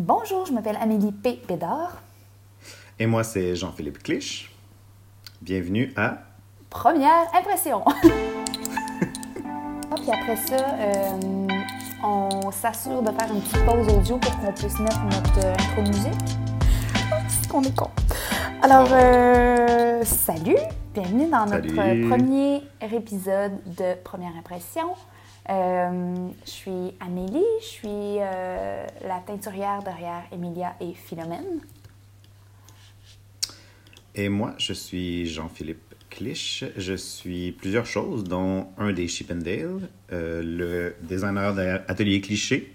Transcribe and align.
Bonjour, 0.00 0.46
je 0.46 0.52
m'appelle 0.52 0.78
Amélie 0.80 1.10
P. 1.10 1.42
Bédard. 1.48 2.00
Et 3.00 3.06
moi, 3.06 3.24
c'est 3.24 3.56
Jean-Philippe 3.56 4.00
Clich. 4.00 4.48
Bienvenue 5.42 5.92
à 5.96 6.18
Première 6.70 7.26
impression. 7.34 7.82
Puis 9.96 10.08
après 10.12 10.36
ça, 10.36 10.54
euh, 10.54 11.48
on 12.04 12.52
s'assure 12.52 13.02
de 13.02 13.10
faire 13.10 13.28
une 13.34 13.40
petite 13.40 13.64
pause 13.66 13.88
audio 13.92 14.18
pour 14.18 14.38
qu'on 14.38 14.52
puisse 14.52 14.78
mettre 14.78 15.02
notre 15.02 15.44
euh, 15.44 15.54
intro 15.54 15.82
musique. 15.82 16.38
Qu'on 17.50 17.62
est 17.64 17.74
con. 17.74 17.90
Alors, 18.62 18.90
euh, 18.92 20.04
salut, 20.04 20.58
bienvenue 20.94 21.28
dans 21.28 21.44
notre 21.46 21.74
Salut. 21.74 22.08
premier 22.08 22.62
épisode 22.82 23.58
de 23.76 23.94
Première 24.04 24.36
impression. 24.38 24.94
Euh, 25.50 26.28
je 26.44 26.50
suis 26.50 26.94
Amélie, 27.00 27.42
je 27.60 27.66
suis 27.66 27.88
euh, 27.88 28.86
la 29.02 29.20
teinturière 29.26 29.82
derrière 29.82 30.24
Emilia 30.30 30.76
et 30.80 30.92
Philomène. 30.92 31.60
Et 34.14 34.28
moi, 34.28 34.54
je 34.58 34.74
suis 34.74 35.26
Jean-Philippe 35.26 35.94
Clich. 36.10 36.64
Je 36.76 36.94
suis 36.94 37.52
plusieurs 37.52 37.86
choses, 37.86 38.24
dont 38.24 38.68
un 38.76 38.92
des 38.92 39.08
Chippendale, 39.08 39.88
euh, 40.12 40.42
le 40.42 40.96
designer 41.00 41.54
derrière 41.54 41.84
Atelier 41.88 42.20
Cliché. 42.20 42.74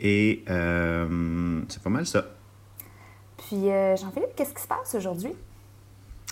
Et 0.00 0.42
c'est 0.46 1.82
pas 1.82 1.90
mal 1.90 2.06
ça. 2.06 2.26
Puis, 3.36 3.68
Jean-Philippe, 3.96 4.34
qu'est-ce 4.34 4.54
qui 4.54 4.62
se 4.62 4.66
passe 4.66 4.94
aujourd'hui? 4.96 5.32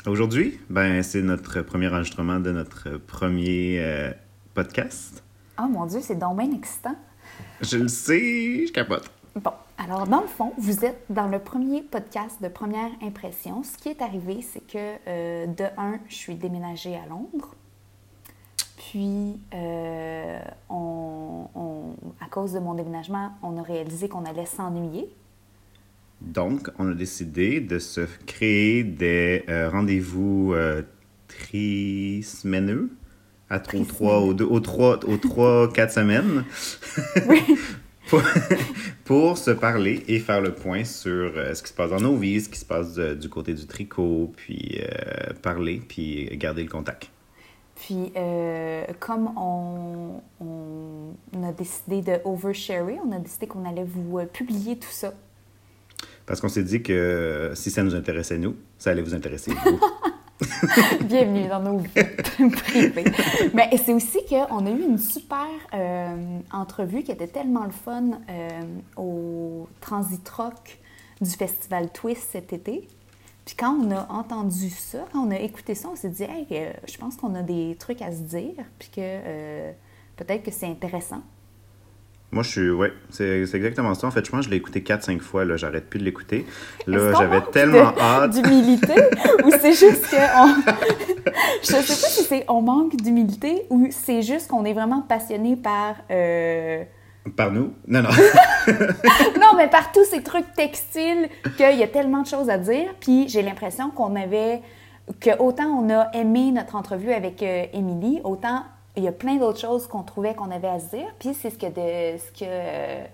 Aujourd'hui, 0.06 0.58
ben, 0.68 1.02
c'est 1.04 1.22
notre 1.22 1.62
premier 1.62 1.86
enregistrement 1.86 2.40
de 2.40 2.50
notre 2.50 2.96
premier 2.98 4.12
podcast. 4.54 5.21
Oh 5.58 5.66
mon 5.68 5.86
Dieu, 5.86 6.00
c'est 6.02 6.18
donc 6.18 6.38
bien 6.38 6.50
excitant. 6.52 6.94
Je 7.60 7.78
le 7.78 7.88
sais, 7.88 8.66
je 8.66 8.72
capote. 8.72 9.10
Bon, 9.36 9.52
alors 9.78 10.06
dans 10.06 10.20
le 10.20 10.26
fond, 10.26 10.52
vous 10.58 10.84
êtes 10.84 11.04
dans 11.08 11.28
le 11.28 11.38
premier 11.38 11.82
podcast 11.82 12.42
de 12.42 12.48
Première 12.48 12.90
Impression. 13.02 13.62
Ce 13.62 13.76
qui 13.78 13.88
est 13.88 14.02
arrivé, 14.02 14.42
c'est 14.42 14.66
que 14.66 14.96
euh, 15.06 15.46
de 15.46 15.64
un, 15.78 15.98
je 16.08 16.14
suis 16.14 16.34
déménagée 16.34 16.96
à 16.96 17.06
Londres. 17.08 17.54
Puis, 18.76 19.40
euh, 19.54 20.38
on- 20.68 21.46
on- 21.54 21.94
à 22.20 22.28
cause 22.30 22.52
de 22.52 22.58
mon 22.58 22.74
déménagement, 22.74 23.30
on 23.42 23.56
a 23.56 23.62
réalisé 23.62 24.08
qu'on 24.08 24.24
allait 24.26 24.44
s'ennuyer. 24.46 25.08
Donc, 26.20 26.68
on 26.78 26.90
a 26.90 26.94
décidé 26.94 27.60
de 27.60 27.78
se 27.78 28.02
créer 28.26 28.84
des 28.84 29.44
euh, 29.48 29.70
rendez-vous 29.70 30.54
trisemaineux, 31.28 32.90
à 33.52 33.60
aux 33.76 33.84
trois, 33.84 34.18
aux 34.20 34.34
deux, 34.34 34.44
aux 34.44 34.60
trois, 34.60 34.98
aux 35.06 35.16
trois, 35.18 35.72
quatre 35.72 35.92
semaines, 35.92 36.44
pour, 38.08 38.22
pour 39.04 39.38
se 39.38 39.50
parler 39.50 40.02
et 40.08 40.18
faire 40.18 40.40
le 40.40 40.52
point 40.54 40.84
sur 40.84 41.32
euh, 41.36 41.54
ce 41.54 41.62
qui 41.62 41.68
se 41.68 41.74
passe 41.74 41.90
dans 41.90 42.00
nos 42.00 42.16
vies, 42.16 42.40
ce 42.40 42.48
qui 42.48 42.58
se 42.58 42.64
passe 42.64 42.94
de- 42.94 43.14
du 43.14 43.28
côté 43.28 43.54
du 43.54 43.66
tricot, 43.66 44.32
puis 44.36 44.80
euh, 44.80 45.32
parler, 45.42 45.80
puis 45.86 46.28
garder 46.38 46.62
le 46.62 46.68
contact. 46.70 47.08
Puis, 47.74 48.12
euh, 48.16 48.84
comme 49.00 49.30
on, 49.36 50.20
on 50.40 51.42
a 51.42 51.52
décidé 51.52 52.00
de 52.00 52.20
oversharer, 52.24 52.98
on 53.04 53.10
a 53.12 53.18
décidé 53.18 53.46
qu'on 53.46 53.68
allait 53.68 53.84
vous 53.84 54.18
euh, 54.18 54.24
publier 54.26 54.78
tout 54.78 54.90
ça. 54.90 55.12
Parce 56.26 56.40
qu'on 56.40 56.48
s'est 56.48 56.62
dit 56.62 56.82
que 56.82 57.50
si 57.54 57.70
ça 57.70 57.82
nous 57.82 57.94
intéressait, 57.96 58.38
nous, 58.38 58.54
ça 58.78 58.90
allait 58.90 59.02
vous 59.02 59.14
intéresser, 59.14 59.50
vous. 59.52 59.80
Bienvenue 61.04 61.48
dans 61.48 61.60
nos 61.60 61.78
vies 61.78 62.50
privées. 62.50 63.04
Mais 63.54 63.70
c'est 63.76 63.92
aussi 63.92 64.18
qu'on 64.28 64.66
a 64.66 64.70
eu 64.70 64.82
une 64.82 64.98
super 64.98 65.46
euh, 65.74 66.38
entrevue 66.52 67.02
qui 67.02 67.12
était 67.12 67.26
tellement 67.26 67.64
le 67.64 67.70
fun 67.70 68.10
euh, 68.28 68.60
au 68.96 69.68
Transitrock 69.80 70.78
du 71.20 71.30
festival 71.30 71.90
Twist 71.90 72.28
cet 72.32 72.52
été. 72.52 72.88
Puis 73.44 73.56
quand 73.56 73.74
on 73.74 73.90
a 73.90 74.06
entendu 74.10 74.70
ça, 74.70 75.04
quand 75.12 75.26
on 75.26 75.30
a 75.30 75.38
écouté 75.38 75.74
ça, 75.74 75.88
on 75.92 75.96
s'est 75.96 76.10
dit, 76.10 76.24
hey, 76.24 76.46
euh, 76.52 76.72
je 76.88 76.96
pense 76.96 77.16
qu'on 77.16 77.34
a 77.34 77.42
des 77.42 77.76
trucs 77.78 78.02
à 78.02 78.12
se 78.12 78.20
dire, 78.20 78.64
puis 78.78 78.88
que 78.94 79.72
peut-être 80.16 80.42
que 80.42 80.50
c'est 80.50 80.66
intéressant. 80.66 81.22
Moi, 82.32 82.42
je 82.42 82.48
suis. 82.48 82.70
Ouais, 82.70 82.92
c'est 83.10 83.44
exactement 83.54 83.92
ça. 83.94 84.06
En 84.06 84.10
fait, 84.10 84.24
je 84.24 84.30
pense 84.30 84.40
que 84.40 84.46
je 84.46 84.50
l'ai 84.50 84.56
écouté 84.56 84.80
4-5 84.80 85.20
fois. 85.20 85.44
Là, 85.44 85.56
j'arrête 85.58 85.88
plus 85.90 85.98
de 85.98 86.04
l'écouter. 86.04 86.46
Là, 86.86 87.12
qu'on 87.12 87.18
j'avais 87.18 87.40
tellement 87.52 87.90
de- 87.92 87.98
hâte. 88.00 88.30
D'humilité 88.30 88.94
ou 89.44 89.50
c'est 89.60 89.74
juste 89.74 90.08
que. 90.10 90.16
On... 90.40 90.54
Je 91.62 91.66
sais 91.66 91.76
pas 91.76 91.82
si 91.82 92.22
c'est 92.24 92.44
on 92.48 92.62
manque 92.62 92.96
d'humilité 92.96 93.66
ou 93.70 93.86
c'est 93.90 94.22
juste 94.22 94.48
qu'on 94.48 94.64
est 94.64 94.72
vraiment 94.72 95.02
passionné 95.02 95.56
par. 95.56 95.96
euh, 96.10 96.82
Par 97.36 97.52
nous? 97.52 97.74
Non, 97.86 98.02
non. 98.02 98.08
Non, 99.40 99.56
mais 99.56 99.68
par 99.68 99.92
tous 99.92 100.04
ces 100.04 100.22
trucs 100.22 100.50
textiles 100.54 101.28
qu'il 101.56 101.76
y 101.78 101.82
a 101.82 101.88
tellement 101.88 102.22
de 102.22 102.26
choses 102.26 102.48
à 102.50 102.56
dire. 102.58 102.94
Puis 103.00 103.28
j'ai 103.28 103.42
l'impression 103.42 103.90
qu'on 103.90 104.16
avait. 104.16 104.62
que 105.20 105.30
autant 105.38 105.66
on 105.66 105.90
a 105.90 106.10
aimé 106.14 106.50
notre 106.52 106.76
entrevue 106.76 107.12
avec 107.12 107.42
euh, 107.42 107.64
Émilie, 107.74 108.20
autant 108.24 108.62
il 108.96 109.02
y 109.02 109.08
a 109.08 109.12
plein 109.12 109.36
d'autres 109.36 109.60
choses 109.60 109.86
qu'on 109.86 110.02
trouvait 110.02 110.34
qu'on 110.34 110.50
avait 110.50 110.68
à 110.68 110.80
se 110.80 110.96
dire. 110.96 111.08
Puis 111.18 111.34
c'est 111.34 111.50
ce 111.50 111.58
que 111.58 111.66
de, 111.66 112.18
ce 112.18 112.30
qui 112.32 112.44
a 112.44 112.48
euh, 112.48 113.04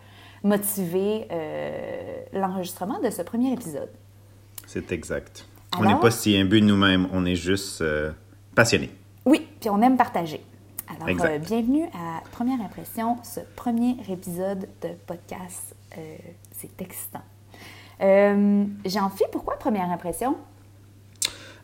motivé 0.43 1.27
euh, 1.31 2.23
l'enregistrement 2.33 3.01
de 3.01 3.11
ce 3.11 3.23
premier 3.23 3.53
épisode. 3.53 3.91
c'est 4.67 4.93
exact. 4.93 5.47
On 5.79 5.85
n'est 5.85 6.01
pas 6.01 6.11
si 6.11 6.37
imbus 6.37 6.61
de 6.61 6.67
nous-mêmes. 6.67 7.09
On 7.13 7.25
est 7.27 7.37
juste 7.37 7.83
euh, 7.83 8.11
passionnés. 8.55 8.91
Oui, 9.27 9.47
puis 9.61 9.69
on 9.69 9.81
aime 9.83 9.97
partager. 9.97 10.41
Alors, 10.89 11.39
bienvenue 11.39 11.85
à 11.93 12.23
Première 12.33 12.61
Impression, 12.63 13.19
ce 13.23 13.41
premier 13.55 13.97
épisode 14.09 14.67
de 14.81 14.89
podcast. 15.07 15.75
C'est 16.53 16.81
excitant. 16.81 17.23
Euh, 18.01 18.65
Jean-Phi, 18.85 19.25
pourquoi 19.33 19.59
Première 19.59 19.91
Impression? 19.91 20.37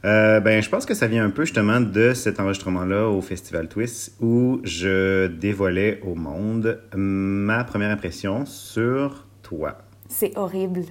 Euh, 0.04 0.40
ben, 0.40 0.62
je 0.62 0.68
pense 0.68 0.84
que 0.84 0.92
ça 0.92 1.06
vient 1.06 1.24
un 1.24 1.30
peu 1.30 1.44
justement 1.44 1.80
de 1.80 2.12
cet 2.12 2.38
enregistrement-là 2.38 3.08
au 3.08 3.22
Festival 3.22 3.68
Twist 3.68 4.16
où 4.20 4.60
je 4.62 5.28
dévoilais 5.28 6.00
au 6.04 6.14
monde 6.14 6.80
ma 6.94 7.64
première 7.64 7.90
impression 7.90 8.44
sur 8.44 9.26
toi. 9.42 9.78
C'est 10.08 10.36
horrible. 10.36 10.82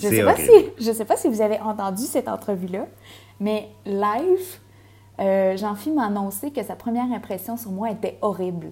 Je 0.00 0.08
sais 0.08 0.22
pas 0.22 0.36
si, 0.36 0.48
horrible. 0.48 0.70
je 0.78 0.92
sais 0.92 1.04
pas 1.04 1.16
si 1.16 1.28
vous 1.28 1.40
avez 1.40 1.58
entendu 1.58 2.02
cette 2.02 2.28
entrevue-là, 2.28 2.86
mais 3.40 3.68
live, 3.86 4.58
euh, 5.20 5.56
Jean-Phi 5.56 5.90
m'a 5.90 6.06
annoncé 6.06 6.52
que 6.52 6.62
sa 6.62 6.76
première 6.76 7.10
impression 7.12 7.56
sur 7.56 7.72
moi 7.72 7.90
était 7.90 8.18
horrible. 8.22 8.70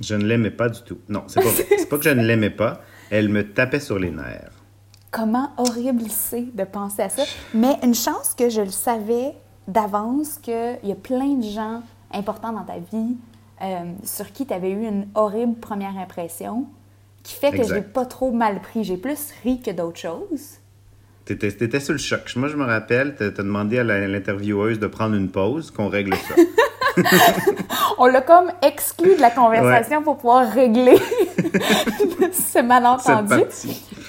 Je 0.00 0.14
ne 0.14 0.24
l'aimais 0.24 0.50
pas 0.50 0.68
du 0.68 0.80
tout. 0.82 0.98
Non, 1.08 1.24
c'est 1.26 1.42
pas 1.42 1.86
pas 1.90 1.98
que 1.98 2.04
je 2.04 2.10
ne 2.10 2.24
l'aimais 2.24 2.50
pas. 2.50 2.80
Elle 3.10 3.28
me 3.28 3.52
tapait 3.52 3.80
sur 3.80 3.98
les 3.98 4.10
nerfs. 4.10 4.61
Comment 5.12 5.50
horrible 5.58 6.08
c'est 6.08 6.56
de 6.56 6.64
penser 6.64 7.02
à 7.02 7.08
ça. 7.10 7.22
Mais 7.54 7.78
une 7.84 7.94
chance 7.94 8.34
que 8.36 8.48
je 8.48 8.62
le 8.62 8.70
savais 8.70 9.34
d'avance 9.68 10.38
qu'il 10.38 10.78
y 10.82 10.90
a 10.90 10.96
plein 10.96 11.34
de 11.34 11.44
gens 11.44 11.82
importants 12.12 12.52
dans 12.52 12.64
ta 12.64 12.78
vie 12.78 13.16
euh, 13.62 13.92
sur 14.02 14.32
qui 14.32 14.46
tu 14.46 14.52
avais 14.52 14.70
eu 14.70 14.86
une 14.88 15.06
horrible 15.14 15.54
première 15.54 15.96
impression 15.98 16.66
qui 17.22 17.34
fait 17.34 17.52
que 17.52 17.58
Exact. 17.58 17.92
pas 17.92 18.06
trop 18.06 18.32
mal 18.32 18.60
pris. 18.60 18.84
J'ai 18.84 18.96
plus 18.96 19.30
ri 19.44 19.60
que 19.60 19.70
d'autres 19.70 20.00
choses. 20.00 20.58
T'étais, 21.24 21.52
t'étais 21.52 21.78
sur 21.78 21.92
le 21.92 21.98
choc. 21.98 22.34
Moi, 22.34 22.48
je 22.48 22.56
me 22.56 22.64
rappelle, 22.64 23.14
t'as, 23.14 23.30
demandé 23.30 23.78
à 23.78 23.84
l'intervieweuse 23.84 24.80
de 24.80 24.88
prendre 24.88 25.14
une 25.14 25.30
pause, 25.30 25.70
qu'on 25.70 25.88
règle 25.88 26.14
ça. 26.14 26.34
On 27.98 28.06
l'a 28.06 28.20
comme 28.20 28.50
exclu 28.62 29.16
de 29.16 29.20
la 29.20 29.30
conversation 29.30 30.02
pour 30.02 30.16
pouvoir 30.16 30.48
régler 30.50 30.96
ce 32.32 32.60
malentendu. 32.62 33.44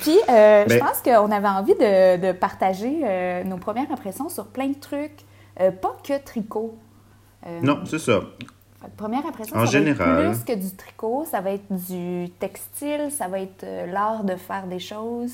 Puis, 0.01 0.17
euh, 0.29 0.65
je 0.67 0.77
pense 0.77 1.01
qu'on 1.01 1.31
avait 1.31 1.47
envie 1.47 1.75
de, 1.75 2.17
de 2.17 2.31
partager 2.33 3.01
euh, 3.03 3.43
nos 3.43 3.57
premières 3.57 3.91
impressions 3.91 4.29
sur 4.29 4.47
plein 4.47 4.67
de 4.67 4.79
trucs, 4.79 5.21
euh, 5.59 5.71
pas 5.71 5.95
que 6.05 6.17
tricot. 6.23 6.77
Non, 7.61 7.79
c'est 7.85 7.99
ça. 7.99 8.21
Première 8.97 9.25
impression, 9.25 9.55
En 9.55 9.59
ça 9.59 9.65
va 9.65 9.71
général. 9.71 10.25
être 10.25 10.43
plus 10.43 10.53
que 10.53 10.59
du 10.59 10.75
tricot, 10.75 11.25
ça 11.29 11.41
va 11.41 11.51
être 11.51 11.71
du 11.71 12.29
textile, 12.39 13.09
ça 13.11 13.27
va 13.27 13.39
être 13.39 13.65
l'art 13.91 14.23
de 14.23 14.35
faire 14.35 14.65
des 14.67 14.79
choses. 14.79 15.31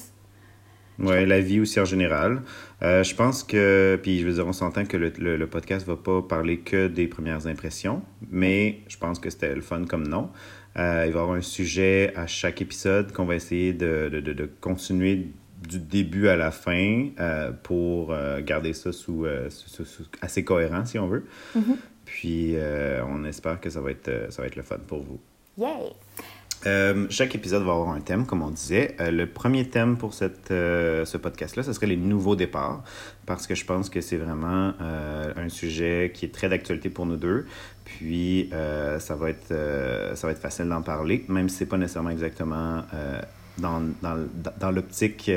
Ouais, 1.00 1.26
la 1.26 1.40
vie 1.40 1.60
aussi 1.60 1.80
en 1.80 1.86
général. 1.86 2.42
Euh, 2.82 3.04
je 3.04 3.16
pense 3.16 3.44
que, 3.44 3.98
puis 4.02 4.20
je 4.20 4.26
veux 4.28 4.34
dire, 4.34 4.46
on 4.48 4.54
s'entend 4.54 4.86
que 4.86 4.98
le, 4.98 5.12
le, 5.18 5.38
le 5.38 5.48
podcast 5.48 5.86
va 5.88 5.96
pas 5.96 6.22
parler 6.22 6.60
que 6.60 6.88
des 6.88 7.08
premières 7.08 7.48
impressions, 7.48 8.02
mais 8.30 8.80
je 8.88 8.98
pense 8.98 9.20
que 9.20 9.30
c'était 9.30 9.56
le 9.56 9.62
fun 9.62 9.86
comme 9.86 10.08
nom. 10.08 10.30
Euh, 10.78 11.04
il 11.08 11.12
va 11.14 11.20
y 11.20 11.22
avoir 11.24 11.32
un 11.38 11.42
sujet 11.42 12.14
à 12.16 12.28
chaque 12.28 12.62
épisode 12.62 13.12
qu'on 13.12 13.26
va 13.26 13.36
essayer 13.36 13.74
de, 13.74 14.10
de, 14.12 14.20
de, 14.20 14.34
de 14.34 14.50
continuer 14.62 15.28
du 15.68 15.80
début 15.80 16.28
à 16.30 16.38
la 16.38 16.52
fin 16.52 17.08
euh, 17.20 17.52
pour 17.52 18.16
garder 18.46 18.74
ça 18.74 18.92
sous, 18.94 19.26
sous- 19.50 19.68
sous- 19.70 19.86
sous- 19.86 20.06
assez 20.22 20.44
cohérent, 20.44 20.86
si 20.86 20.98
on 21.00 21.08
veut. 21.08 21.26
Puis 22.06 22.54
euh, 22.56 23.04
on 23.08 23.24
espère 23.26 23.60
que 23.60 23.70
ça 23.70 23.82
va, 23.82 23.92
être, 23.92 24.28
ça 24.30 24.42
va 24.42 24.48
être 24.48 24.56
le 24.56 24.64
fun 24.64 24.78
pour 24.88 25.02
vous. 25.04 25.20
Yay! 25.58 25.68
Euh, 26.66 27.08
chaque 27.10 27.36
épisode 27.36 27.64
va 27.64 27.72
avoir 27.72 27.90
un 27.90 28.02
thème, 28.02 28.26
comme 28.26 28.42
on 28.42 28.50
disait. 28.50 28.96
Euh, 29.00 29.12
le 29.12 29.28
premier 29.28 29.70
thème 29.70 29.98
pour 29.98 30.14
cette, 30.14 30.52
euh, 30.52 31.06
ce 31.06 31.18
podcast-là, 31.18 31.64
ce 31.64 31.72
serait 31.72 31.88
les 31.88 31.96
nouveaux 31.96 32.36
départs, 32.36 32.84
parce 33.26 33.48
que 33.48 33.56
je 33.56 33.66
pense 33.66 33.90
que 33.90 34.02
c'est 34.02 34.18
vraiment 34.18 34.74
euh, 34.82 35.32
un 35.38 35.50
sujet 35.50 36.12
qui 36.14 36.26
est 36.26 36.34
très 36.34 36.50
d'actualité 36.50 36.90
pour 36.90 37.06
nous 37.06 37.16
deux. 37.16 37.46
Puis, 37.86 38.50
ça, 38.52 39.16
va 39.16 39.32
être, 39.32 39.48
ça 40.14 40.28
va 40.28 40.32
être 40.32 40.40
facile 40.40 40.70
d'en 40.70 40.84
parler, 40.84 41.26
même 41.28 41.50
si 41.50 41.58
c'est 41.58 41.66
pas 41.66 41.78
nécessairement 41.78 42.12
exactement 42.12 42.84
dans, 43.58 43.82
dans, 44.04 44.28
dans 44.60 44.72
l'optique 44.72 45.32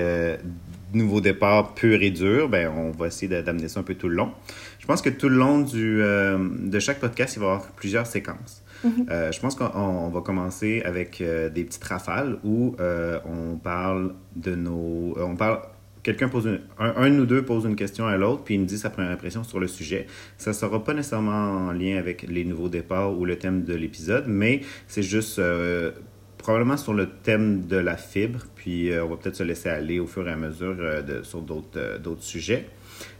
nouveau 0.92 1.22
départ 1.22 1.72
pur 1.72 2.02
et 2.02 2.10
dur, 2.10 2.50
ben, 2.50 2.70
on 2.76 2.90
va 2.90 3.06
essayer 3.06 3.40
d'amener 3.42 3.68
ça 3.68 3.80
un 3.80 3.84
peu 3.84 3.94
tout 3.94 4.10
le 4.10 4.16
long. 4.16 4.32
Je 4.80 4.86
pense 4.86 5.00
que 5.00 5.08
tout 5.08 5.30
le 5.30 5.36
long 5.36 5.60
du, 5.60 5.96
de 6.02 6.78
chaque 6.78 7.00
podcast, 7.00 7.36
il 7.36 7.38
va 7.38 7.46
y 7.46 7.48
avoir 7.48 7.66
plusieurs 7.68 8.06
séquences. 8.06 8.61
Mm-hmm. 8.84 9.32
je 9.32 9.40
pense 9.40 9.54
qu'on 9.54 10.08
va 10.08 10.20
commencer 10.22 10.82
avec 10.84 11.22
des 11.22 11.64
petites 11.64 11.84
rafales 11.84 12.38
où 12.44 12.74
on 12.78 13.56
parle 13.56 14.14
de 14.36 14.54
nos... 14.54 15.14
on 15.18 15.36
parle 15.36 15.60
quelqu'un 16.02 16.28
pose 16.28 16.46
une, 16.46 16.60
un, 16.78 17.18
ou 17.18 17.26
deux 17.26 17.42
pose 17.44 17.64
une 17.64 17.76
question 17.76 18.06
à 18.06 18.16
l'autre, 18.16 18.42
puis 18.44 18.54
il 18.54 18.60
me 18.60 18.66
dit 18.66 18.78
sa 18.78 18.90
première 18.90 19.10
impression 19.10 19.44
sur 19.44 19.60
le 19.60 19.68
sujet. 19.68 20.06
Ça 20.36 20.50
ne 20.50 20.54
sera 20.54 20.82
pas 20.82 20.94
nécessairement 20.94 21.68
en 21.68 21.72
lien 21.72 21.96
avec 21.96 22.22
les 22.22 22.44
nouveaux 22.44 22.68
départs 22.68 23.16
ou 23.16 23.24
le 23.24 23.36
thème 23.36 23.64
de 23.64 23.74
l'épisode, 23.74 24.24
mais 24.26 24.62
c'est 24.88 25.02
juste 25.02 25.38
euh, 25.38 25.92
probablement 26.38 26.76
sur 26.76 26.94
le 26.94 27.08
thème 27.08 27.66
de 27.66 27.76
la 27.76 27.96
fibre, 27.96 28.40
puis 28.54 28.90
euh, 28.90 29.04
on 29.04 29.08
va 29.10 29.16
peut-être 29.16 29.36
se 29.36 29.44
laisser 29.44 29.68
aller 29.68 30.00
au 30.00 30.06
fur 30.06 30.28
et 30.28 30.32
à 30.32 30.36
mesure 30.36 30.76
euh, 30.78 31.02
de, 31.02 31.22
sur 31.22 31.40
d'autres 31.40 32.22
sujets. 32.22 32.66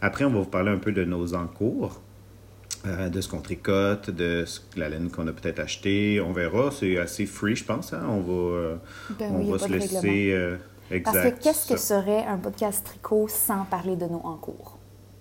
Après, 0.01 0.25
on 0.25 0.31
va 0.31 0.41
vous 0.41 0.47
parler 0.47 0.71
un 0.71 0.79
peu 0.79 0.93
de 0.93 1.05
nos 1.05 1.35
encours. 1.35 2.03
De 2.85 3.21
ce 3.21 3.29
qu'on 3.29 3.41
tricote, 3.41 4.11
de 4.11 4.45
la 4.77 4.89
laine 4.89 5.11
qu'on 5.11 5.27
a 5.29 5.33
peut-être 5.33 5.61
acheté. 5.61 6.21
On 6.21 6.33
verra, 6.33 6.71
c'est 6.71 6.99
assez 6.99 7.27
free, 7.27 7.55
je 7.55 7.65
pense. 7.65 7.93
Hein. 7.93 8.05
On 8.09 8.21
va, 8.21 8.79
ben 9.19 9.33
on 9.33 9.51
va 9.51 9.59
se 9.59 9.69
laisser 9.69 10.59
parce 11.01 11.17
que 11.19 11.43
qu'est-ce 11.43 11.69
que 11.69 11.79
serait 11.79 12.25
un 12.27 12.37
podcast 12.37 12.85
tricot 12.85 13.27
sans 13.29 13.65
parler 13.65 13.97
de 13.97 14.07
nos 14.07 14.21
encours? 14.25 14.79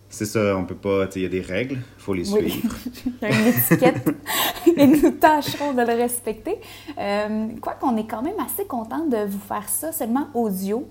C'est 0.10 0.26
ça, 0.26 0.58
on 0.58 0.66
peut 0.66 0.76
pas, 0.76 1.06
il 1.16 1.22
y 1.22 1.26
a 1.26 1.30
des 1.30 1.40
règles, 1.40 1.76
il 1.76 2.02
faut 2.02 2.14
les 2.14 2.26
suivre. 2.26 2.76
il 3.06 3.14
y 3.22 3.26
a 3.26 3.40
une 3.40 3.48
étiquette 3.48 4.10
et 4.78 4.86
nous 4.86 5.12
tâcherons 5.12 5.74
de 5.74 5.82
le 5.82 5.94
respecter. 5.94 6.60
Euh, 6.98 7.48
quoi 7.62 7.76
qu'on 7.76 7.96
est 7.96 8.08
quand 8.08 8.22
même 8.22 8.40
assez 8.46 8.66
content 8.66 9.06
de 9.06 9.26
vous 9.26 9.40
faire 9.40 9.70
ça 9.70 9.94
seulement 9.94 10.28
audio, 10.34 10.86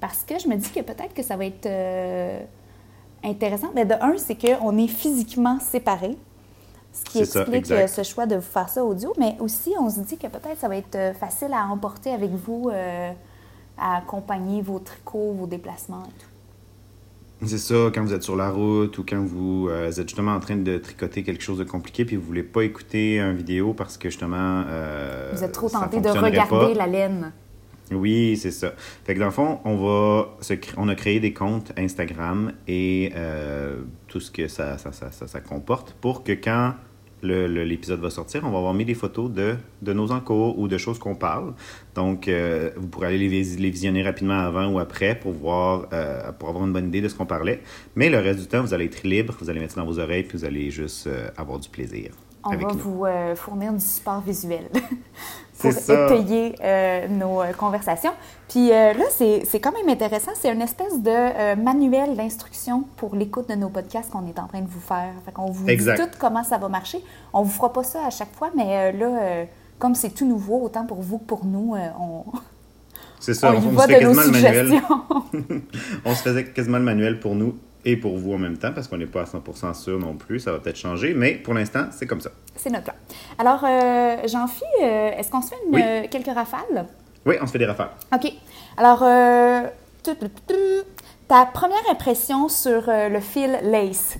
parce 0.00 0.22
que 0.22 0.38
je 0.38 0.48
me 0.48 0.56
dis 0.56 0.70
que 0.70 0.80
peut-être 0.80 1.14
que 1.14 1.22
ça 1.22 1.38
va 1.38 1.46
être 1.46 1.64
euh, 1.64 2.40
intéressant. 3.24 3.70
Mais 3.74 3.84
de 3.84 3.94
un, 3.94 4.16
c'est 4.16 4.36
qu'on 4.36 4.76
est 4.78 4.88
physiquement 4.88 5.58
séparés, 5.60 6.16
ce 6.92 7.04
qui 7.04 7.18
explique 7.18 7.70
euh, 7.70 7.86
ce 7.86 8.02
choix 8.02 8.26
de 8.26 8.36
vous 8.36 8.42
faire 8.42 8.68
ça 8.68 8.84
audio, 8.84 9.12
mais 9.18 9.36
aussi 9.40 9.72
on 9.78 9.90
se 9.90 10.00
dit 10.00 10.16
que 10.16 10.26
peut-être 10.26 10.58
ça 10.58 10.68
va 10.68 10.76
être 10.76 11.16
facile 11.18 11.52
à 11.52 11.66
emporter 11.66 12.10
avec 12.10 12.30
vous 12.30 12.70
à 13.80 13.98
accompagner 13.98 14.60
vos 14.60 14.78
tricots, 14.78 15.32
vos 15.32 15.46
déplacements 15.46 16.02
et 16.02 16.20
tout. 16.20 16.28
C'est 17.46 17.58
ça, 17.58 17.90
quand 17.94 18.02
vous 18.02 18.12
êtes 18.12 18.24
sur 18.24 18.34
la 18.34 18.50
route 18.50 18.98
ou 18.98 19.04
quand 19.08 19.24
vous 19.24 19.68
euh, 19.68 19.90
êtes 19.90 20.08
justement 20.08 20.32
en 20.32 20.40
train 20.40 20.56
de 20.56 20.76
tricoter 20.78 21.22
quelque 21.22 21.42
chose 21.42 21.58
de 21.58 21.64
compliqué 21.64 22.04
puis 22.04 22.16
vous 22.16 22.26
voulez 22.26 22.42
pas 22.42 22.64
écouter 22.64 23.20
une 23.20 23.36
vidéo 23.36 23.74
parce 23.74 23.96
que 23.96 24.10
justement. 24.10 24.64
Euh, 24.66 25.30
vous 25.32 25.44
êtes 25.44 25.52
trop 25.52 25.68
tenté 25.68 26.00
de 26.00 26.08
regarder 26.08 26.74
la 26.74 26.88
laine. 26.88 27.32
Oui, 27.92 28.36
c'est 28.36 28.50
ça. 28.50 28.72
Fait 29.04 29.14
que 29.14 29.18
dans 29.18 29.26
le 29.26 29.32
fond, 29.32 29.60
on 29.64 29.76
va 29.76 30.36
on 30.76 30.88
a 30.88 30.94
créé 30.94 31.20
des 31.20 31.32
comptes 31.32 31.72
Instagram 31.76 32.52
et 32.66 33.12
euh, 33.16 33.76
tout 34.06 34.20
ce 34.20 34.30
que 34.30 34.48
ça 34.48 34.78
ça, 34.78 34.92
ça, 34.92 35.10
ça, 35.10 35.40
comporte 35.40 35.94
pour 36.00 36.24
que 36.24 36.32
quand 36.32 36.74
l'épisode 37.22 38.00
va 38.00 38.10
sortir, 38.10 38.42
on 38.44 38.50
va 38.50 38.58
avoir 38.58 38.74
mis 38.74 38.84
des 38.84 38.94
photos 38.94 39.30
de, 39.30 39.56
de 39.82 39.92
nos 39.92 40.12
encours 40.12 40.58
ou 40.58 40.68
de 40.68 40.78
choses 40.78 41.00
qu'on 41.00 41.16
parle. 41.16 41.52
Donc, 41.96 42.28
euh, 42.28 42.70
vous 42.76 42.86
pourrez 42.86 43.08
aller 43.08 43.18
les, 43.18 43.42
les, 43.42 43.70
visionner 43.70 44.04
rapidement 44.04 44.38
avant 44.38 44.68
ou 44.68 44.78
après 44.78 45.18
pour 45.18 45.32
voir, 45.32 45.88
euh, 45.92 46.30
pour 46.30 46.48
avoir 46.48 46.64
une 46.64 46.72
bonne 46.72 46.86
idée 46.86 47.00
de 47.00 47.08
ce 47.08 47.16
qu'on 47.16 47.26
parlait. 47.26 47.60
Mais 47.96 48.08
le 48.08 48.18
reste 48.18 48.38
du 48.38 48.46
temps, 48.46 48.62
vous 48.62 48.72
allez 48.72 48.84
être 48.84 49.02
libre, 49.02 49.34
vous 49.40 49.50
allez 49.50 49.58
mettre 49.58 49.74
ça 49.74 49.80
dans 49.80 49.86
vos 49.86 49.98
oreilles, 49.98 50.22
puis 50.22 50.38
vous 50.38 50.44
allez 50.44 50.70
juste 50.70 51.08
avoir 51.36 51.58
du 51.58 51.68
plaisir. 51.68 52.12
On 52.44 52.56
va 52.56 52.68
vous 52.68 53.04
fournir 53.34 53.72
du 53.72 53.80
support 53.84 54.20
visuel. 54.20 54.68
pour 55.58 55.70
étayer 55.70 56.54
euh, 56.62 57.08
nos 57.08 57.42
euh, 57.42 57.52
conversations. 57.52 58.12
Puis 58.48 58.70
euh, 58.72 58.92
là, 58.94 59.04
c'est 59.10 59.60
quand 59.60 59.72
même 59.72 59.88
intéressant. 59.88 60.32
C'est 60.34 60.52
une 60.52 60.62
espèce 60.62 61.00
de 61.02 61.54
manuel 61.56 62.16
d'instruction 62.16 62.84
pour 62.96 63.14
l'écoute 63.14 63.48
de 63.48 63.54
nos 63.54 63.68
podcasts 63.68 64.10
qu'on 64.10 64.26
est 64.26 64.38
en 64.38 64.46
train 64.46 64.60
de 64.60 64.68
vous 64.68 64.80
faire. 64.80 65.12
Fait 65.24 65.32
qu'on 65.32 65.50
vous 65.50 65.66
dit 65.66 65.76
tout 65.76 66.08
comment 66.18 66.44
ça 66.44 66.58
va 66.58 66.68
marcher. 66.68 66.98
On 67.32 67.42
vous 67.42 67.50
fera 67.50 67.72
pas 67.72 67.82
ça 67.82 68.06
à 68.06 68.10
chaque 68.10 68.34
fois, 68.34 68.50
mais 68.56 68.92
là, 68.92 69.46
comme 69.78 69.94
c'est 69.94 70.10
tout 70.10 70.26
nouveau, 70.26 70.62
autant 70.62 70.86
pour 70.86 71.00
vous 71.00 71.18
que 71.18 71.24
pour 71.24 71.44
nous, 71.44 71.74
on... 72.00 72.24
C'est 73.20 73.34
ça, 73.34 73.52
on, 73.52 73.56
on, 73.56 73.76
on 73.76 73.80
se 73.80 73.86
fait 73.86 73.98
quasiment 73.98 74.22
le 74.22 74.30
manuel. 74.30 74.80
on 76.04 76.14
se 76.14 76.22
faisait 76.22 76.44
quasiment 76.44 76.78
le 76.78 76.84
manuel 76.84 77.18
pour 77.18 77.34
nous 77.34 77.58
et 77.88 77.96
pour 77.96 78.18
vous 78.18 78.34
en 78.34 78.38
même 78.38 78.58
temps, 78.58 78.70
parce 78.74 78.86
qu'on 78.86 78.98
n'est 78.98 79.06
pas 79.06 79.22
à 79.22 79.24
100% 79.24 79.72
sûr 79.72 79.98
non 79.98 80.14
plus. 80.14 80.40
Ça 80.40 80.52
va 80.52 80.58
peut-être 80.58 80.76
changer, 80.76 81.14
mais 81.14 81.32
pour 81.32 81.54
l'instant, 81.54 81.86
c'est 81.90 82.06
comme 82.06 82.20
ça. 82.20 82.30
C'est 82.54 82.68
notre 82.68 82.84
plan. 82.84 82.94
Alors, 83.38 83.64
euh, 83.64 84.28
Jean-Phi, 84.28 84.64
euh, 84.82 85.10
est-ce 85.16 85.30
qu'on 85.30 85.40
se 85.40 85.48
fait 85.48 85.56
euh, 85.74 86.06
quelques 86.10 86.34
rafales? 86.34 86.86
Oui, 87.24 87.36
on 87.40 87.46
se 87.46 87.52
fait 87.52 87.58
des 87.58 87.64
rafales. 87.64 87.90
OK. 88.14 88.30
Alors, 88.76 88.98
ta 91.28 91.46
première 91.46 91.90
impression 91.90 92.50
sur 92.50 92.82
le 92.88 93.20
fil 93.20 93.58
lace? 93.62 94.18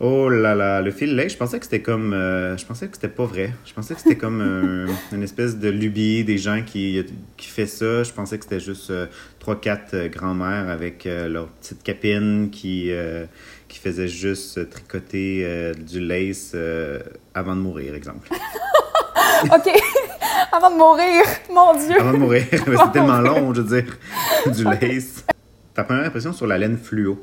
Oh 0.00 0.28
là 0.28 0.54
là, 0.54 0.80
le 0.80 0.92
fil 0.92 1.16
lace, 1.16 1.32
je 1.32 1.36
pensais 1.36 1.58
que 1.58 1.64
c'était 1.64 1.82
comme. 1.82 2.12
je 2.12 2.64
pensais 2.64 2.86
que 2.86 2.94
c'était 2.94 3.08
pas 3.08 3.24
vrai. 3.24 3.52
Je 3.66 3.72
pensais 3.72 3.94
que 3.94 4.00
c'était 4.00 4.16
comme 4.16 4.40
une 5.12 5.22
espèce 5.24 5.58
de 5.58 5.68
lubie 5.68 6.22
des 6.22 6.38
gens 6.38 6.62
qui, 6.64 7.04
qui 7.36 7.48
fait 7.48 7.66
ça. 7.66 8.04
Je 8.04 8.12
pensais 8.12 8.38
que 8.38 8.44
c'était 8.44 8.60
juste 8.60 8.92
trois, 9.40 9.60
quatre 9.60 10.06
grand-mères 10.06 10.68
avec 10.68 11.04
leur 11.04 11.48
petite 11.48 11.82
capine 11.82 12.50
qui 12.52 12.92
qui 13.68 13.78
faisait 13.78 14.08
juste 14.08 14.68
tricoter 14.70 15.42
euh, 15.44 15.74
du 15.74 16.00
lace 16.00 16.52
euh, 16.54 16.98
avant 17.34 17.54
de 17.54 17.60
mourir, 17.60 17.94
exemple. 17.94 18.28
OK. 19.44 19.70
avant 20.52 20.70
de 20.70 20.76
mourir, 20.76 21.22
mon 21.52 21.74
Dieu. 21.78 22.00
Avant 22.00 22.12
de 22.12 22.18
mourir. 22.18 22.44
C'est 22.50 22.92
tellement 22.92 23.20
long, 23.20 23.54
je 23.54 23.60
veux 23.60 23.82
dire, 23.82 23.96
du 24.46 24.64
lace. 24.64 25.24
Ta 25.74 25.84
première 25.84 26.06
impression 26.06 26.32
sur 26.32 26.46
la 26.46 26.58
laine 26.58 26.78
fluo? 26.78 27.22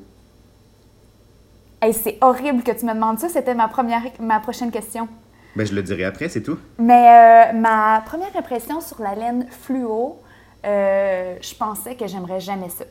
Hey, 1.82 1.94
c'est 1.94 2.18
horrible 2.22 2.64
que 2.64 2.72
tu 2.72 2.86
me 2.86 2.94
demandes 2.94 3.20
ça. 3.20 3.30
C'était 3.30 3.54
ma, 3.56 3.68
première, 3.68 4.04
ma 4.20 4.40
prochaine 4.40 4.72
question. 4.72 5.08
Ben, 5.56 5.66
je 5.66 5.74
le 5.74 5.84
dirai 5.84 6.06
après, 6.06 6.30
c'est 6.30 6.42
tout. 6.42 6.58
Mais 6.80 7.52
euh, 7.52 7.54
ma 7.54 8.02
première 8.06 8.36
impression 8.36 8.82
sur 8.82 9.02
la 9.02 9.16
laine 9.16 9.48
fluo, 9.50 10.18
je 10.64 11.56
pensais 11.58 11.96
que 11.96 12.08
j'aimerais 12.08 12.40
jamais 12.40 12.70
ça. 12.70 12.86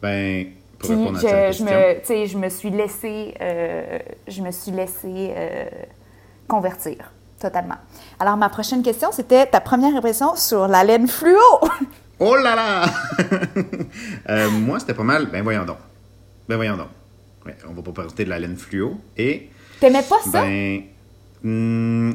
Ben, 0.00 0.46
puis 0.78 0.88
je, 0.88 1.52
je, 1.52 1.64
me, 1.64 2.26
je 2.26 2.36
me 2.36 2.48
suis 2.48 2.70
laissé, 2.70 3.34
euh, 3.40 3.98
je 4.28 4.42
me 4.42 4.50
suis 4.50 4.70
laissé 4.70 5.32
euh, 5.36 5.64
convertir 6.46 7.10
totalement. 7.40 7.76
Alors, 8.18 8.36
ma 8.36 8.48
prochaine 8.48 8.82
question, 8.82 9.12
c'était 9.12 9.46
ta 9.46 9.60
première 9.60 9.94
impression 9.94 10.36
sur 10.36 10.68
la 10.68 10.84
laine 10.84 11.08
fluo. 11.08 11.38
oh 12.18 12.36
là 12.36 12.54
là! 12.54 12.84
Euh, 14.28 14.50
moi, 14.50 14.80
c'était 14.80 14.94
pas 14.94 15.02
mal. 15.02 15.26
Ben 15.26 15.42
voyons 15.42 15.64
donc. 15.64 15.76
Ben 16.48 16.56
voyons 16.56 16.76
donc. 16.76 16.88
Ouais, 17.46 17.56
on 17.68 17.72
va 17.72 17.82
pas 17.82 17.92
porter 17.92 18.24
de 18.24 18.30
la 18.30 18.38
laine 18.38 18.56
fluo. 18.56 19.00
Et. 19.16 19.50
T'aimais 19.80 20.02
pas 20.02 20.20
ça? 20.20 20.42
Ben. 20.42 20.82
Hmm, 21.42 22.12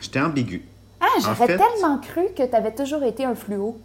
j'étais 0.00 0.20
ambigu. 0.20 0.62
Ah, 1.00 1.06
j'aurais 1.20 1.46
tellement 1.46 1.98
cru 1.98 2.22
que 2.36 2.46
tu 2.46 2.56
avais 2.56 2.74
toujours 2.74 3.02
été 3.02 3.24
un 3.24 3.34
fluo. 3.34 3.78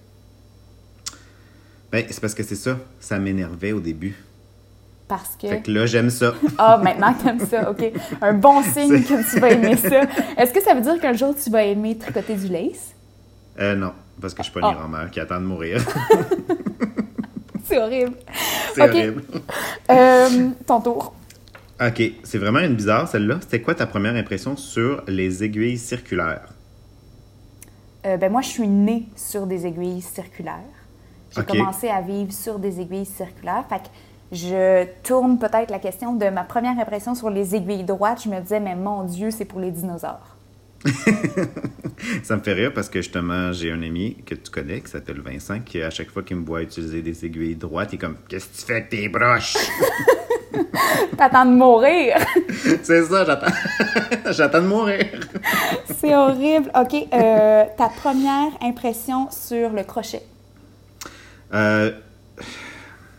Ben, 1.91 2.05
c'est 2.09 2.21
parce 2.21 2.33
que 2.33 2.43
c'est 2.43 2.55
ça. 2.55 2.77
Ça 2.99 3.19
m'énervait 3.19 3.73
au 3.73 3.79
début. 3.79 4.15
Parce 5.07 5.35
que. 5.35 5.47
Fait 5.47 5.61
que 5.61 5.71
là, 5.71 5.85
j'aime 5.85 6.11
ça. 6.11 6.35
ah, 6.57 6.79
maintenant 6.81 7.13
que 7.13 7.23
t'aimes 7.23 7.45
ça, 7.45 7.71
OK. 7.71 7.91
Un 8.21 8.33
bon 8.33 8.61
signe 8.73 9.03
que 9.03 9.29
tu 9.29 9.39
vas 9.39 9.51
aimer 9.51 9.75
ça. 9.75 10.03
Est-ce 10.37 10.53
que 10.53 10.61
ça 10.61 10.73
veut 10.73 10.81
dire 10.81 10.99
qu'un 11.01 11.13
jour, 11.13 11.35
tu 11.35 11.49
vas 11.49 11.63
aimer 11.63 11.97
tricoter 11.97 12.35
du 12.35 12.47
lace? 12.47 12.93
Euh, 13.59 13.75
non, 13.75 13.91
parce 14.21 14.33
que 14.33 14.43
je 14.43 14.49
suis 14.49 14.53
pas 14.53 14.61
une 14.61 14.75
ah. 14.75 14.79
grand-mère 14.79 15.11
qui 15.11 15.19
attend 15.19 15.41
de 15.41 15.45
mourir. 15.45 15.83
c'est 17.69 17.77
horrible. 17.79 18.13
C'est 18.73 18.81
horrible. 18.81 19.23
Euh, 19.91 20.49
ton 20.67 20.81
tour. 20.81 21.13
OK. 21.81 22.01
C'est 22.23 22.37
vraiment 22.37 22.59
une 22.59 22.75
bizarre, 22.75 23.07
celle-là. 23.07 23.37
C'était 23.41 23.61
quoi 23.61 23.73
ta 23.73 23.87
première 23.87 24.15
impression 24.15 24.55
sur 24.55 25.01
les 25.07 25.43
aiguilles 25.43 25.79
circulaires? 25.79 26.49
Euh, 28.05 28.17
ben 28.17 28.31
moi, 28.31 28.41
je 28.41 28.49
suis 28.49 28.67
née 28.67 29.07
sur 29.15 29.47
des 29.47 29.65
aiguilles 29.65 30.01
circulaires. 30.01 30.59
J'ai 31.35 31.43
commencé 31.43 31.89
à 31.89 32.01
vivre 32.01 32.31
sur 32.31 32.59
des 32.59 32.79
aiguilles 32.79 33.05
circulaires. 33.05 33.65
Fait 33.67 33.79
que 33.79 33.89
je 34.31 34.85
tourne 35.01 35.39
peut-être 35.39 35.71
la 35.71 35.79
question 35.79 36.13
de 36.13 36.29
ma 36.29 36.43
première 36.43 36.77
impression 36.77 37.15
sur 37.15 37.31
les 37.31 37.55
aiguilles 37.55 37.83
droites. 37.83 38.21
Je 38.23 38.29
me 38.29 38.39
disais, 38.39 38.59
mais 38.59 38.75
mon 38.75 39.03
Dieu, 39.03 39.31
c'est 39.31 39.45
pour 39.45 39.59
les 39.59 39.71
dinosaures. 39.71 40.35
ça 42.23 42.37
me 42.37 42.41
fait 42.41 42.53
rire 42.53 42.71
parce 42.73 42.89
que 42.89 43.01
justement, 43.01 43.51
j'ai 43.51 43.71
un 43.71 43.81
ami 43.81 44.15
que 44.25 44.35
tu 44.35 44.49
connais 44.49 44.81
qui 44.81 44.89
s'appelle 44.89 45.19
Vincent 45.21 45.59
qui, 45.59 45.81
à 45.81 45.89
chaque 45.89 46.09
fois 46.09 46.23
qu'il 46.23 46.37
me 46.37 46.45
voit 46.45 46.61
utiliser 46.61 47.01
des 47.01 47.25
aiguilles 47.25 47.55
droites, 47.55 47.89
il 47.91 47.95
est 47.95 47.99
comme 47.99 48.15
Qu'est-ce 48.27 48.47
que 48.47 48.57
tu 48.57 48.65
fais 48.65 48.73
avec 48.73 48.89
tes 48.89 49.09
broches? 49.09 49.57
T'attends 51.17 51.45
de 51.45 51.55
mourir. 51.55 52.15
c'est 52.83 53.03
ça, 53.03 53.25
j'attends. 53.25 53.51
j'attends 54.31 54.61
de 54.61 54.67
mourir. 54.67 55.05
c'est 55.99 56.15
horrible. 56.15 56.71
OK, 56.79 57.07
euh, 57.13 57.65
ta 57.77 57.89
première 57.89 58.51
impression 58.61 59.29
sur 59.29 59.71
le 59.71 59.83
crochet? 59.83 60.23
Euh, 61.53 61.91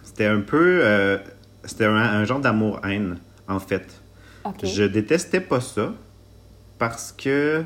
c'était 0.02 0.26
un 0.26 0.40
peu. 0.40 0.80
Euh, 0.82 1.18
c'était 1.64 1.84
un, 1.84 2.24
genre 2.24 2.40
d'amour-haine, 2.40 3.18
en 3.46 3.60
fait. 3.60 3.86
Je 4.62 4.84
détestais 4.84 5.40
pas 5.40 5.60
ça 5.60 5.92
parce 6.80 7.12
que 7.12 7.62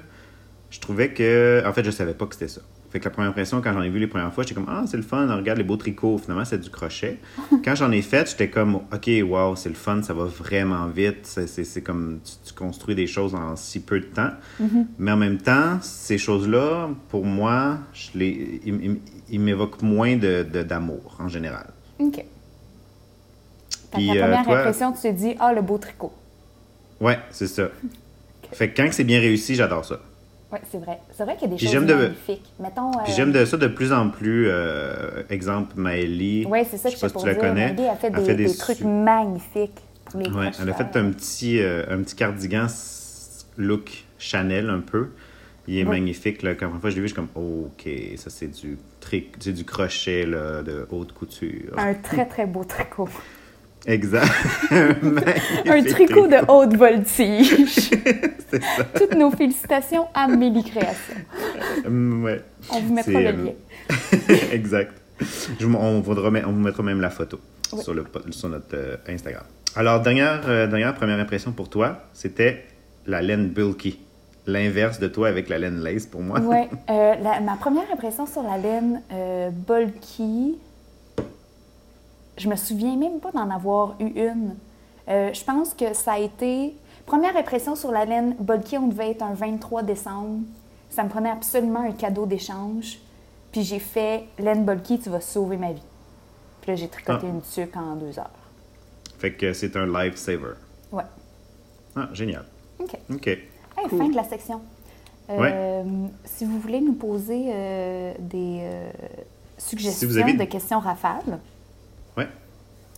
je 0.69 0.81
trouvais 0.81 1.15
que. 1.15 1.63
En 1.67 1.73
fait, 1.73 1.85
je 1.85 1.91
savais 1.91 2.13
pas 2.13 2.27
que 2.27 2.35
c'était 2.35 2.49
ça. 2.49 2.61
Fait 2.91 3.01
que 3.01 3.07
la 3.07 3.11
première 3.11 3.31
impression, 3.31 3.61
quand 3.61 3.73
j'en 3.73 3.83
ai 3.83 3.89
vu 3.89 3.99
les 3.99 4.07
premières 4.07 4.33
fois, 4.33 4.45
j'étais 4.45 4.55
comme, 4.55 4.69
ah, 4.69 4.85
c'est 4.87 4.97
le 4.97 5.03
fun, 5.03 5.27
regarde 5.35 5.59
les 5.59 5.65
beaux 5.65 5.77
tricots. 5.77 6.19
Finalement, 6.19 6.45
c'est 6.45 6.59
du 6.59 6.71
crochet. 6.71 7.19
quand 7.65 7.75
j'en 7.75 7.91
ai 7.91 8.03
fait, 8.03 8.31
j'étais 8.31 8.51
comme, 8.51 8.77
OK, 8.77 9.11
wow, 9.25 9.57
c'est 9.57 9.69
le 9.69 9.75
fun, 9.75 10.03
ça 10.03 10.15
va 10.15 10.25
vraiment 10.25 10.87
vite. 10.87 11.27
C'est 11.27 11.83
comme, 11.83 12.21
tu, 12.45 12.53
construis 12.53 12.95
des 12.95 13.09
choses 13.09 13.35
en 13.35 13.57
si 13.57 13.81
peu 13.81 13.99
de 13.99 14.05
temps. 14.05 14.31
Mm-hmm. 14.61 14.87
Mais 14.99 15.11
en 15.11 15.17
même 15.17 15.39
temps, 15.39 15.79
ces 15.81 16.19
choses-là, 16.19 16.91
pour 17.09 17.25
moi, 17.25 17.79
je 17.93 18.19
les, 18.19 18.61
ils, 19.29 19.41
m'évoquent 19.41 19.83
moins 19.83 20.17
d'amour 20.17 20.45
de, 20.53 20.63
d'amour 20.63 21.17
en 21.19 21.29
général. 21.29 21.67
OK. 21.99 22.25
Puis, 23.93 24.09
première 24.09 24.49
euh, 24.49 24.59
impression, 24.59 24.93
tu 24.93 25.03
te 25.03 25.13
dis, 25.13 25.35
ah, 25.41 25.53
le 25.53 25.63
beau 25.63 25.79
tricot. 25.79 26.13
Ouais, 27.01 27.19
c'est 27.31 27.49
ça. 27.49 27.71
Fait 28.55 28.71
que 28.71 28.77
quand 28.81 28.89
c'est 28.93 29.05
bien 29.05 29.21
réussi, 29.21 29.55
j'adore 29.55 29.85
ça. 29.85 30.01
Oui, 30.53 30.59
c'est 30.71 30.79
vrai. 30.79 30.99
C'est 31.13 31.25
vrai 31.25 31.37
qu'il 31.37 31.51
y 31.51 31.55
a 31.55 31.57
des 31.57 31.67
choses 31.67 31.97
magnifiques. 31.97 32.53
Mettons, 32.61 32.91
Puis 33.05 33.13
j'aime 33.13 33.33
de 33.33 33.45
ça 33.45 33.57
de 33.57 33.67
plus 33.67 33.93
en 33.93 34.11
plus. 34.11 34.47
Euh, 34.49 35.23
exemple, 35.31 35.73
Maëlie. 35.77 36.47
Oui, 36.49 36.61
c'est 36.71 36.77
ça 36.77 36.91
que 36.91 36.95
je 36.95 37.01
sais 37.01 37.09
pas 37.09 37.19
si 37.19 37.25
tu 37.25 37.27
la 37.27 37.35
connais. 37.35 37.73
Maëlie 37.73 37.89
a 37.89 37.97
fait, 37.97 38.11
des, 38.11 38.35
des, 38.35 38.57
trucs 38.57 38.81
magnifiques 38.81 39.81
pour 40.05 40.21
les 40.21 40.31
Oui, 40.31 40.47
elle 40.61 40.71
a 40.71 40.75
fait 40.75 40.97
un 40.97 41.11
petit, 41.11 41.61
euh, 41.61 41.85
un 41.91 42.03
petit 42.03 42.15
cardigan 42.15 42.67
look 43.57 44.05
Chanel 44.19 44.71
un 44.71 44.81
peu. 44.81 45.09
Il 45.67 45.79
est 45.79 45.85
magnifique. 45.85 46.43
Là. 46.43 46.55
Quand 46.55 46.73
une 46.73 46.81
fois 46.81 46.91
je 46.91 46.97
l'ai 46.97 47.01
vu, 47.01 47.09
je 47.09 47.15
suis 47.15 47.17
comme, 47.17 47.31
OK, 47.35 47.89
ça 48.17 48.31
c'est 48.31 48.49
du, 48.49 48.79
du 49.53 49.65
crochet 49.65 50.27
là, 50.27 50.63
de 50.63 50.87
haute 50.91 51.13
couture. 51.13 51.73
Un 51.77 51.95
très, 51.95 52.27
très 52.27 52.47
beau 52.47 52.65
tricot. 52.65 53.09
Exact. 53.87 54.27
un 54.71 55.83
tricot 55.85 56.27
de 56.27 56.51
haute 56.51 56.77
voltige. 56.77 57.55
c'est 57.67 58.63
ça. 58.63 58.85
Toutes 58.99 59.15
nos 59.15 59.31
félicitations 59.31 60.07
à 60.15 60.27
Mélie 60.27 60.65
Création. 60.65 61.15
Mm, 61.89 62.25
ouais. 62.25 62.41
On 62.71 62.81
vous 62.81 62.95
mettra 62.95 63.21
le 63.21 63.31
lien. 63.31 63.53
exact. 64.53 64.93
on, 65.61 65.75
on, 65.75 66.01
vous 66.01 66.53
mettra 66.53 66.83
même 66.83 67.01
la 67.01 67.11
photo 67.11 67.39
sur, 67.83 67.93
le, 67.93 68.05
sur 68.31 68.49
notre 68.49 68.75
euh, 68.75 68.97
Instagram. 69.09 69.45
Alors, 69.77 70.01
dernière, 70.01 70.43
euh, 70.49 70.67
dernière 70.67 70.95
première 70.95 71.19
impression 71.19 71.53
pour 71.53 71.69
toi, 71.69 72.05
c'était 72.15 72.65
la 73.07 73.21
laine 73.21 73.49
bulky. 73.49 73.99
L'inverse 74.47 74.99
de 74.99 75.09
toi 75.09 75.29
avec 75.29 75.49
la 75.49 75.59
laine 75.59 75.83
lace 75.83 76.07
pour 76.07 76.23
moi. 76.23 76.39
Oui. 76.41 76.59
Euh, 76.91 77.15
ma 77.43 77.57
première 77.57 77.91
impression 77.93 78.27
sur 78.27 78.43
la 78.43 78.59
laine 78.59 79.01
bulky, 79.67 80.59
je 82.37 82.49
me 82.49 82.57
souviens 82.57 82.97
même 82.97 83.21
pas 83.21 83.33
d'en 83.33 83.51
avoir 83.51 83.95
eu 84.01 84.09
une. 84.09 84.57
Euh, 85.09 85.33
je 85.33 85.45
pense 85.45 85.75
que 85.75 85.95
ça 85.95 86.15
a 86.15 86.19
été. 86.19 86.75
Première 87.07 87.37
impression 87.37 87.77
sur 87.77 87.93
la 87.93 88.05
laine 88.05 88.35
bulky, 88.41 88.79
on 88.79 88.89
devait 88.89 89.11
être 89.11 89.23
un 89.23 89.35
23 89.35 89.83
décembre. 89.83 90.41
Ça 90.91 91.05
me 91.05 91.09
prenait 91.09 91.31
absolument 91.31 91.81
un 91.81 91.93
cadeau 91.93 92.25
d'échange. 92.27 92.99
Puis 93.53 93.63
j'ai 93.63 93.79
fait 93.79 94.25
laine 94.39 94.65
bulky, 94.65 94.99
tu 94.99 95.11
vas 95.11 95.21
sauver 95.21 95.57
ma 95.57 95.73
vie. 95.73 95.83
Puis 96.61 96.71
là, 96.71 96.77
j'ai 96.77 96.89
tricoté 96.89 97.27
ah. 97.27 97.35
une 97.35 97.43
tuque 97.43 97.77
en 97.77 97.95
deux 97.97 98.19
heures. 98.19 98.31
Fait 99.19 99.33
que 99.33 99.53
c'est 99.53 99.77
un 99.77 99.87
lifesaver. 99.87 100.55
Ouais. 100.91 101.05
Ah, 101.95 102.09
génial. 102.13 102.45
OK. 102.79 102.97
OK. 103.13 103.27
Hey, 103.29 103.89
Fin 103.89 104.09
de 104.09 104.17
la 104.17 104.25
section. 104.25 104.61
Euh, 105.31 105.85
Si 106.25 106.45
vous 106.45 106.59
voulez 106.59 106.81
nous 106.81 106.95
poser 106.95 107.47
euh, 107.49 108.15
des 108.19 108.69
suggestions 109.59 110.09
de 110.09 110.45
questions 110.45 110.81
rafales, 110.81 111.39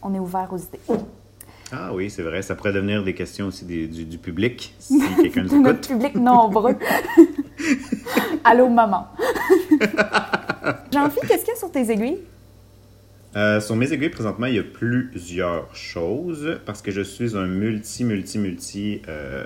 on 0.07 0.15
est 0.15 0.19
ouvert 0.19 0.49
aux 0.53 0.59
idées. 0.59 1.03
Ah 1.73 1.91
oui, 1.93 2.11
c'est 2.11 2.23
vrai. 2.23 2.43
Ça 2.43 2.55
pourrait 2.55 2.73
devenir 2.73 3.03
des 3.03 3.15
questions 3.15 3.47
aussi 3.47 3.65
du, 3.65 4.19
public, 4.19 4.75
si 4.79 4.99
quelqu'un 5.17 5.43
nous 5.43 5.49
écoute. 5.49 5.63
Notre 5.63 5.89
public 5.89 6.15
nombreux. 6.15 6.77
Allô, 8.45 8.69
maman. 8.69 9.09
Jean-Philippe, 10.93 11.29
qu'est-ce 11.29 11.45
qu'il 11.45 11.55
y 11.55 11.57
a 11.57 11.59
sur 11.59 11.73
tes 11.73 11.91
aiguilles? 11.91 12.19
Euh, 13.35 13.61
sur 13.61 13.75
mes 13.77 13.93
aiguilles, 13.93 14.11
présentement, 14.11 14.47
il 14.47 14.55
y 14.55 14.59
a 14.59 14.63
plusieurs 14.63 15.75
choses 15.75 16.59
parce 16.65 16.81
que 16.81 16.91
je 16.91 17.03
suis 17.03 17.37
un 17.37 17.47
multi, 17.47 18.05
multi, 18.05 18.39
multi, 18.39 19.03
euh, 19.09 19.45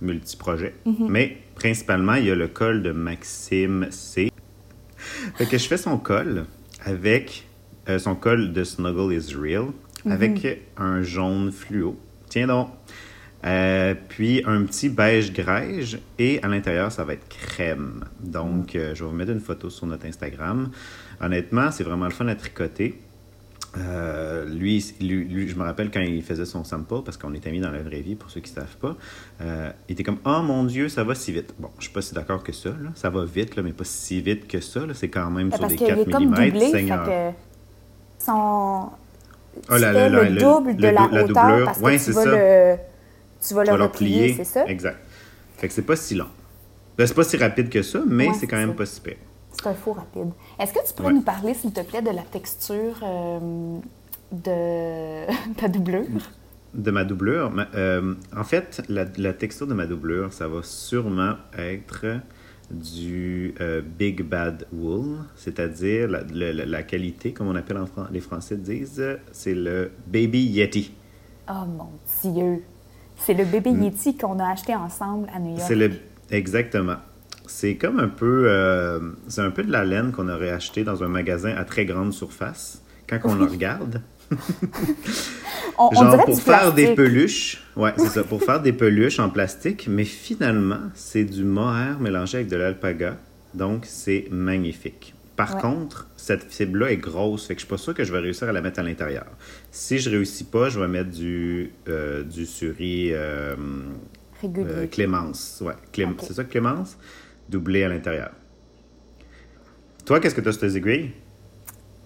multi-projet. 0.00 0.74
Mm-hmm. 0.86 1.08
Mais 1.08 1.38
principalement, 1.56 2.14
il 2.14 2.26
y 2.26 2.30
a 2.30 2.36
le 2.36 2.48
col 2.48 2.82
de 2.82 2.92
Maxime 2.92 3.88
C. 3.90 4.30
Fait 5.36 5.46
que 5.46 5.58
je 5.58 5.66
fais 5.66 5.76
son 5.76 5.98
col 5.98 6.46
avec 6.84 7.49
euh, 7.90 7.98
son 7.98 8.14
col 8.14 8.52
de 8.52 8.64
Snuggle 8.64 9.12
is 9.12 9.34
Real 9.34 9.66
mhm. 10.04 10.12
avec 10.12 10.62
un 10.76 11.02
jaune 11.02 11.50
fluo. 11.52 11.98
Tiens 12.28 12.46
donc. 12.46 12.68
Euh, 13.46 13.94
puis 14.08 14.42
un 14.44 14.64
petit 14.64 14.90
beige 14.90 15.32
grège 15.32 15.98
et 16.18 16.42
à 16.42 16.48
l'intérieur, 16.48 16.92
ça 16.92 17.04
va 17.04 17.14
être 17.14 17.26
crème. 17.28 18.04
Donc, 18.22 18.76
euh, 18.76 18.94
je 18.94 19.02
vais 19.02 19.08
vous 19.08 19.16
mettre 19.16 19.32
une 19.32 19.40
photo 19.40 19.70
sur 19.70 19.86
notre 19.86 20.04
Instagram. 20.04 20.70
Honnêtement, 21.22 21.70
c'est 21.70 21.84
vraiment 21.84 22.04
le 22.04 22.10
fun 22.10 22.28
à 22.28 22.34
tricoter. 22.34 22.98
lui, 24.46 24.84
lui, 25.00 25.48
je 25.48 25.56
me 25.56 25.62
rappelle 25.62 25.90
quand 25.90 26.00
il 26.00 26.22
faisait 26.22 26.44
son 26.44 26.64
sample, 26.64 27.02
parce 27.02 27.16
qu'on 27.16 27.32
est 27.32 27.46
amis 27.46 27.60
dans 27.60 27.70
la 27.70 27.82
vraie 27.82 28.02
vie, 28.02 28.14
pour 28.14 28.30
ceux 28.30 28.40
qui 28.40 28.50
ne 28.50 28.56
savent 28.56 28.76
pas, 28.76 28.96
il 29.88 29.92
était 29.92 30.02
comme 30.02 30.18
«Oh 30.26 30.42
mon 30.42 30.64
Dieu, 30.64 30.90
ça 30.90 31.04
va 31.04 31.14
si 31.14 31.32
vite!» 31.32 31.54
Bon, 31.58 31.70
je 31.78 31.84
suis 31.84 31.92
pas 31.92 32.02
si 32.02 32.12
d'accord 32.12 32.42
que 32.42 32.52
ça, 32.52 32.70
là. 32.70 32.90
ça 32.94 33.08
va 33.08 33.24
vite, 33.24 33.56
là, 33.56 33.62
mais 33.62 33.72
pas 33.72 33.84
si 33.84 34.20
vite 34.20 34.48
que 34.48 34.60
ça. 34.60 34.82
C'est 34.92 35.08
quand 35.08 35.30
même 35.30 35.50
sur 35.50 35.66
des 35.66 35.76
4 35.76 36.08
mm 36.08 37.32
son. 38.24 38.90
Oh, 39.68 39.74
le 39.74 40.38
double 40.38 40.76
de 40.76 40.88
la, 40.88 41.04
hauteur 41.04 41.64
parce 41.64 41.78
que 41.80 42.04
tu, 42.04 42.12
vas 42.12 42.24
le, 42.24 42.76
tu 43.46 43.54
vas 43.54 43.64
le 43.64 43.82
replier, 43.82 44.34
c'est 44.34 44.44
ça? 44.44 44.64
Exact. 44.66 44.98
Fait 45.56 45.68
que 45.68 45.74
c'est 45.74 45.82
pas 45.82 45.96
si 45.96 46.14
long. 46.14 46.28
Ben, 46.96 47.06
c'est 47.06 47.14
pas 47.14 47.24
si 47.24 47.36
rapide 47.36 47.68
que 47.68 47.82
ça, 47.82 48.00
mais 48.06 48.32
c'est 48.34 48.46
quand 48.46 48.56
même 48.56 48.74
pas 48.74 48.86
si 48.86 49.00
pire. 49.00 49.16
C'est 49.52 49.66
un 49.66 49.74
faux 49.74 49.92
rapide. 49.92 50.30
Est-ce 50.58 50.72
que 50.72 50.86
tu 50.86 50.94
pourrais 50.94 51.12
nous 51.12 51.22
parler, 51.22 51.54
s'il 51.54 51.72
te 51.72 51.80
plaît, 51.80 52.02
de 52.02 52.10
la 52.10 52.22
texture 52.22 53.00
euh, 53.02 53.78
de 54.32 55.26
ta 55.56 55.68
doublure? 55.68 56.04
De 56.72 56.90
ma 56.90 57.04
doublure? 57.04 57.52
Euh, 57.74 58.14
en 58.36 58.44
fait, 58.44 58.82
la, 58.88 59.04
la, 59.16 59.32
texture 59.32 59.66
de 59.66 59.74
ma 59.74 59.86
doublure, 59.86 60.32
ça 60.32 60.46
va 60.46 60.62
sûrement 60.62 61.34
être 61.58 62.04
du 62.70 63.54
euh, 63.60 63.82
Big 63.82 64.22
Bad 64.22 64.66
Wool, 64.72 65.18
c'est-à-dire 65.36 66.08
la, 66.08 66.82
qualité, 66.82 67.32
comme 67.32 67.48
on 67.48 67.56
appelle 67.56 67.78
en 67.78 67.86
les 68.12 68.20
Français 68.20 68.56
disent, 68.56 69.02
c'est 69.32 69.54
le 69.54 69.90
Baby 70.06 70.42
Yeti. 70.42 70.92
Oh 71.48 71.66
mon 71.66 71.88
Dieu! 72.22 72.62
C'est 73.16 73.34
le 73.34 73.44
Baby 73.44 73.72
mm. 73.72 73.82
Yeti 73.82 74.16
qu'on 74.16 74.38
a 74.38 74.50
acheté 74.50 74.74
ensemble 74.74 75.28
à 75.34 75.38
New 75.40 75.50
York. 75.50 75.64
C'est 75.66 75.74
le... 75.74 75.90
Exactement. 76.30 76.96
C'est 77.46 77.74
comme 77.74 77.98
un 77.98 78.08
peu... 78.08 78.44
Euh, 78.46 79.00
c'est 79.28 79.42
un 79.42 79.50
peu 79.50 79.64
de 79.64 79.72
la 79.72 79.84
laine 79.84 80.12
qu'on 80.12 80.28
aurait 80.28 80.50
acheté 80.50 80.84
dans 80.84 81.02
un 81.02 81.08
magasin 81.08 81.54
à 81.56 81.64
très 81.64 81.84
grande 81.84 82.12
surface. 82.12 82.82
Quand 83.08 83.18
on 83.24 83.34
le 83.34 83.44
regarde, 83.50 84.00
Genre 85.92 86.24
pour 86.24 86.40
faire 86.40 86.72
des 86.72 86.94
peluches. 86.94 87.62
Ouais, 87.76 87.92
c'est 87.96 88.08
ça. 88.08 88.24
Pour 88.24 88.42
faire 88.42 88.60
des 88.60 88.72
peluches 88.72 89.18
en 89.18 89.30
plastique. 89.30 89.86
Mais 89.88 90.04
finalement, 90.04 90.90
c'est 90.94 91.24
du 91.24 91.44
mohair 91.44 91.98
mélangé 92.00 92.38
avec 92.38 92.48
de 92.48 92.56
l'alpaga. 92.56 93.16
Donc, 93.54 93.84
c'est 93.86 94.28
magnifique. 94.30 95.14
Par 95.36 95.56
contre, 95.56 96.06
cette 96.18 96.52
fibre-là 96.52 96.92
est 96.92 96.98
grosse, 96.98 97.46
fait 97.46 97.54
que 97.54 97.60
je 97.60 97.64
suis 97.64 97.70
pas 97.70 97.78
sûr 97.78 97.94
que 97.94 98.04
je 98.04 98.12
vais 98.12 98.18
réussir 98.18 98.46
à 98.46 98.52
la 98.52 98.60
mettre 98.60 98.78
à 98.78 98.82
l'intérieur. 98.82 99.24
Si 99.70 99.98
je 99.98 100.10
réussis 100.10 100.44
pas, 100.44 100.68
je 100.68 100.78
vais 100.78 100.86
mettre 100.86 101.10
du, 101.10 101.70
euh, 101.88 102.22
du 102.22 102.44
suri 102.44 103.08
euh, 103.14 103.56
euh, 104.44 104.86
Clémence. 104.86 105.62
Ouais, 105.64 105.72
c'est 106.20 106.34
ça, 106.34 106.44
Clémence? 106.44 106.98
Doublé 107.48 107.84
à 107.84 107.88
l'intérieur. 107.88 108.32
Toi, 110.04 110.20
qu'est-ce 110.20 110.34
que 110.34 110.42
tu 110.42 110.48
as 110.48 110.52
sur 110.52 110.60
tes 110.60 110.76
aiguilles? 110.76 111.12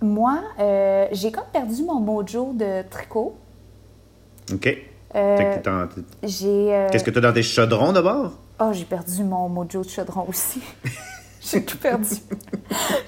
Moi, 0.04 0.38
euh, 0.60 1.06
j'ai 1.12 1.32
comme 1.32 1.46
perdu 1.50 1.82
mon 1.82 1.98
mojo 1.98 2.52
de 2.52 2.82
tricot. 2.90 3.34
OK. 4.52 4.76
Euh, 5.14 5.86
j'ai. 6.22 6.74
Euh, 6.74 6.88
Qu'est-ce 6.90 7.04
que 7.04 7.10
tu 7.10 7.16
as 7.16 7.22
dans 7.22 7.32
tes 7.32 7.42
chaudrons 7.42 7.90
d'abord? 7.90 8.32
Oh, 8.60 8.70
j'ai 8.72 8.84
perdu 8.84 9.24
mon 9.24 9.48
mojo 9.48 9.82
de 9.82 9.88
chaudron 9.88 10.26
aussi. 10.28 10.60
j'ai 11.40 11.64
tout 11.64 11.78
perdu. 11.78 12.16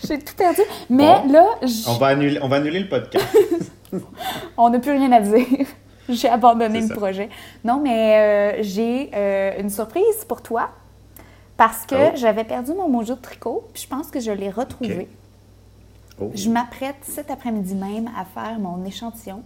j'ai 0.09 0.19
tout 0.19 0.35
perdu. 0.35 0.63
Mais 0.89 1.23
là. 1.29 1.45
On 1.87 1.99
va, 1.99 2.07
annuler, 2.07 2.39
on 2.41 2.49
va 2.49 2.57
annuler 2.57 2.81
le 2.81 2.89
podcast. 2.89 3.27
on 4.57 4.71
n'a 4.71 4.79
plus 4.79 4.93
rien 4.93 5.13
à 5.13 5.21
dire. 5.21 5.67
j'ai 6.09 6.31
abandonné 6.31 6.81
le 6.81 6.95
projet. 6.95 7.29
Non, 7.63 7.79
mais 7.79 8.63
j'ai 8.63 9.11
une 9.61 9.69
surprise 9.69 10.25
pour 10.27 10.41
toi. 10.41 10.71
Parce 11.59 11.85
que 11.85 11.95
oh. 11.95 12.13
j'avais 12.15 12.45
perdu 12.45 12.73
mon 12.73 12.89
mojo 12.89 13.17
de 13.17 13.21
tricot, 13.21 13.69
puis 13.75 13.83
je 13.83 13.89
pense 13.89 14.11
que 14.11 14.21
je 14.21 14.31
l'ai 14.31 14.51
retrouvé. 14.51 15.09
Oh. 16.19 16.31
Je 16.35 16.49
m'apprête 16.49 16.97
cet 17.03 17.31
après-midi 17.31 17.75
même 17.75 18.11
à 18.17 18.25
faire 18.25 18.59
mon 18.59 18.85
échantillon 18.85 19.43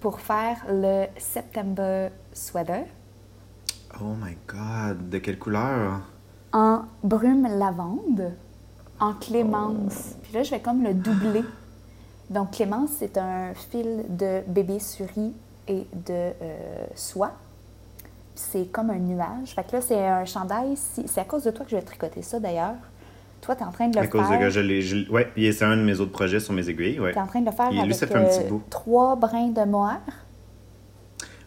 pour 0.00 0.20
faire 0.20 0.64
le 0.68 1.06
September 1.18 2.10
Sweater. 2.32 2.84
Oh 4.00 4.14
my 4.22 4.36
God! 4.46 5.08
De 5.08 5.18
quelle 5.18 5.38
couleur? 5.38 6.00
En 6.52 6.82
brume 7.02 7.46
lavande, 7.46 8.32
en 8.98 9.14
clémence. 9.14 10.14
Puis 10.22 10.34
là, 10.34 10.42
je 10.42 10.50
vais 10.50 10.60
comme 10.60 10.82
le 10.82 10.94
doubler. 10.94 11.44
Donc, 12.28 12.52
clémence, 12.52 12.90
c'est 12.98 13.18
un 13.18 13.54
fil 13.54 14.04
de 14.08 14.42
bébé 14.46 14.78
suri 14.78 15.34
et 15.68 15.86
de 15.92 16.32
euh, 16.42 16.86
soie. 16.94 17.32
C'est 18.34 18.70
comme 18.70 18.90
un 18.90 18.98
nuage. 18.98 19.54
Fait 19.54 19.64
que 19.64 19.76
là, 19.76 19.80
c'est 19.80 20.06
un 20.06 20.24
chandail. 20.24 20.76
C'est 20.76 21.20
à 21.20 21.24
cause 21.24 21.44
de 21.44 21.50
toi 21.50 21.64
que 21.64 21.70
je 21.70 21.76
vais 21.76 21.82
tricoter 21.82 22.22
ça, 22.22 22.38
d'ailleurs. 22.38 22.76
Toi, 23.42 23.56
tu 23.56 23.62
es 23.62 23.66
en 23.66 23.72
train 23.72 23.88
de 23.88 23.96
le 23.96 24.02
À 24.02 24.06
cause 24.06 24.22
de 24.22 24.26
faire. 24.26 24.40
que 24.40 24.50
je 24.50 24.60
l'ai. 24.60 24.80
et 25.36 25.52
c'est 25.52 25.64
un 25.64 25.76
de 25.76 25.82
mes 25.82 25.98
autres 26.00 26.12
projets 26.12 26.40
sur 26.40 26.52
mes 26.52 26.68
aiguilles. 26.68 27.00
Ouais. 27.00 27.12
Tu 27.12 27.18
es 27.18 27.20
en 27.22 27.26
train 27.26 27.40
de 27.40 27.46
le 27.46 27.52
faire 27.52 27.68
Et 27.70 27.72
lui, 27.74 27.80
avec 27.80 27.94
ça 27.94 28.06
fait 28.06 28.14
un 28.16 28.24
petit 28.24 28.40
euh, 28.44 28.48
bout. 28.48 28.62
trois 28.68 29.16
brins 29.16 29.48
de 29.48 29.64
mohair? 29.64 30.00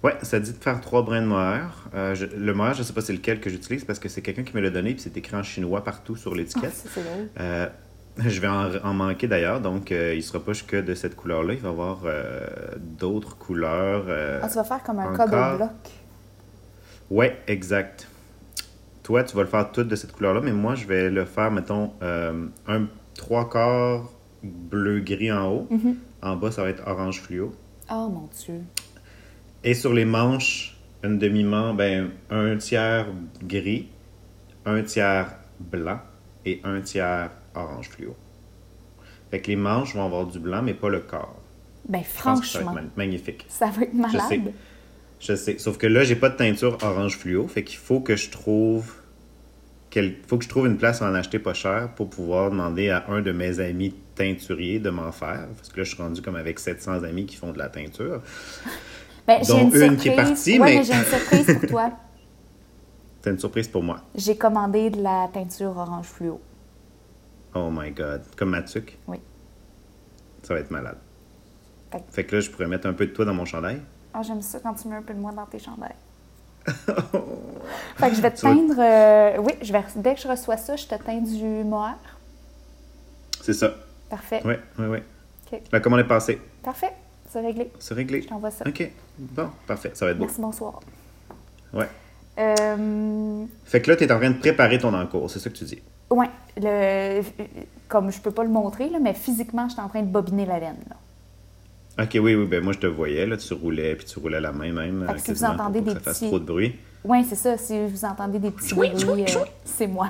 Ouais, 0.03 0.15
ça 0.21 0.39
dit 0.39 0.51
de 0.51 0.57
faire 0.57 0.81
trois 0.81 1.03
brins 1.03 1.21
de 1.21 1.27
mohair. 1.27 1.87
Euh, 1.93 2.13
je- 2.15 2.25
le 2.25 2.53
mohair, 2.53 2.73
je 2.73 2.83
sais 2.83 2.91
pas 2.93 3.01
c'est 3.01 3.13
lequel 3.13 3.39
que 3.39 3.49
j'utilise 3.49 3.85
parce 3.85 3.99
que 3.99 4.09
c'est 4.09 4.21
quelqu'un 4.21 4.43
qui 4.43 4.53
me 4.55 4.61
l'a 4.61 4.69
donné 4.69 4.93
puis 4.93 5.01
c'est 5.01 5.15
écrit 5.15 5.35
en 5.37 5.43
chinois 5.43 5.83
partout 5.83 6.15
sur 6.17 6.33
Ah, 6.33 6.37
l'étiquette. 6.37 6.83
drôle. 6.95 7.29
Euh, 7.39 7.67
je 8.17 8.41
vais 8.41 8.47
en, 8.47 8.69
en 8.83 8.93
manquer 8.93 9.27
d'ailleurs, 9.27 9.61
donc 9.61 9.91
euh, 9.91 10.13
il 10.15 10.21
sera 10.23 10.43
pas 10.43 10.51
que 10.67 10.81
de 10.81 10.93
cette 10.93 11.15
couleur-là. 11.15 11.53
Il 11.53 11.59
va 11.61 11.69
y 11.69 11.71
avoir 11.71 11.99
d'autres 12.77 13.37
couleurs. 13.37 14.05
Ah, 14.41 14.47
tu 14.49 14.55
vas 14.55 14.63
faire 14.63 14.83
comme 14.83 14.99
un 14.99 15.13
encore. 15.13 15.29
code 15.29 15.57
bloc. 15.57 15.69
Ouais, 17.09 17.37
exact. 17.47 18.07
Toi, 19.03 19.23
tu 19.23 19.35
vas 19.35 19.43
le 19.43 19.49
faire 19.49 19.71
tout 19.71 19.83
de 19.83 19.95
cette 19.95 20.13
couleur-là, 20.13 20.41
mais 20.41 20.51
moi, 20.53 20.75
je 20.75 20.85
vais 20.87 21.09
le 21.09 21.25
faire, 21.25 21.51
mettons, 21.51 21.91
euh, 22.01 22.47
un 22.67 22.87
trois 23.15 23.49
quarts 23.49 24.09
bleu-gris 24.43 25.31
en 25.31 25.51
haut. 25.51 25.67
Mhm. 25.69 25.95
En 26.21 26.35
bas, 26.37 26.51
ça 26.51 26.63
va 26.63 26.69
être 26.69 26.83
orange 26.87 27.21
fluo. 27.21 27.53
Oh 27.91 28.09
mon 28.09 28.29
Dieu. 28.45 28.61
Et 29.63 29.73
sur 29.73 29.93
les 29.93 30.05
manches, 30.05 30.77
une 31.03 31.17
demi-manche, 31.19 31.75
ben, 31.75 32.11
un 32.29 32.55
tiers 32.57 33.07
gris, 33.43 33.89
un 34.65 34.81
tiers 34.83 35.35
blanc 35.59 35.99
et 36.45 36.61
un 36.63 36.79
tiers 36.81 37.29
orange 37.55 37.89
fluo. 37.89 38.15
Fait 39.31 39.41
que 39.41 39.47
les 39.47 39.55
manches 39.55 39.95
vont 39.95 40.05
avoir 40.05 40.25
du 40.27 40.39
blanc, 40.39 40.61
mais 40.61 40.73
pas 40.73 40.89
le 40.89 40.99
corps. 40.99 41.39
Ben 41.87 42.01
Je 42.01 42.23
pense 42.23 42.39
que 42.41 42.45
ça 42.47 42.59
va 42.59 42.65
franchement, 42.65 42.81
être 42.81 42.97
magnifique. 42.97 43.45
ça 43.49 43.67
va 43.67 43.81
être 43.83 43.93
malade. 43.93 44.21
sais. 44.29 44.41
Je 45.25 45.35
sais. 45.35 45.57
Sauf 45.57 45.77
que 45.77 45.87
là, 45.87 46.03
j'ai 46.03 46.15
pas 46.17 46.29
de 46.29 46.35
teinture 46.35 46.77
orange 46.81 47.17
fluo. 47.17 47.47
Fait 47.47 47.63
qu'il 47.63 47.77
faut 47.79 47.99
que 48.01 48.15
je 48.15 48.29
trouve. 48.29 48.93
quel- 49.89 50.15
faut 50.27 50.37
que 50.39 50.43
je 50.43 50.49
trouve 50.49 50.65
une 50.65 50.77
place 50.77 51.01
à 51.03 51.09
en 51.09 51.13
acheter 51.13 51.37
pas 51.37 51.53
cher 51.53 51.89
pour 51.95 52.09
pouvoir 52.09 52.49
demander 52.49 52.89
à 52.89 53.05
un 53.09 53.21
de 53.21 53.31
mes 53.31 53.59
amis 53.59 53.93
teinturiers 54.15 54.79
de 54.79 54.89
m'en 54.89 55.11
faire. 55.11 55.47
Parce 55.55 55.69
que 55.69 55.77
là, 55.77 55.83
je 55.83 55.93
suis 55.93 56.01
rendu 56.01 56.21
comme 56.23 56.35
avec 56.35 56.57
700 56.59 57.03
amis 57.03 57.25
qui 57.27 57.35
font 57.35 57.51
de 57.51 57.57
la 57.59 57.69
teinture. 57.69 58.21
Ben, 59.25 59.39
j'ai 59.41 59.53
une, 59.53 59.73
une 59.73 59.95
qui 59.95 60.09
est 60.09 60.11
surprise. 60.15 60.15
partie, 60.15 60.59
Ouais, 60.59 60.75
mais- 60.77 60.83
j'ai 60.83 60.93
une 60.93 61.05
surprise 61.05 61.57
pour 61.59 61.69
toi. 61.69 61.91
C'est 63.23 63.29
une 63.29 63.39
surprise 63.39 63.67
pour 63.69 63.81
moi. 63.81 64.01
J'ai 64.15 64.35
commandé 64.35 64.89
de 64.89 65.01
la 65.01 65.29
teinture 65.33 65.77
orange 65.77 66.07
fluo. 66.07 66.41
Oh 67.55 67.69
my 67.71 67.91
god. 67.91 68.23
Comme 68.35 68.49
Mathieu. 68.49 68.83
Oui. 69.07 69.17
Ça 70.41 70.55
va 70.55 70.59
être 70.59 70.71
malade. 70.71 70.97
Fait- 71.91 72.03
Fait 72.11 72.23
que 72.25 72.35
là, 72.35 72.41
je 72.41 72.49
pourrais 72.49 72.67
mettre 72.67 72.85
un 72.85 72.91
peu 72.93 73.05
de 73.05 73.11
toi 73.13 73.23
dans 73.23 73.33
mon 73.33 73.45
chandail. 73.45 73.79
Ah, 74.13 74.21
j'aime 74.21 74.41
ça 74.41 74.59
quand 74.59 74.73
tu 74.73 74.87
mets 74.87 74.95
un 74.95 75.01
peu 75.01 75.13
de 75.13 75.19
moi 75.19 75.31
dans 75.31 75.45
tes 75.45 75.59
chandails. 75.59 75.95
fait 76.65 78.09
que 78.09 78.15
je 78.15 78.21
vais 78.21 78.31
te 78.31 78.41
teindre. 78.41 78.75
euh, 78.79 79.37
Oui, 79.39 79.53
je 79.61 79.73
vais, 79.73 79.83
dès 79.97 80.15
que 80.15 80.21
je 80.21 80.27
reçois 80.27 80.57
ça, 80.57 80.75
je 80.75 80.85
te 80.87 80.95
teins 80.95 81.19
du 81.21 81.63
mohair. 81.63 81.95
C'est 83.41 83.53
ça. 83.53 83.71
Parfait. 84.09 84.41
Ouais, 84.45 84.59
ouais, 84.79 84.87
ouais. 84.87 85.03
OK. 85.51 85.59
La 85.71 85.79
commande 85.79 85.99
est 86.01 86.07
passée? 86.07 86.39
Parfait. 86.63 86.93
C'est 87.29 87.41
réglé. 87.41 87.71
C'est 87.79 87.93
réglé. 87.95 88.21
Je 88.21 88.27
t'envoie 88.27 88.51
ça. 88.51 88.65
OK. 88.67 88.91
Bon, 89.17 89.49
parfait. 89.67 89.91
Ça 89.95 90.05
va 90.05 90.11
être 90.11 90.17
beau. 90.19 90.25
Merci, 90.25 90.39
bonsoir. 90.41 90.79
Ouais. 91.73 91.89
Euh, 92.39 93.45
Fait 93.65 93.81
que 93.81 93.89
là, 93.91 93.97
tu 93.97 94.03
es 94.05 94.11
en 94.11 94.17
train 94.19 94.29
de 94.29 94.37
préparer 94.37 94.77
ton 94.79 94.93
encours. 94.93 95.29
C'est 95.29 95.39
ça 95.39 95.49
que 95.49 95.55
tu 95.55 95.65
dis? 95.65 95.81
le, 96.57 97.21
comme 97.87 98.11
je 98.11 98.21
peux 98.21 98.31
pas 98.31 98.43
le 98.43 98.49
montrer, 98.49 98.89
là, 98.89 98.99
mais 98.99 99.13
physiquement, 99.15 99.67
je 99.67 99.73
suis 99.73 99.81
en 99.81 99.89
train 99.89 100.01
de 100.01 100.07
bobiner 100.07 100.45
la 100.45 100.59
laine. 100.59 100.77
Là. 100.89 100.95
Ok, 101.99 102.09
oui, 102.15 102.33
oui, 102.35 102.45
ben 102.47 102.63
moi 102.63 102.73
je 102.73 102.79
te 102.79 102.87
voyais, 102.87 103.25
là, 103.27 103.37
tu 103.37 103.53
roulais, 103.53 103.95
puis 103.95 104.05
tu 104.05 104.17
roulais 104.19 104.39
la 104.41 104.51
main 104.51 104.71
même. 104.71 105.05
Fait 105.07 105.13
que 105.13 105.17
euh, 105.19 105.21
si 105.25 105.31
vous 105.33 105.43
entendez 105.43 105.81
des 105.81 105.93
que 105.93 105.99
ça 105.99 105.99
fasse 105.99 106.17
petits- 106.19 106.27
trop 106.27 106.39
de 106.39 106.45
bruit. 106.45 106.75
Oui, 107.03 107.23
c'est 107.27 107.35
ça. 107.35 107.57
Si 107.57 107.73
vous 107.87 108.05
entendez 108.05 108.39
des 108.39 108.49
petits 108.51 108.69
Chouic, 108.69 108.91
bruits, 108.93 109.01
chouic, 109.05 109.29
euh, 109.29 109.31
chouic. 109.31 109.51
c'est 109.65 109.87
moi. 109.87 110.09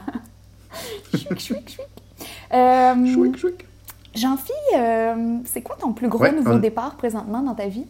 chouic, 1.11 1.39
chouic, 1.39 1.69
chouic. 1.69 1.87
Euh, 2.53 3.13
Chouic, 3.13 3.37
chouic. 3.37 3.65
Jean-Phi, 4.15 4.51
euh, 4.77 5.37
c'est 5.45 5.61
quoi 5.61 5.75
ton 5.75 5.91
plus 5.91 6.07
gros 6.07 6.21
Ouais, 6.23 6.31
nouveau 6.31 6.51
on- 6.53 6.59
départ 6.59 6.95
présentement 6.95 7.41
dans 7.41 7.55
ta 7.55 7.67
vie? 7.67 7.85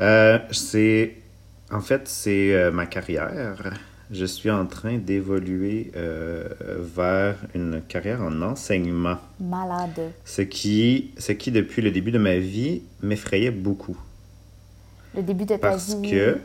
Euh, 0.00 0.38
c'est. 0.52 1.14
En 1.72 1.80
fait, 1.80 2.06
c'est 2.06 2.54
euh, 2.54 2.70
ma 2.70 2.86
carrière. 2.86 3.72
Je 4.10 4.24
suis 4.24 4.50
en 4.52 4.66
train 4.66 4.98
d'évoluer 4.98 5.90
euh, 5.96 6.48
vers 6.78 7.36
une 7.54 7.80
carrière 7.88 8.20
en 8.22 8.42
enseignement. 8.42 9.16
Malade. 9.40 10.12
Ce 10.24 10.42
qui, 10.42 11.10
ce 11.18 11.32
qui, 11.32 11.50
depuis 11.50 11.82
le 11.82 11.90
début 11.90 12.10
de 12.10 12.18
ma 12.18 12.36
vie, 12.36 12.82
m'effrayait 13.02 13.50
beaucoup. 13.50 13.96
Le 15.14 15.22
début 15.22 15.44
de 15.44 15.50
ta 15.50 15.58
Parce 15.58 15.94
vie. 15.94 16.10
que. 16.10 16.38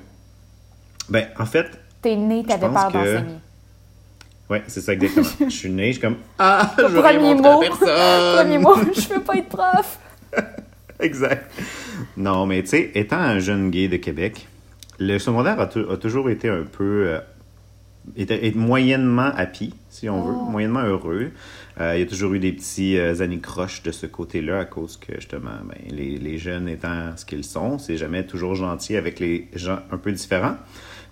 Ben, 1.10 1.28
en 1.38 1.46
fait, 1.46 1.68
T'es 2.02 2.16
né, 2.16 2.44
t'avais 2.48 2.68
peur 2.70 2.88
que- 2.88 2.94
d'enseigner. 2.94 3.36
ouais, 4.50 4.64
c'est 4.68 4.82
ça 4.82 4.94
exactement. 4.94 5.28
je 5.42 5.50
suis 5.50 5.70
né, 5.70 5.88
je 5.88 5.92
suis 5.94 6.02
comme. 6.02 6.16
Ah, 6.40 6.74
je 6.78 6.84
veux 6.86 7.02
Premier 7.02 7.18
rien 7.18 7.36
montrer 7.36 7.50
à 7.50 7.54
mot. 7.54 7.60
personne! 7.60 8.36
Premier 8.38 8.58
mot, 8.58 8.76
je 8.96 9.14
veux 9.14 9.22
pas 9.22 9.36
être 9.38 9.50
prof. 9.50 10.00
Exact. 11.00 11.52
Non, 12.16 12.46
mais 12.46 12.62
tu 12.62 12.70
sais, 12.70 12.92
étant 12.96 13.18
un 13.18 13.40
jeune 13.40 13.72
gay 13.72 13.88
de 13.88 13.98
Québec, 13.98 14.48
le 15.00 15.18
secondaire 15.18 15.60
a, 15.60 15.64
a 15.64 15.98
toujours 15.98 16.30
été 16.30 16.48
un 16.50 16.64
peu. 16.64 17.06
euh, 17.08 17.20
était- 18.16 18.46
est 18.48 18.56
moyennement 18.56 19.32
happy, 19.36 19.74
si 19.90 20.10
on 20.10 20.22
veut, 20.24 20.34
Oh. 20.36 20.46
moyennement 20.50 20.82
heureux. 20.84 21.32
Euh, 21.80 21.94
il 21.96 22.00
y 22.00 22.04
a 22.04 22.06
toujours 22.06 22.34
eu 22.34 22.40
des 22.40 22.52
petits 22.52 22.98
euh, 22.98 23.22
anicroches 23.22 23.84
de 23.84 23.92
ce 23.92 24.06
côté-là 24.06 24.60
à 24.60 24.66
cause 24.66 24.98
que, 24.98 25.14
justement, 25.16 25.52
ben, 25.66 25.78
les, 25.96 26.18
les 26.18 26.38
jeunes 26.38 26.68
étant 26.68 27.16
ce 27.16 27.26
qu'ils 27.26 27.44
sont, 27.44 27.78
c'est 27.80 27.98
jamais 27.98 28.26
toujours 28.26 28.56
gentil 28.56 28.96
avec 28.98 29.20
les 29.20 29.48
gens 29.56 29.80
un 29.92 29.98
peu 29.98 30.12
différents. 30.12 30.56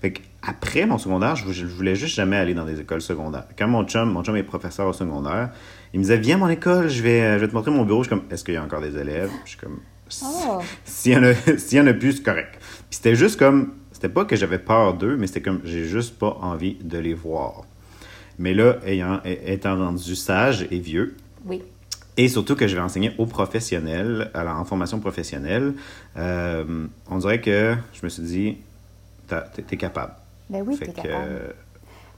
Fait 0.02 0.14
après 0.42 0.86
mon 0.86 0.98
secondaire, 0.98 1.36
je, 1.36 1.52
je 1.52 1.66
voulais 1.66 1.96
juste 1.96 2.16
jamais 2.16 2.38
aller 2.38 2.54
dans 2.54 2.64
des 2.66 2.80
écoles 2.80 3.02
secondaires. 3.02 3.46
Quand 3.58 3.68
mon 3.68 3.84
chum, 3.86 4.10
mon 4.12 4.24
chum 4.24 4.36
est 4.38 4.44
professeur 4.44 4.88
au 4.88 4.94
secondaire, 4.94 5.50
il 5.94 6.00
me 6.00 6.04
disait 6.04 6.18
Viens 6.18 6.36
à 6.36 6.40
mon 6.40 6.48
école, 6.50 6.88
je 6.90 7.04
vais, 7.04 7.34
je 7.38 7.40
vais 7.44 7.48
te 7.50 7.54
montrer 7.54 7.72
mon 7.72 7.84
bureau. 7.84 8.04
Je 8.04 8.08
suis 8.10 8.18
comme 8.18 8.26
Est-ce 8.32 8.44
qu'il 8.46 8.54
y 8.54 8.58
a 8.58 8.64
encore 8.64 8.82
des 8.82 8.98
élèves 8.98 9.30
Je 9.46 9.50
suis 9.52 9.60
comme 9.60 9.80
Oh. 10.24 10.60
S'il 10.86 11.12
y, 11.14 11.18
en 11.18 11.24
a- 11.24 11.34
s'il 11.58 11.78
y 11.78 11.82
en 11.82 11.86
a 11.88 11.94
plus, 11.94 12.14
c'est 12.14 12.24
correct. 12.24 12.56
Puis 12.60 12.86
c'était 12.92 13.16
juste 13.16 13.38
comme 13.38 13.74
C'était 14.00 14.14
pas 14.14 14.24
que 14.24 14.38
j'avais 14.38 14.60
peur 14.60 14.94
d'eux, 14.94 15.18
mais 15.18 15.28
c'était 15.28 15.42
comme 15.42 15.60
J'ai 15.66 15.84
juste 15.84 16.18
pas 16.18 16.38
envie 16.42 16.76
de 16.82 16.98
les 16.98 17.14
voir. 17.14 17.64
Mais 18.38 18.54
là, 18.54 18.78
ayant, 18.86 19.20
étant 19.26 19.76
rendu 19.78 20.16
sage 20.16 20.66
et 20.72 20.80
vieux, 20.80 21.18
Oui. 21.46 21.62
et 22.16 22.30
surtout 22.30 22.56
que 22.56 22.66
je 22.66 22.76
vais 22.76 22.82
enseigner 22.82 23.12
aux 23.18 23.26
professionnels, 23.26 24.32
alors 24.34 24.56
en 24.58 24.64
formation 24.64 25.02
professionnelle, 25.02 25.74
euh, 26.16 26.86
on 27.10 27.18
dirait 27.18 27.42
que 27.42 27.76
je 27.92 28.00
me 28.04 28.08
suis 28.08 28.24
dit, 28.24 28.58
t'es 29.68 29.76
capable. 29.76 30.14
Ben 30.50 30.64
oui, 30.66 30.78
Fait 30.78 30.86
t'es 30.86 30.92
que, 30.94 31.02
capable. 31.08 31.26
euh, 31.30 31.50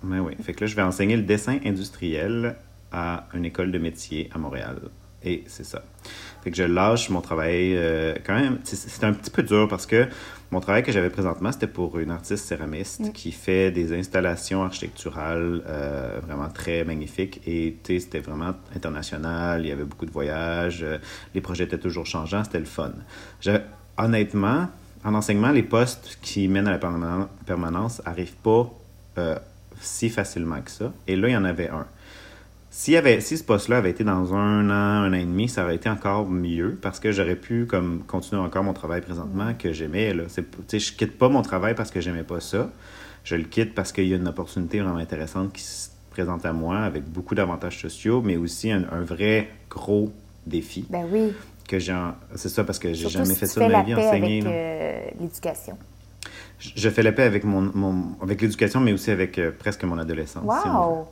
ben 0.03 0.19
oui. 0.19 0.33
Fait 0.43 0.53
que 0.53 0.61
là, 0.61 0.67
je 0.67 0.75
vais 0.75 0.83
enseigner 0.83 1.15
le 1.17 1.23
dessin 1.23 1.57
industriel 1.65 2.57
à 2.91 3.27
une 3.33 3.45
école 3.45 3.71
de 3.71 3.79
métier 3.79 4.29
à 4.35 4.37
Montréal. 4.37 4.77
Et 5.23 5.43
c'est 5.47 5.65
ça. 5.65 5.83
Fait 6.43 6.51
que 6.51 6.57
je 6.57 6.63
lâche 6.63 7.09
mon 7.09 7.21
travail 7.21 7.75
euh, 7.75 8.13
quand 8.23 8.35
même. 8.35 8.59
C'est 8.63 9.03
un 9.03 9.13
petit 9.13 9.29
peu 9.31 9.41
dur 9.43 9.67
parce 9.67 9.85
que 9.87 10.07
mon 10.51 10.59
travail 10.59 10.83
que 10.83 10.91
j'avais 10.91 11.09
présentement, 11.09 11.51
c'était 11.51 11.67
pour 11.67 11.97
une 11.99 12.11
artiste 12.11 12.45
céramiste 12.45 12.99
Mm. 12.99 13.11
qui 13.13 13.31
fait 13.31 13.71
des 13.71 13.97
installations 13.97 14.63
architecturales 14.63 15.61
euh, 15.67 16.19
vraiment 16.27 16.49
très 16.49 16.83
magnifiques. 16.83 17.41
Et 17.47 17.77
c'était 17.85 18.19
vraiment 18.19 18.53
international. 18.75 19.61
Il 19.61 19.67
y 19.69 19.71
avait 19.71 19.85
beaucoup 19.85 20.05
de 20.05 20.11
voyages. 20.11 20.83
euh, 20.83 20.97
les 21.33 21.41
projets 21.41 21.63
étaient 21.63 21.77
toujours 21.77 22.05
changeants. 22.05 22.43
C'était 22.43 22.59
le 22.59 22.65
fun. 22.65 22.91
Honnêtement, 23.97 24.67
en 25.03 25.13
enseignement, 25.13 25.51
les 25.51 25.63
postes 25.63 26.17
qui 26.21 26.47
mènent 26.47 26.67
à 26.67 26.71
la 26.71 26.77
permanen- 26.79 27.27
permanence 27.45 28.01
n'arrivent 28.05 28.35
pas 28.43 28.69
euh, 29.17 29.37
si 29.79 30.09
facilement 30.09 30.61
que 30.61 30.71
ça. 30.71 30.91
Et 31.07 31.15
là, 31.15 31.27
il 31.27 31.31
y 31.33 31.37
en 31.37 31.43
avait 31.45 31.69
un. 31.69 31.85
S'il 32.73 32.93
y 32.93 32.97
avait, 32.97 33.19
si 33.19 33.37
ce 33.37 33.43
poste-là 33.43 33.77
avait 33.79 33.89
été 33.89 34.05
dans 34.05 34.33
un 34.33 34.69
an, 34.69 34.73
un 35.03 35.09
an 35.11 35.13
et 35.13 35.25
demi, 35.25 35.49
ça 35.49 35.65
aurait 35.65 35.75
été 35.75 35.89
encore 35.89 36.27
mieux 36.29 36.79
parce 36.81 37.01
que 37.01 37.11
j'aurais 37.11 37.35
pu 37.35 37.65
comme, 37.65 38.01
continuer 38.07 38.41
encore 38.41 38.63
mon 38.63 38.71
travail 38.73 39.01
présentement 39.01 39.53
que 39.59 39.73
j'aimais. 39.73 40.13
Là. 40.13 40.23
C'est, 40.29 40.79
je 40.79 40.93
quitte 40.93 41.17
pas 41.17 41.27
mon 41.27 41.41
travail 41.41 41.75
parce 41.75 41.91
que 41.91 41.99
j'aimais 41.99 42.23
pas 42.23 42.39
ça. 42.39 42.69
Je 43.25 43.35
le 43.35 43.43
quitte 43.43 43.75
parce 43.75 43.91
qu'il 43.91 44.07
y 44.07 44.13
a 44.13 44.15
une 44.15 44.27
opportunité 44.27 44.79
vraiment 44.79 44.97
intéressante 44.99 45.51
qui 45.51 45.61
se 45.61 45.89
présente 46.11 46.45
à 46.45 46.53
moi 46.53 46.77
avec 46.79 47.03
beaucoup 47.03 47.35
d'avantages 47.35 47.79
sociaux, 47.81 48.21
mais 48.23 48.37
aussi 48.37 48.71
un, 48.71 48.83
un 48.89 49.01
vrai 49.01 49.49
gros 49.69 50.09
défi 50.47 50.85
Ben 50.89 51.05
oui. 51.11 51.33
que 51.67 51.77
j'ai. 51.77 51.93
en- 51.93 52.15
C'est 52.35 52.49
ça 52.49 52.63
parce 52.63 52.79
que 52.79 52.87
j'ai 52.93 53.01
Surtout 53.01 53.17
jamais 53.17 53.33
si 53.33 53.39
fait 53.41 53.47
ça 53.47 53.67
de 53.67 53.71
ma 53.71 53.83
vie 53.83 53.95
enseigner. 53.95 54.39
avec 54.41 54.53
euh, 54.53 54.99
l'éducation. 55.19 55.77
Je 56.57 56.89
fais 56.89 57.03
la 57.03 57.11
paix 57.11 57.23
avec 57.23 57.43
mon, 57.43 57.69
mon 57.73 58.15
avec 58.21 58.41
l'éducation, 58.41 58.79
mais 58.79 58.93
aussi 58.93 59.11
avec 59.11 59.37
euh, 59.39 59.51
presque 59.57 59.83
mon 59.83 59.97
adolescence. 59.97 60.43
si. 60.63 60.67
Wow! 60.69 61.07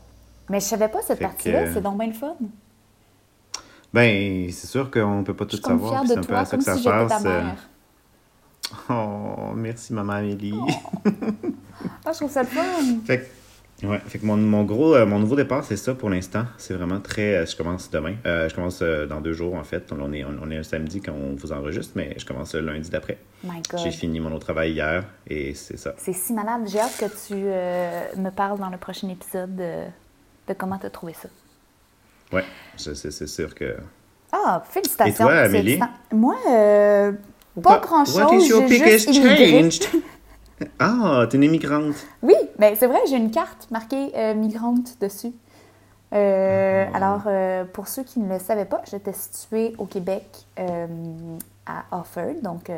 Mais 0.50 0.60
je 0.60 0.66
savais 0.66 0.88
pas 0.88 1.02
cette 1.02 1.20
partie-là, 1.20 1.66
que- 1.66 1.74
c'est 1.74 1.82
donc 1.82 1.98
bien 1.98 2.08
le 2.08 2.14
fun. 2.14 2.36
Ben, 3.94 4.50
c'est 4.52 4.68
sûr 4.68 4.92
qu'on 4.92 5.24
peut 5.24 5.34
pas 5.36 5.46
tout 5.46 5.58
savoir. 5.58 6.04
c'est 6.08 6.18
un 6.18 6.22
peu 6.22 6.36
à 6.36 6.46
ça 6.46 6.58
que 6.58 6.64
ça 6.64 6.76
si 6.78 6.84
passe. 6.84 7.26
euh. 7.26 7.42
Oh, 8.90 9.52
merci 9.56 9.94
maman 9.94 10.14
Amélie. 10.14 10.54
Ah, 12.06 12.12
je 12.12 12.18
trouve 12.18 12.30
ça 12.32 12.42
le 12.44 12.48
fun. 12.48 12.62
fait 13.06 13.28
que, 13.82 13.88
ouais, 13.88 14.00
fait 14.06 14.20
que 14.20 14.26
mon, 14.28 14.38
mon 14.38 14.64
gros, 14.64 14.94
euh, 14.94 15.08
mon 15.08 15.18
nouveau 15.18 15.36
départ, 15.36 15.64
c'est 15.64 15.76
ça 15.78 15.96
pour 15.96 16.12
l'instant. 16.12 16.44
C'est 16.60 16.76
vraiment 16.76 17.00
très. 17.00 17.36
euh, 17.38 17.46
je 17.48 17.56
commence 17.56 17.90
demain. 17.90 18.14
Euh, 18.28 18.48
je 18.48 18.54
commence 18.54 18.82
dans 18.84 19.22
deux 19.22 19.34
jours 19.34 19.56
en 19.56 19.64
fait. 19.64 19.92
On 19.92 20.14
est, 20.14 20.24
on, 20.24 20.36
on 20.44 20.52
est 20.52 20.58
un 20.58 20.64
samedi 20.64 21.02
quand 21.02 21.14
on 21.14 21.36
vous 21.36 21.52
enregistre, 21.52 21.94
mais 21.96 22.14
je 22.20 22.26
commence 22.28 22.54
le 22.54 22.62
lundi 22.62 22.92
d'après. 22.92 23.18
My 23.44 23.62
J'ai 23.84 23.90
fini 23.92 24.20
mon 24.20 24.32
autre 24.34 24.46
travail 24.46 24.74
hier 24.74 25.04
et 25.28 25.56
c'est 25.56 25.78
ça. 25.78 25.94
C'est 25.98 26.14
si 26.14 26.34
malade. 26.34 26.62
J'ai 26.68 26.80
hâte 26.80 26.96
que 27.00 27.06
tu 27.28 27.34
me 28.22 28.30
parles 28.30 28.60
dans 28.60 28.70
le 28.70 28.78
prochain 28.78 29.10
épisode 29.10 29.60
de, 30.50 30.54
comment 30.54 30.78
tu 30.78 30.86
as 30.86 30.90
trouvé 30.90 31.14
ça. 31.14 31.30
Oui, 32.32 32.42
c'est 32.76 33.28
sûr 33.28 33.56
que. 33.56 33.78
Ah, 34.32 34.64
félicitations. 34.70 35.26
Et 35.26 35.30
toi, 35.30 35.40
Amélie? 35.40 35.80
Moi, 36.12 36.36
euh, 36.48 37.12
pas 37.62 37.80
grand-chose. 37.80 38.18
What 38.18 38.36
is 38.36 38.48
your 38.48 38.68
biggest 38.68 39.90
ah, 40.80 41.26
t'es 41.30 41.38
une 41.38 41.44
immigrante. 41.44 41.96
Oui, 42.22 42.36
mais 42.60 42.72
ben, 42.72 42.76
c'est 42.78 42.88
vrai, 42.88 43.00
j'ai 43.10 43.16
une 43.16 43.32
carte 43.32 43.72
marquée 43.72 44.12
euh, 44.16 44.34
migrante 44.34 45.00
dessus. 45.00 45.32
Euh, 46.14 46.86
ah. 46.94 46.98
Alors, 46.98 47.68
pour 47.72 47.88
ceux 47.88 48.04
qui 48.04 48.20
ne 48.20 48.32
le 48.32 48.40
savaient 48.40 48.66
pas, 48.66 48.82
j'étais 48.90 49.14
située 49.14 49.74
au 49.78 49.86
Québec 49.86 50.26
à 50.58 51.98
Offord, 51.98 52.42
donc 52.44 52.70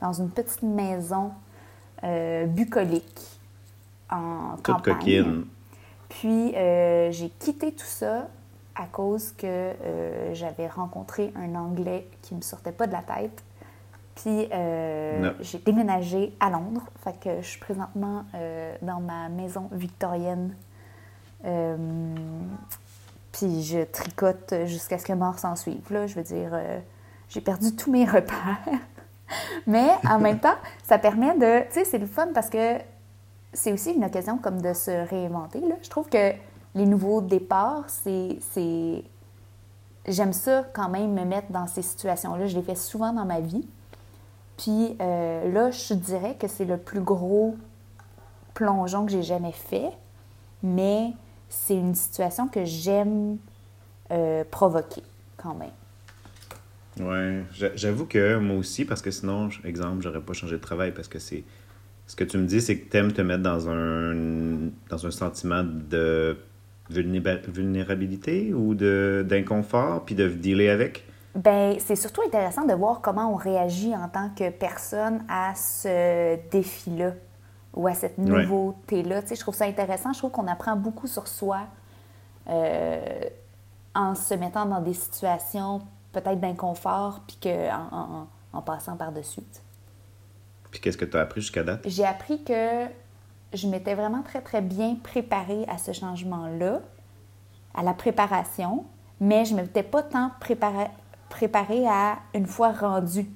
dans 0.00 0.12
une 0.12 0.30
petite 0.30 0.62
maison 0.62 1.32
bucolique 2.46 3.20
en 4.10 4.56
Toute 4.56 4.66
campagne. 4.66 4.94
Coquine. 4.94 5.44
Puis, 6.20 6.52
j'ai 6.54 7.30
quitté 7.38 7.72
tout 7.72 7.86
ça 7.86 8.28
à 8.74 8.86
cause 8.86 9.32
que 9.32 9.46
euh, 9.46 10.34
j'avais 10.34 10.66
rencontré 10.66 11.32
un 11.36 11.54
Anglais 11.54 12.08
qui 12.22 12.34
me 12.34 12.40
sortait 12.40 12.72
pas 12.72 12.86
de 12.86 12.92
la 12.92 13.02
tête. 13.02 13.42
Puis 14.16 14.48
euh, 14.52 15.32
j'ai 15.40 15.58
déménagé 15.58 16.34
à 16.40 16.50
Londres. 16.50 16.84
Fait 17.02 17.18
que 17.18 17.40
je 17.40 17.46
suis 17.46 17.60
présentement 17.60 18.24
euh, 18.34 18.74
dans 18.82 19.00
ma 19.00 19.28
maison 19.28 19.68
victorienne. 19.72 20.54
puis 23.32 23.62
je 23.62 23.84
tricote 23.84 24.54
jusqu'à 24.66 24.98
ce 24.98 25.04
que 25.04 25.12
mort 25.12 25.38
s'en 25.38 25.56
suive. 25.56 25.92
Là, 25.92 26.06
je 26.06 26.14
veux 26.14 26.22
dire, 26.22 26.56
j'ai 27.28 27.40
perdu 27.40 27.74
tous 27.74 27.90
mes 27.90 28.04
repères. 28.04 28.58
Mais 29.66 29.88
en 30.08 30.18
même 30.18 30.38
temps, 30.40 30.56
ça 30.84 30.98
permet 30.98 31.36
de... 31.36 31.66
Tu 31.68 31.74
sais, 31.74 31.84
c'est 31.84 31.98
le 31.98 32.06
fun 32.06 32.28
parce 32.32 32.50
que 32.50 32.78
c'est 33.54 33.72
aussi 33.72 33.92
une 33.92 34.04
occasion 34.04 34.38
comme 34.38 34.60
de 34.60 34.72
se 34.72 35.08
réinventer. 35.08 35.62
Je 35.82 35.88
trouve 35.88 36.08
que 36.08 36.32
les 36.74 36.86
nouveaux 36.86 37.20
départs, 37.20 37.84
c'est. 37.88 39.04
J'aime 40.06 40.34
ça 40.34 40.66
quand 40.74 40.90
même 40.90 41.14
me 41.14 41.24
mettre 41.24 41.50
dans 41.50 41.66
ces 41.66 41.80
situations-là. 41.80 42.46
Je 42.46 42.56
les 42.56 42.62
fais 42.62 42.74
souvent 42.74 43.12
dans 43.12 43.24
ma 43.24 43.40
vie. 43.40 43.66
Puis 44.58 44.96
euh, 45.00 45.50
là, 45.50 45.70
je 45.70 45.94
dirais 45.94 46.36
que 46.38 46.46
c'est 46.46 46.66
le 46.66 46.76
plus 46.76 47.00
gros 47.00 47.56
plongeon 48.52 49.06
que 49.06 49.12
j'ai 49.12 49.22
jamais 49.22 49.52
fait, 49.52 49.90
mais 50.62 51.12
c'est 51.48 51.76
une 51.76 51.94
situation 51.94 52.48
que 52.48 52.64
j'aime 52.64 53.38
euh, 54.10 54.44
provoquer 54.50 55.02
quand 55.36 55.54
même. 55.54 55.70
Ouais, 57.00 57.44
j'avoue 57.74 58.06
que 58.06 58.38
moi 58.38 58.56
aussi, 58.56 58.84
parce 58.84 59.02
que 59.02 59.10
sinon, 59.10 59.48
exemple, 59.64 60.02
j'aurais 60.02 60.20
pas 60.20 60.32
changé 60.32 60.56
de 60.56 60.60
travail 60.60 60.92
parce 60.92 61.08
que 61.08 61.18
c'est. 61.18 61.44
Ce 62.06 62.16
que 62.16 62.24
tu 62.24 62.38
me 62.38 62.46
dis, 62.46 62.60
c'est 62.60 62.78
que 62.78 62.90
tu 62.90 62.96
aimes 62.96 63.12
te 63.12 63.22
mettre 63.22 63.42
dans 63.42 63.68
un, 63.68 64.14
dans 64.90 65.06
un 65.06 65.10
sentiment 65.10 65.64
de 65.64 66.36
vulnérabilité 66.90 68.52
ou 68.52 68.74
d'inconfort, 68.74 70.04
puis 70.04 70.14
de 70.14 70.28
dealer 70.28 70.68
avec? 70.68 71.04
Ben, 71.34 71.76
c'est 71.80 71.96
surtout 71.96 72.22
intéressant 72.22 72.64
de 72.64 72.74
voir 72.74 73.00
comment 73.00 73.32
on 73.32 73.36
réagit 73.36 73.94
en 73.94 74.08
tant 74.08 74.30
que 74.30 74.50
personne 74.50 75.24
à 75.28 75.54
ce 75.54 76.38
défi-là 76.50 77.14
ou 77.72 77.88
à 77.88 77.94
cette 77.94 78.18
nouveauté-là. 78.18 79.22
Tu 79.22 79.28
sais, 79.28 79.34
je 79.34 79.40
trouve 79.40 79.54
ça 79.54 79.64
intéressant. 79.64 80.12
Je 80.12 80.18
trouve 80.18 80.30
qu'on 80.30 80.46
apprend 80.46 80.76
beaucoup 80.76 81.08
sur 81.08 81.26
soi 81.26 81.62
euh, 82.48 83.00
en 83.94 84.14
se 84.14 84.34
mettant 84.34 84.66
dans 84.66 84.80
des 84.80 84.94
situations 84.94 85.80
peut-être 86.12 86.38
d'inconfort, 86.38 87.22
puis 87.26 87.38
que, 87.40 87.72
en, 87.72 88.28
en 88.52 88.62
passant 88.62 88.96
par-dessus. 88.96 89.40
Puis 90.74 90.80
qu'est-ce 90.80 90.98
que 90.98 91.04
tu 91.04 91.16
as 91.16 91.20
appris 91.20 91.40
jusqu'à 91.40 91.62
date? 91.62 91.82
J'ai 91.86 92.04
appris 92.04 92.42
que 92.42 92.86
je 93.52 93.68
m'étais 93.68 93.94
vraiment 93.94 94.22
très, 94.22 94.40
très 94.40 94.60
bien 94.60 94.96
préparée 95.00 95.64
à 95.68 95.78
ce 95.78 95.92
changement-là, 95.92 96.80
à 97.74 97.84
la 97.84 97.94
préparation, 97.94 98.84
mais 99.20 99.44
je 99.44 99.54
ne 99.54 99.60
m'étais 99.60 99.84
pas 99.84 100.02
tant 100.02 100.32
préparée, 100.40 100.88
préparée 101.28 101.86
à 101.86 102.18
une 102.34 102.48
fois 102.48 102.72
rendue. 102.72 103.30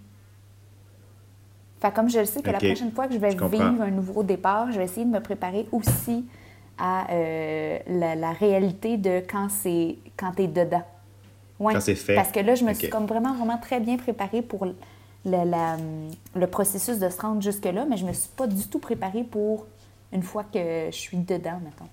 Fait 1.81 1.95
comme 1.95 2.11
je 2.11 2.19
le 2.19 2.25
sais 2.25 2.43
que 2.43 2.51
la 2.51 2.59
prochaine 2.59 2.91
fois 2.91 3.07
que 3.07 3.15
je 3.15 3.21
vais 3.21 3.29
vivre 3.29 3.83
un 3.83 3.91
nouveau 3.93 4.25
départ, 4.25 4.73
je 4.73 4.79
vais 4.79 4.87
essayer 4.87 5.07
de 5.07 5.13
me 5.13 5.21
préparer 5.21 5.69
aussi 5.71 6.27
à 6.77 7.09
euh, 7.13 7.79
la, 7.87 8.33
réalité 8.33 8.97
de 8.97 9.23
quand 9.31 9.49
c'est 9.49 9.97
quand 10.17 10.33
tu 10.33 10.43
es 10.43 10.49
dedans. 10.49 10.83
Ouais, 11.61 11.75
quand 11.75 11.81
c'est 11.81 11.95
fait. 11.95 12.17
Parce 12.17 12.33
que 12.33 12.41
là, 12.41 12.57
je 12.57 12.65
me 12.65 12.75
suis 12.75 12.89
comme 12.89 13.07
vraiment, 13.07 13.33
vraiment 13.33 13.59
très 13.59 13.79
bien 13.79 13.97
préparée 13.97 14.43
pour 14.43 14.67
le, 15.25 16.01
le 16.35 16.47
processus 16.47 16.99
de 16.99 17.09
se 17.09 17.21
rendre 17.21 17.43
jusque-là, 17.43 17.87
mais 17.89 17.97
je 17.97 18.05
ne 18.05 18.09
me 18.09 18.15
suis 18.15 18.31
pas 18.37 18.47
du 18.47 18.67
tout 18.67 18.79
préparée 18.79 19.25
pour 19.25 19.67
une 20.13 20.23
fois 20.23 20.45
que 20.45 20.87
je 20.91 20.97
suis 20.97 21.19
dedans, 21.19 21.61
mettons. 21.63 21.89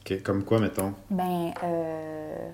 OK. 0.00 0.22
Comme 0.22 0.44
quoi, 0.44 0.60
mettons? 0.60 0.94
Ben, 1.10 1.52
euh... 1.64 2.50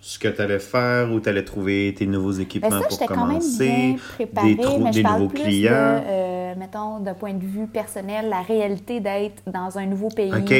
Ce 0.00 0.18
que 0.18 0.28
tu 0.28 0.40
allais 0.40 0.58
faire 0.58 1.10
ou 1.10 1.20
tu 1.20 1.28
allais 1.28 1.44
trouver 1.44 1.94
tes 1.96 2.06
nouveaux 2.06 2.32
équipements 2.32 2.70
ben 2.70 2.82
ça, 2.82 2.88
pour 2.88 3.06
commencer, 3.06 3.66
quand 3.66 3.72
même 3.72 3.94
bien 3.94 3.96
préparée, 3.96 4.54
des, 4.54 4.78
mais 4.78 4.92
je 4.92 5.02
parle 5.02 5.22
nouveaux 5.22 5.34
plus 5.34 5.42
clients. 5.42 5.70
De, 5.72 6.02
euh, 6.06 6.54
mettons, 6.56 7.00
d'un 7.00 7.14
point 7.14 7.32
de 7.32 7.44
vue 7.44 7.66
personnel, 7.66 8.28
la 8.28 8.42
réalité 8.42 9.00
d'être 9.00 9.42
dans 9.46 9.78
un 9.78 9.86
nouveau 9.86 10.08
pays. 10.08 10.32
OK. 10.32 10.52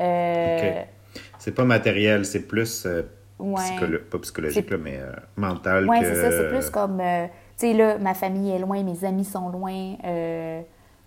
Euh... 0.00 0.82
C'est 1.38 1.54
pas 1.54 1.64
matériel, 1.64 2.24
c'est 2.24 2.48
plus 2.48 2.86
euh, 3.40 3.98
pas 4.10 4.18
psychologique, 4.18 4.70
là, 4.70 4.76
mais 4.78 4.98
euh, 5.00 5.12
mental. 5.36 5.88
Oui, 5.88 5.98
c'est 6.00 6.14
ça. 6.14 6.30
C'est 6.30 6.48
plus 6.48 6.70
comme, 6.70 7.00
euh, 7.00 7.26
tu 7.58 7.66
sais, 7.66 7.72
là, 7.72 7.98
ma 7.98 8.14
famille 8.14 8.50
est 8.50 8.58
loin, 8.58 8.82
mes 8.82 9.04
amis 9.04 9.24
sont 9.24 9.48
loin 9.48 9.96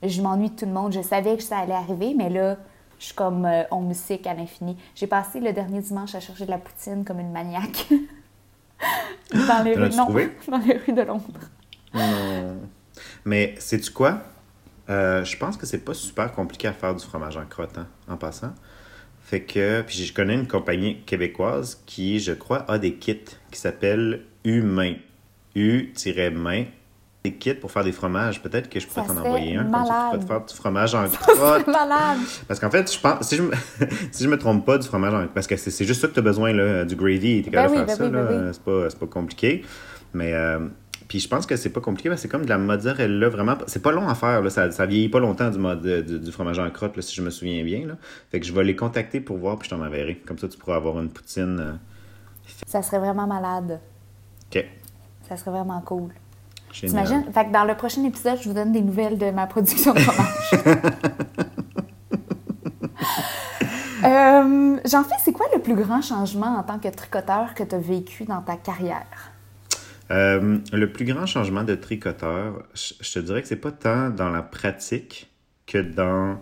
je 0.04 0.22
m'ennuie 0.22 0.50
de 0.50 0.56
tout 0.56 0.66
le 0.66 0.72
monde. 0.72 0.94
Je 0.94 1.02
savais 1.02 1.38
que 1.38 1.44
ça 1.44 1.60
allait 1.60 1.74
arriver, 1.74 2.14
mais 2.16 2.30
là, 2.30 2.58
je 3.00 3.06
suis 3.06 3.16
comme 3.16 3.46
euh, 3.46 3.64
on 3.72 3.82
musique 3.82 4.28
à 4.28 4.34
l'infini. 4.34 4.78
J'ai 4.96 5.08
passé 5.08 5.40
le 5.40 5.54
dernier 5.54 5.82
dimanche 5.82 6.16
à 6.16 6.20
chercher 6.20 6.46
de 6.46 6.52
la 6.52 6.58
poutine 6.58 7.04
comme 7.06 7.20
une 7.20 7.32
maniaque. 7.32 7.88
dans, 9.34 9.64
les 9.64 9.76
rues, 9.76 9.90
non, 9.90 10.08
dans 10.48 10.58
les 10.66 10.78
rues 10.78 10.94
de 10.94 11.02
Londres. 11.02 11.24
Non. 11.94 12.58
Mais 13.26 13.56
sais-tu 13.60 13.92
quoi? 13.92 14.20
Euh, 14.90 15.24
je 15.24 15.38
pense 15.38 15.58
que 15.58 15.66
c'est 15.66 15.80
pas 15.80 15.94
super 15.94 16.32
compliqué 16.32 16.68
à 16.68 16.74
faire 16.74 16.96
du 16.96 17.04
fromage 17.04 17.38
en 17.38 17.46
crotte, 17.46 17.78
hein, 17.78 17.88
en 18.08 18.18
passant. 18.18 18.54
Fait 19.28 19.42
que, 19.42 19.82
puis 19.82 20.06
je 20.06 20.14
connais 20.14 20.36
une 20.36 20.48
compagnie 20.48 21.02
québécoise 21.02 21.84
qui, 21.86 22.20
je 22.20 22.32
crois, 22.32 22.66
a 22.72 22.78
des 22.78 22.94
kits 22.94 23.20
qui 23.52 23.60
s'appellent 23.60 24.22
Humain. 24.46 24.94
U-main 25.54 26.66
kits 27.32 27.54
pour 27.54 27.72
faire 27.72 27.84
des 27.84 27.92
fromages. 27.92 28.42
Peut-être 28.42 28.70
que 28.70 28.80
je 28.80 28.88
pourrais 28.88 29.06
t'en 29.06 29.18
envoyer 29.18 29.58
un. 29.58 29.66
Comme 29.66 29.86
ça, 29.86 30.10
tu 30.12 30.18
pourrais 30.18 30.20
te 30.20 30.26
faire 30.26 30.46
du 30.46 30.54
fromage 30.56 30.96
en 30.96 31.08
crotte. 31.10 31.68
malade. 31.68 32.20
Parce 32.48 32.60
qu'en 32.60 32.70
fait, 32.70 32.92
je 32.92 33.00
pense, 33.00 33.28
si 33.28 33.36
je, 33.36 33.44
me, 33.44 33.52
si 34.12 34.24
je 34.24 34.30
me 34.30 34.38
trompe 34.38 34.66
pas, 34.66 34.78
du 34.78 34.88
fromage 34.88 35.14
en 35.14 35.28
Parce 35.28 35.48
que 35.48 35.58
c'est 35.58 35.86
juste 35.86 36.02
ça 36.02 36.08
que 36.08 36.14
tu 36.14 36.20
as 36.20 36.24
besoin, 36.24 36.54
là, 36.54 36.86
du 36.86 36.96
gravy. 36.96 37.42
Tu 37.44 37.50
es 37.50 37.52
capable 37.52 37.82
de 37.82 37.86
faire 37.86 37.98
ça. 37.98 38.08
Ben 38.08 38.54
c'est 38.54 38.64
pas, 38.64 38.88
pas, 39.00 39.08
compliqué. 39.08 39.66
Mais. 40.14 40.34
Euh, 40.34 40.60
puis 41.08 41.20
je 41.20 41.28
pense 41.30 41.46
que 41.46 41.56
c'est 41.56 41.70
pas 41.70 41.80
compliqué, 41.80 42.16
c'est 42.18 42.28
comme 42.28 42.44
de 42.44 42.50
la 42.50 42.58
mozzarella, 42.58 43.30
vraiment. 43.30 43.58
C'est 43.68 43.82
pas 43.82 43.92
long 43.92 44.08
à 44.10 44.16
faire, 44.16 44.42
là, 44.42 44.50
ça, 44.50 44.72
ça 44.72 44.86
vieillit 44.86 45.10
pas 45.10 45.20
longtemps 45.20 45.50
du, 45.50 45.58
mode, 45.58 45.82
du, 45.82 46.20
du, 46.20 46.32
fromage 46.32 46.60
en 46.60 46.70
crotte, 46.70 46.98
là, 46.98 47.02
si 47.02 47.16
je 47.16 47.22
me 47.22 47.30
souviens 47.30 47.64
bien. 47.64 47.86
Là. 47.88 47.96
Fait 48.30 48.40
que 48.40 48.46
je 48.46 48.52
vais 48.52 48.64
les 48.64 48.76
contacter 48.76 49.22
pour 49.22 49.38
voir, 49.38 49.58
puis 49.58 49.70
je 49.70 49.76
t'en 49.76 49.82
enverrai. 49.82 50.18
Comme 50.26 50.38
ça, 50.38 50.50
tu 50.50 50.58
pourras 50.58 50.76
avoir 50.76 51.00
une 51.00 51.10
poutine. 51.10 51.60
Euh, 51.60 51.74
ça 52.66 52.82
serait 52.82 53.00
vraiment 53.00 53.26
malade. 53.26 53.80
OK. 54.50 54.66
Ça 55.30 55.38
serait 55.38 55.52
vraiment 55.52 55.80
cool. 55.82 56.12
T'imagines? 56.74 57.24
Fait 57.34 57.46
que 57.46 57.52
dans 57.52 57.64
le 57.64 57.76
prochain 57.76 58.04
épisode, 58.04 58.38
je 58.42 58.50
vous 58.50 58.56
donne 58.56 58.74
des 58.74 58.82
nouvelles 58.82 59.18
de 59.18 59.32
ma 59.32 59.48
production 59.48 59.94
de 59.94 60.00
fromage. 60.00 60.52
euh, 64.04 64.78
Jean-Philippe, 64.86 65.22
c'est 65.24 65.32
quoi 65.32 65.48
le 65.56 65.62
plus 65.62 65.76
grand 65.76 66.02
changement 66.02 66.58
en 66.58 66.64
tant 66.64 66.80
que 66.80 66.90
tricoteur 66.90 67.54
que 67.56 67.64
tu 67.64 67.76
as 67.76 67.80
vécu 67.80 68.26
dans 68.26 68.42
ta 68.42 68.58
carrière? 68.58 69.32
Euh, 70.10 70.60
le 70.72 70.92
plus 70.92 71.06
grand 71.06 71.26
changement 71.26 71.64
de 71.64 71.76
tricoteur, 71.76 72.64
je 72.74 73.12
te 73.12 73.20
dirais 73.20 73.42
que 73.42 73.48
c'est 73.48 73.58
pas 73.58 73.72
tant 73.72 74.10
dans 74.10 74.30
la 74.30 74.42
pratique 74.42 75.30
que 75.66 75.80
dans 75.80 76.40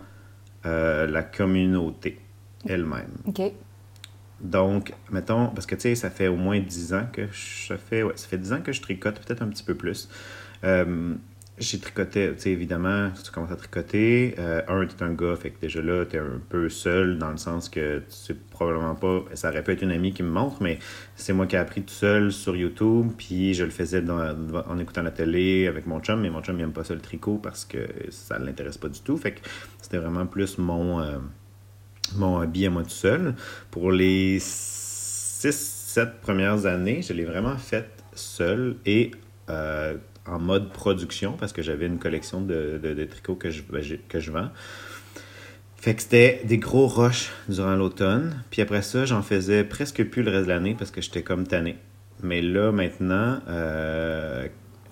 euh, 0.65 1.07
la 1.07 1.23
communauté 1.23 2.19
elle-même. 2.67 3.11
OK. 3.25 3.41
Donc, 4.41 4.93
mettons, 5.11 5.47
parce 5.47 5.65
que 5.65 5.75
tu 5.75 5.81
sais, 5.81 5.95
ça 5.95 6.09
fait 6.09 6.27
au 6.27 6.35
moins 6.35 6.59
10 6.59 6.93
ans 6.93 7.07
que 7.11 7.27
je 7.31 7.73
fais, 7.75 8.03
ouais, 8.03 8.13
ça 8.15 8.27
fait 8.27 8.37
10 8.37 8.53
ans 8.53 8.61
que 8.61 8.71
je 8.71 8.81
tricote, 8.81 9.19
peut-être 9.25 9.41
un 9.41 9.47
petit 9.47 9.63
peu 9.63 9.75
plus. 9.75 10.09
Euh, 10.63 11.15
j'ai 11.57 11.79
tricoté, 11.79 12.31
tu 12.35 12.41
sais, 12.41 12.51
évidemment, 12.51 13.11
tu 13.23 13.31
commences 13.31 13.51
à 13.51 13.55
tricoter. 13.55 14.35
Euh, 14.39 14.61
un, 14.67 14.85
tu 14.85 14.95
es 14.95 15.03
un 15.03 15.13
gars, 15.13 15.35
fait 15.37 15.51
que 15.51 15.61
déjà 15.61 15.81
là, 15.81 16.05
tu 16.05 16.17
es 16.17 16.19
un 16.19 16.41
peu 16.49 16.67
seul 16.67 17.17
dans 17.17 17.31
le 17.31 17.37
sens 17.37 17.69
que 17.69 17.99
tu 17.99 18.05
sais 18.09 18.35
probablement 18.51 18.95
pas, 18.95 19.23
ça 19.35 19.49
aurait 19.49 19.63
pu 19.63 19.71
être 19.71 19.81
une 19.81 19.91
amie 19.91 20.11
qui 20.11 20.23
me 20.23 20.29
montre, 20.29 20.61
mais 20.61 20.79
c'est 21.15 21.31
moi 21.31 21.47
qui 21.47 21.55
ai 21.55 21.59
appris 21.59 21.81
tout 21.83 21.93
seul 21.93 22.31
sur 22.33 22.55
YouTube, 22.55 23.11
puis 23.17 23.53
je 23.53 23.63
le 23.63 23.69
faisais 23.69 24.03
en 24.09 24.79
écoutant 24.79 25.03
la 25.03 25.11
télé 25.11 25.67
avec 25.67 25.87
mon 25.87 26.01
chum, 26.01 26.19
mais 26.21 26.29
mon 26.29 26.41
chum, 26.41 26.55
il 26.55 26.61
n'aime 26.61 26.73
pas 26.73 26.83
ça 26.83 26.93
le 26.93 27.01
tricot 27.01 27.39
parce 27.41 27.63
que 27.63 27.87
ça 28.09 28.37
l'intéresse 28.37 28.77
pas 28.77 28.89
du 28.89 28.99
tout. 28.99 29.15
Fait 29.15 29.31
que 29.31 29.39
c'était 29.81 29.97
vraiment 29.97 30.25
plus 30.25 30.57
mon. 30.57 30.99
Euh, 31.01 31.17
mon 32.15 32.39
à 32.41 32.69
moi 32.69 32.83
tout 32.83 32.89
seul. 32.89 33.35
Pour 33.71 33.91
les 33.91 34.39
6-7 34.39 36.19
premières 36.21 36.65
années, 36.65 37.01
je 37.01 37.13
l'ai 37.13 37.25
vraiment 37.25 37.57
fait 37.57 37.89
seul 38.13 38.75
et 38.85 39.11
euh, 39.49 39.95
en 40.27 40.39
mode 40.39 40.71
production 40.71 41.33
parce 41.33 41.53
que 41.53 41.61
j'avais 41.61 41.85
une 41.85 41.99
collection 41.99 42.41
de, 42.41 42.79
de, 42.81 43.05
tricots 43.05 43.35
que 43.35 43.51
je, 43.51 43.61
que 44.09 44.19
je 44.19 44.31
vends. 44.31 44.49
Fait 45.77 45.93
que 45.93 46.01
c'était 46.01 46.41
des 46.45 46.57
gros 46.57 46.87
rushs 46.87 47.31
durant 47.47 47.75
l'automne. 47.75 48.41
Puis 48.49 48.61
après 48.61 48.81
ça, 48.81 49.05
j'en 49.05 49.21
faisais 49.21 49.63
presque 49.63 50.03
plus 50.05 50.23
le 50.23 50.31
reste 50.31 50.47
de 50.47 50.51
l'année 50.51 50.75
parce 50.77 50.89
que 50.89 51.01
j'étais 51.01 51.21
comme 51.21 51.45
tanné. 51.45 51.77
Mais 52.23 52.41
là, 52.41 52.71
maintenant, 52.71 53.39
euh, 53.47 54.47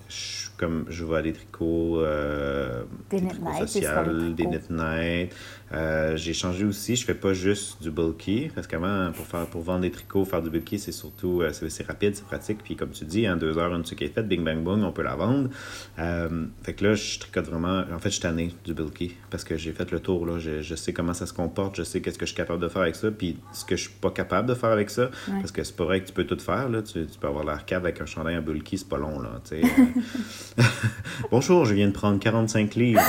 je, 0.07 0.49
comme 0.57 0.85
je 0.89 1.03
vois 1.03 1.23
des 1.23 1.33
tricots, 1.33 2.01
euh, 2.01 2.83
Des 3.09 3.21
des 3.21 3.27
tricots 3.27 3.65
sociaux, 3.65 3.89
des 4.35 4.45
knit 4.45 4.59
nights. 4.69 5.35
Euh, 5.71 6.15
j'ai 6.17 6.33
changé 6.33 6.65
aussi, 6.65 6.95
je 6.95 7.03
fais 7.05 7.15
pas 7.15 7.33
juste 7.33 7.81
du 7.81 7.89
bulky, 7.89 8.51
parce 8.53 8.67
qu'avant, 8.67 9.11
pour, 9.11 9.25
faire, 9.25 9.45
pour 9.47 9.61
vendre 9.63 9.81
des 9.81 9.89
tricots, 9.91 10.23
faire 10.25 10.41
du 10.41 10.49
bulky, 10.51 10.77
c'est 10.77 10.91
surtout, 10.91 11.41
euh, 11.41 11.51
c'est 11.51 11.87
rapide, 11.87 12.15
c'est 12.15 12.25
pratique, 12.25 12.59
puis 12.63 12.75
comme 12.75 12.91
tu 12.91 13.05
dis, 13.05 13.27
en 13.27 13.37
deux 13.37 13.57
heures, 13.57 13.73
une 13.73 13.81
tuque 13.83 14.03
est 14.03 14.13
faite, 14.13 14.27
bing 14.27 14.43
bang 14.43 14.63
boom, 14.63 14.83
on 14.83 14.91
peut 14.91 15.01
la 15.01 15.15
vendre. 15.15 15.49
Euh, 15.97 16.45
fait 16.61 16.73
que 16.73 16.83
là, 16.85 16.93
je 16.95 17.17
tricote 17.17 17.45
vraiment, 17.47 17.83
en 17.91 17.97
fait, 17.99 18.09
je 18.09 18.13
suis 18.15 18.21
tanné 18.21 18.53
du 18.65 18.73
bulky, 18.75 19.15
parce 19.31 19.43
que 19.43 19.57
j'ai 19.57 19.71
fait 19.71 19.89
le 19.89 19.99
tour, 19.99 20.25
là, 20.27 20.37
je, 20.37 20.61
je 20.61 20.75
sais 20.75 20.93
comment 20.93 21.13
ça 21.15 21.25
se 21.25 21.33
comporte, 21.33 21.75
je 21.75 21.83
sais 21.83 22.01
qu'est-ce 22.01 22.19
que 22.19 22.25
je 22.27 22.31
suis 22.31 22.37
capable 22.37 22.61
de 22.61 22.67
faire 22.67 22.83
avec 22.83 22.95
ça, 22.95 23.09
puis 23.09 23.37
ce 23.53 23.65
que 23.65 23.75
je 23.75 23.83
suis 23.83 23.91
pas 23.99 24.11
capable 24.11 24.47
de 24.49 24.53
faire 24.55 24.69
avec 24.71 24.89
ça, 24.91 25.03
Ouais. 25.27 25.39
parce 25.39 25.51
que 25.51 25.63
c'est 25.63 25.75
pas 25.75 25.85
vrai 25.85 26.01
que 26.01 26.07
tu 26.07 26.13
peux 26.13 26.25
tout 26.25 26.37
faire, 26.39 26.69
là, 26.69 26.81
tu, 26.83 27.05
tu 27.07 27.17
peux 27.19 27.27
avoir 27.27 27.43
l'air 27.45 27.65
cave 27.65 27.83
avec 27.83 27.99
un 28.01 28.05
chandail 28.05 28.37
en 28.37 28.41
bulky, 28.41 28.77
c'est 28.77 28.87
pas 28.89 28.97
long, 28.97 29.19
là, 29.19 29.41
tu 29.49 29.61
sais. 29.61 30.63
Bonjour, 31.31 31.65
je 31.65 31.73
viens 31.73 31.87
de 31.87 31.93
prendre 31.93 32.19
45 32.19 32.75
livres 32.75 33.01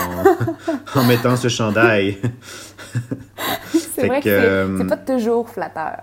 en, 0.95 0.99
en 1.01 1.05
mettant 1.05 1.37
ce 1.37 1.49
chandail. 1.49 2.17
C'est 3.95 4.07
vrai 4.07 4.21
que, 4.21 4.25
que, 4.25 4.31
c'est- 4.31 4.47
euh, 4.47 4.79
c'est 4.79 4.87
pas 4.87 4.97
toujours 4.97 5.49
flatteur. 5.49 6.03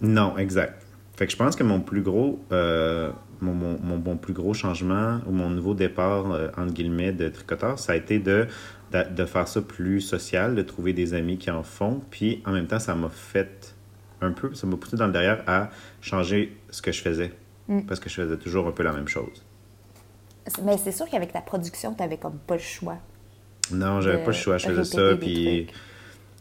Non, 0.00 0.36
exact. 0.38 0.82
Fait 1.16 1.26
que 1.26 1.32
je 1.32 1.36
pense 1.36 1.56
que 1.56 1.62
mon 1.62 1.80
plus 1.80 2.02
gros, 2.02 2.40
euh, 2.52 3.10
mon, 3.40 3.52
mon, 3.54 3.78
mon, 3.82 3.98
mon 3.98 4.16
plus 4.16 4.32
gros 4.32 4.54
changement 4.54 5.20
ou 5.26 5.32
mon 5.32 5.50
nouveau 5.50 5.74
départ, 5.74 6.30
euh, 6.32 6.48
entre 6.56 6.72
guillemets, 6.72 7.12
de 7.12 7.28
tricoteur, 7.28 7.78
ça 7.78 7.92
a 7.92 7.96
été 7.96 8.18
de, 8.18 8.46
de, 8.92 9.02
de 9.14 9.24
faire 9.24 9.46
ça 9.48 9.60
plus 9.62 10.00
social, 10.00 10.54
de 10.54 10.62
trouver 10.62 10.92
des 10.92 11.14
amis 11.14 11.38
qui 11.38 11.50
en 11.50 11.62
font. 11.62 12.00
Puis 12.10 12.42
en 12.46 12.52
même 12.52 12.66
temps, 12.66 12.78
ça 12.80 12.94
m'a 12.94 13.08
fait 13.08 13.74
un 14.20 14.32
peu, 14.32 14.54
ça 14.54 14.66
m'a 14.66 14.76
poussé 14.76 14.96
dans 14.96 15.06
le 15.06 15.12
derrière 15.12 15.42
à 15.46 15.70
changer 16.00 16.56
ce 16.70 16.82
que 16.82 16.92
je 16.92 17.02
faisais. 17.02 17.32
Mm. 17.68 17.82
Parce 17.82 18.00
que 18.00 18.08
je 18.08 18.14
faisais 18.16 18.36
toujours 18.36 18.66
un 18.66 18.72
peu 18.72 18.82
la 18.82 18.92
même 18.92 19.08
chose. 19.08 19.42
Mais 20.62 20.76
c'est 20.76 20.92
sûr 20.92 21.06
qu'avec 21.08 21.32
ta 21.32 21.40
production, 21.40 21.94
t'avais 21.94 22.18
comme 22.18 22.38
pas 22.46 22.54
le 22.54 22.60
choix. 22.60 22.98
Non, 23.72 24.00
j'avais 24.00 24.18
pas 24.18 24.30
le 24.30 24.32
choix, 24.32 24.58
je 24.58 24.66
faisais 24.68 25.00
répéter 25.00 25.10
ça. 25.10 25.16
Puis 25.16 25.66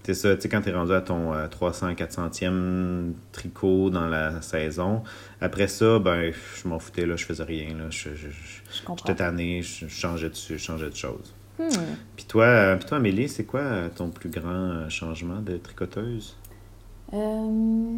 c'est 0.04 0.14
ça, 0.14 0.36
tu 0.36 0.42
sais, 0.42 0.50
quand 0.50 0.62
t'es 0.62 0.74
rendu 0.74 0.92
à 0.92 1.02
ton 1.02 1.34
euh, 1.34 1.48
300, 1.48 1.94
400e 1.94 3.14
tricot 3.32 3.90
dans 3.90 4.08
la 4.08 4.42
saison, 4.42 5.04
après 5.40 5.68
ça, 5.68 6.00
ben, 6.00 6.32
je 6.32 6.68
m'en 6.68 6.78
foutais, 6.80 7.06
là, 7.06 7.16
je 7.16 7.26
faisais 7.26 7.44
rien, 7.44 7.70
là. 7.70 7.86
Je, 7.90 8.10
je, 8.10 8.30
je-. 8.30 8.62
J'étais 8.98 9.16
tanné, 9.16 9.62
je, 9.62 9.88
changeais 9.88 10.30
de, 10.30 10.36
je 10.36 10.58
changeais 10.58 10.90
de 10.90 10.96
choses. 10.96 11.34
Hmm. 11.58 11.70
Puis 12.16 12.26
toi, 12.26 12.46
euh, 12.46 12.76
puis 12.76 12.86
toi, 12.86 12.98
Amélie, 12.98 13.30
c'est 13.30 13.46
quoi 13.46 13.62
euh, 13.62 13.90
ton 13.90 14.10
plus 14.10 14.30
grand 14.30 14.50
euh, 14.50 14.90
changement 14.90 15.40
de 15.40 15.58
tricoteuse? 15.58 16.36
Euh, 17.14 17.98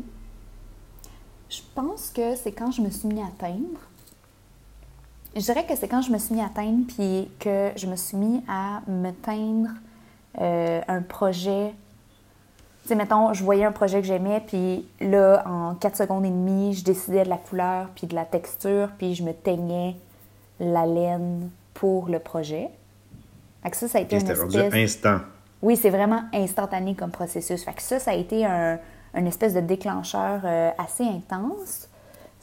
je 1.49 1.61
pense 1.73 2.09
que 2.09 2.35
c'est 2.35 2.51
quand 2.51 2.71
je 2.71 2.81
me 2.81 2.89
suis 2.89 3.07
mis 3.07 3.21
à 3.21 3.31
teindre. 3.39 3.79
Je 5.35 5.41
dirais 5.41 5.65
que 5.65 5.75
c'est 5.75 5.89
quand 5.89 6.01
je 6.01 6.11
me 6.11 6.17
suis 6.17 6.33
mis 6.33 6.41
à 6.41 6.49
teindre, 6.49 6.85
puis 6.87 7.29
que 7.39 7.71
je 7.75 7.87
me 7.87 7.97
suis 7.97 8.15
mis 8.15 8.41
à 8.47 8.81
me 8.87 9.11
teindre 9.11 9.69
euh, 10.39 10.81
un 10.87 11.01
projet. 11.01 11.73
Tu 12.83 12.89
sais, 12.89 12.95
mettons, 12.95 13.33
je 13.33 13.43
voyais 13.43 13.65
un 13.65 13.73
projet 13.73 13.99
que 13.99 14.07
j'aimais, 14.07 14.41
puis 14.45 14.87
là, 15.01 15.43
en 15.45 15.75
4 15.75 15.97
secondes 15.97 16.25
et 16.25 16.29
demie, 16.29 16.73
je 16.73 16.85
décidais 16.85 17.25
de 17.25 17.29
la 17.29 17.37
couleur, 17.37 17.89
puis 17.95 18.07
de 18.07 18.15
la 18.15 18.23
texture, 18.23 18.89
puis 18.97 19.13
je 19.13 19.23
me 19.23 19.33
teignais 19.33 19.97
la 20.59 20.85
laine 20.85 21.49
pour 21.73 22.07
le 22.07 22.19
projet. 22.19 22.69
Fait 23.61 23.71
que 23.71 23.77
ça, 23.77 23.87
ça 23.89 23.97
a 23.97 24.01
été 24.01 24.17
une 24.17 24.31
rendu 24.31 24.57
espèce... 24.57 24.73
instant. 24.73 25.19
Oui, 25.61 25.75
c'est 25.75 25.89
vraiment 25.89 26.23
instantané 26.33 26.95
comme 26.95 27.11
processus. 27.11 27.63
Fait 27.63 27.73
que 27.73 27.81
ça, 27.81 27.99
ça 27.99 28.11
a 28.11 28.13
été 28.13 28.45
un, 28.45 28.79
une 29.15 29.27
espèce 29.27 29.53
de 29.53 29.61
déclencheur 29.61 30.41
euh, 30.45 30.71
assez 30.77 31.03
intense. 31.03 31.84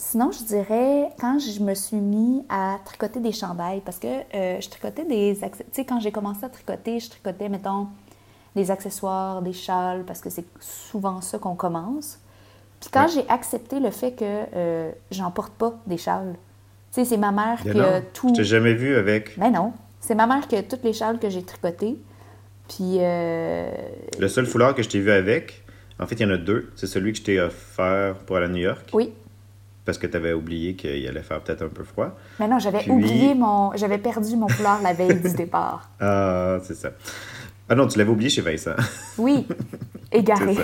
Sinon, 0.05 0.31
je 0.33 0.43
dirais, 0.45 1.11
quand 1.21 1.39
je 1.39 1.63
me 1.63 1.75
suis 1.75 1.97
mis 1.97 2.45
à 2.49 2.79
tricoter 2.85 3.21
des 3.21 3.31
chandails, 3.33 3.81
parce 3.85 3.99
que 3.99 4.09
euh, 4.35 4.61
je 4.61 4.69
tricotais 4.69 5.05
des... 5.05 5.39
Tu 5.41 5.49
sais, 5.71 5.85
quand 5.85 6.01
j'ai 6.01 6.11
commencé 6.11 6.45
à 6.45 6.49
tricoter, 6.49 6.99
je 6.99 7.09
tricotais, 7.09 7.49
mettons, 7.49 7.87
des 8.57 8.71
accessoires, 8.73 9.41
des 9.43 9.53
châles, 9.53 10.03
parce 10.05 10.21
que 10.21 10.29
c'est 10.29 10.45
souvent 10.61 11.21
ça 11.21 11.39
qu'on 11.39 11.55
commence. 11.55 12.19
Puis 12.81 12.91
quand 12.93 13.05
Ouais. 13.05 13.09
j'ai 13.15 13.29
accepté 13.31 13.79
le 13.79 13.91
fait 13.93 14.11
que 14.13 14.25
euh, 14.25 14.91
j'en 15.13 15.31
porte 15.31 15.53
pas 15.55 15.73
des 15.87 15.97
châles, 15.99 16.35
tu 16.93 17.01
sais, 17.01 17.05
c'est 17.05 17.17
ma 17.17 17.31
mère 17.31 17.63
qui 17.63 17.69
Non, 17.69 17.85
a 17.85 18.01
tout... 18.01 18.29
Je 18.31 18.35
t'ai 18.35 18.45
jamais 18.45 18.75
vu 18.75 18.97
avec. 18.97 19.39
Ben 19.39 19.51
non, 19.51 19.73
c'est 20.01 20.17
ma 20.17 20.27
mère 20.27 20.49
qui 20.49 20.57
a 20.57 20.65
toutes 20.65 20.83
les 20.83 20.93
châles 20.93 21.21
que 21.21 21.31
j'ai 21.31 21.45
tricotées. 21.45 21.97
Puis... 22.69 22.97
euh, 22.99 23.71
Le 24.19 24.29
seul 24.29 24.47
foulard 24.47 24.75
que 24.75 24.83
je 24.83 24.89
t'ai 24.89 24.99
vu 24.99 25.13
avec, 25.13 25.63
en 26.01 26.07
fait, 26.09 26.17
il 26.17 26.23
y 26.23 26.27
en 26.27 26.35
a 26.35 26.37
deux. 26.39 26.73
C'est 26.75 26.89
celui 26.89 27.13
que 27.13 27.19
je 27.19 27.23
t'ai 27.23 27.41
offert 27.41 28.17
pour 28.27 28.37
aller 28.37 28.47
à 28.47 28.49
New 28.49 28.57
York, 28.63 28.91
Oui, 28.93 29.13
parce 29.85 29.99
que 29.99 30.07
tu 30.07 30.17
avais 30.17 30.33
oublié 30.33 30.75
qu'il 30.75 31.07
allait 31.09 31.23
faire 31.23 31.41
peut-être 31.41 31.63
un 31.65 31.69
peu 31.69 31.85
froid. 31.85 32.17
Mais 32.41 32.49
non, 32.49 32.59
j'avais 32.59 32.79
Puis- 32.81 32.91
oublié 32.91 33.35
mon. 33.35 33.73
J'avais 33.77 33.99
perdu 33.99 34.37
mon 34.37 34.49
foulard 34.49 34.81
la 34.83 34.93
veille 34.93 35.21
du 35.21 35.33
départ. 35.37 35.91
Ah, 36.01 36.59
c'est 36.63 36.75
ça. 36.77 36.91
Ah 37.69 37.75
non, 37.75 37.87
tu 37.87 37.99
l'avais 37.99 38.11
oublié 38.11 38.29
chez 38.31 38.43
Vincent. 38.43 38.75
Oui, 39.19 39.47
égaré. 40.13 40.57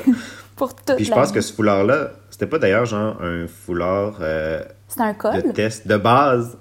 Pour 0.57 0.75
toute 0.75 0.97
Puis 0.97 1.05
je 1.05 1.11
la 1.11 1.17
pense 1.17 1.29
vie. 1.29 1.35
que 1.35 1.41
ce 1.41 1.53
foulard-là, 1.53 2.11
c'était 2.31 2.47
pas 2.47 2.59
d'ailleurs 2.59 2.85
genre 2.85 3.17
un 3.23 3.47
foulard 3.47 4.19
euh, 4.21 4.63
C'était 4.89 5.03
un 5.03 5.13
de 5.13 5.17
col. 5.19 5.53
test 5.53 5.87
de 5.87 5.97
base. 5.97 6.59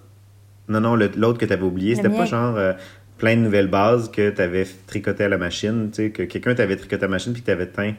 Non, 0.69 0.79
non, 0.81 0.95
l'autre 0.95 1.39
que 1.39 1.45
tu 1.45 1.53
avais 1.53 1.63
oublié, 1.63 1.95
c'était 1.95 2.09
pas 2.09 2.25
genre 2.25 2.55
euh, 2.57 2.73
plein 3.17 3.35
de 3.35 3.41
nouvelles 3.41 3.69
bases 3.69 4.11
que 4.11 4.29
tu 4.29 4.41
avais 4.41 4.67
tricoté 4.85 5.23
à 5.23 5.29
la 5.29 5.37
machine, 5.37 5.89
tu 5.91 5.95
sais, 6.03 6.09
que 6.11 6.23
quelqu'un 6.23 6.53
t'avait 6.53 6.75
tricoté 6.75 7.03
à 7.03 7.07
la 7.07 7.11
machine 7.11 7.33
puis 7.33 7.41
que 7.41 7.47
tu 7.47 7.51
avais 7.51 7.67
teint. 7.67 7.93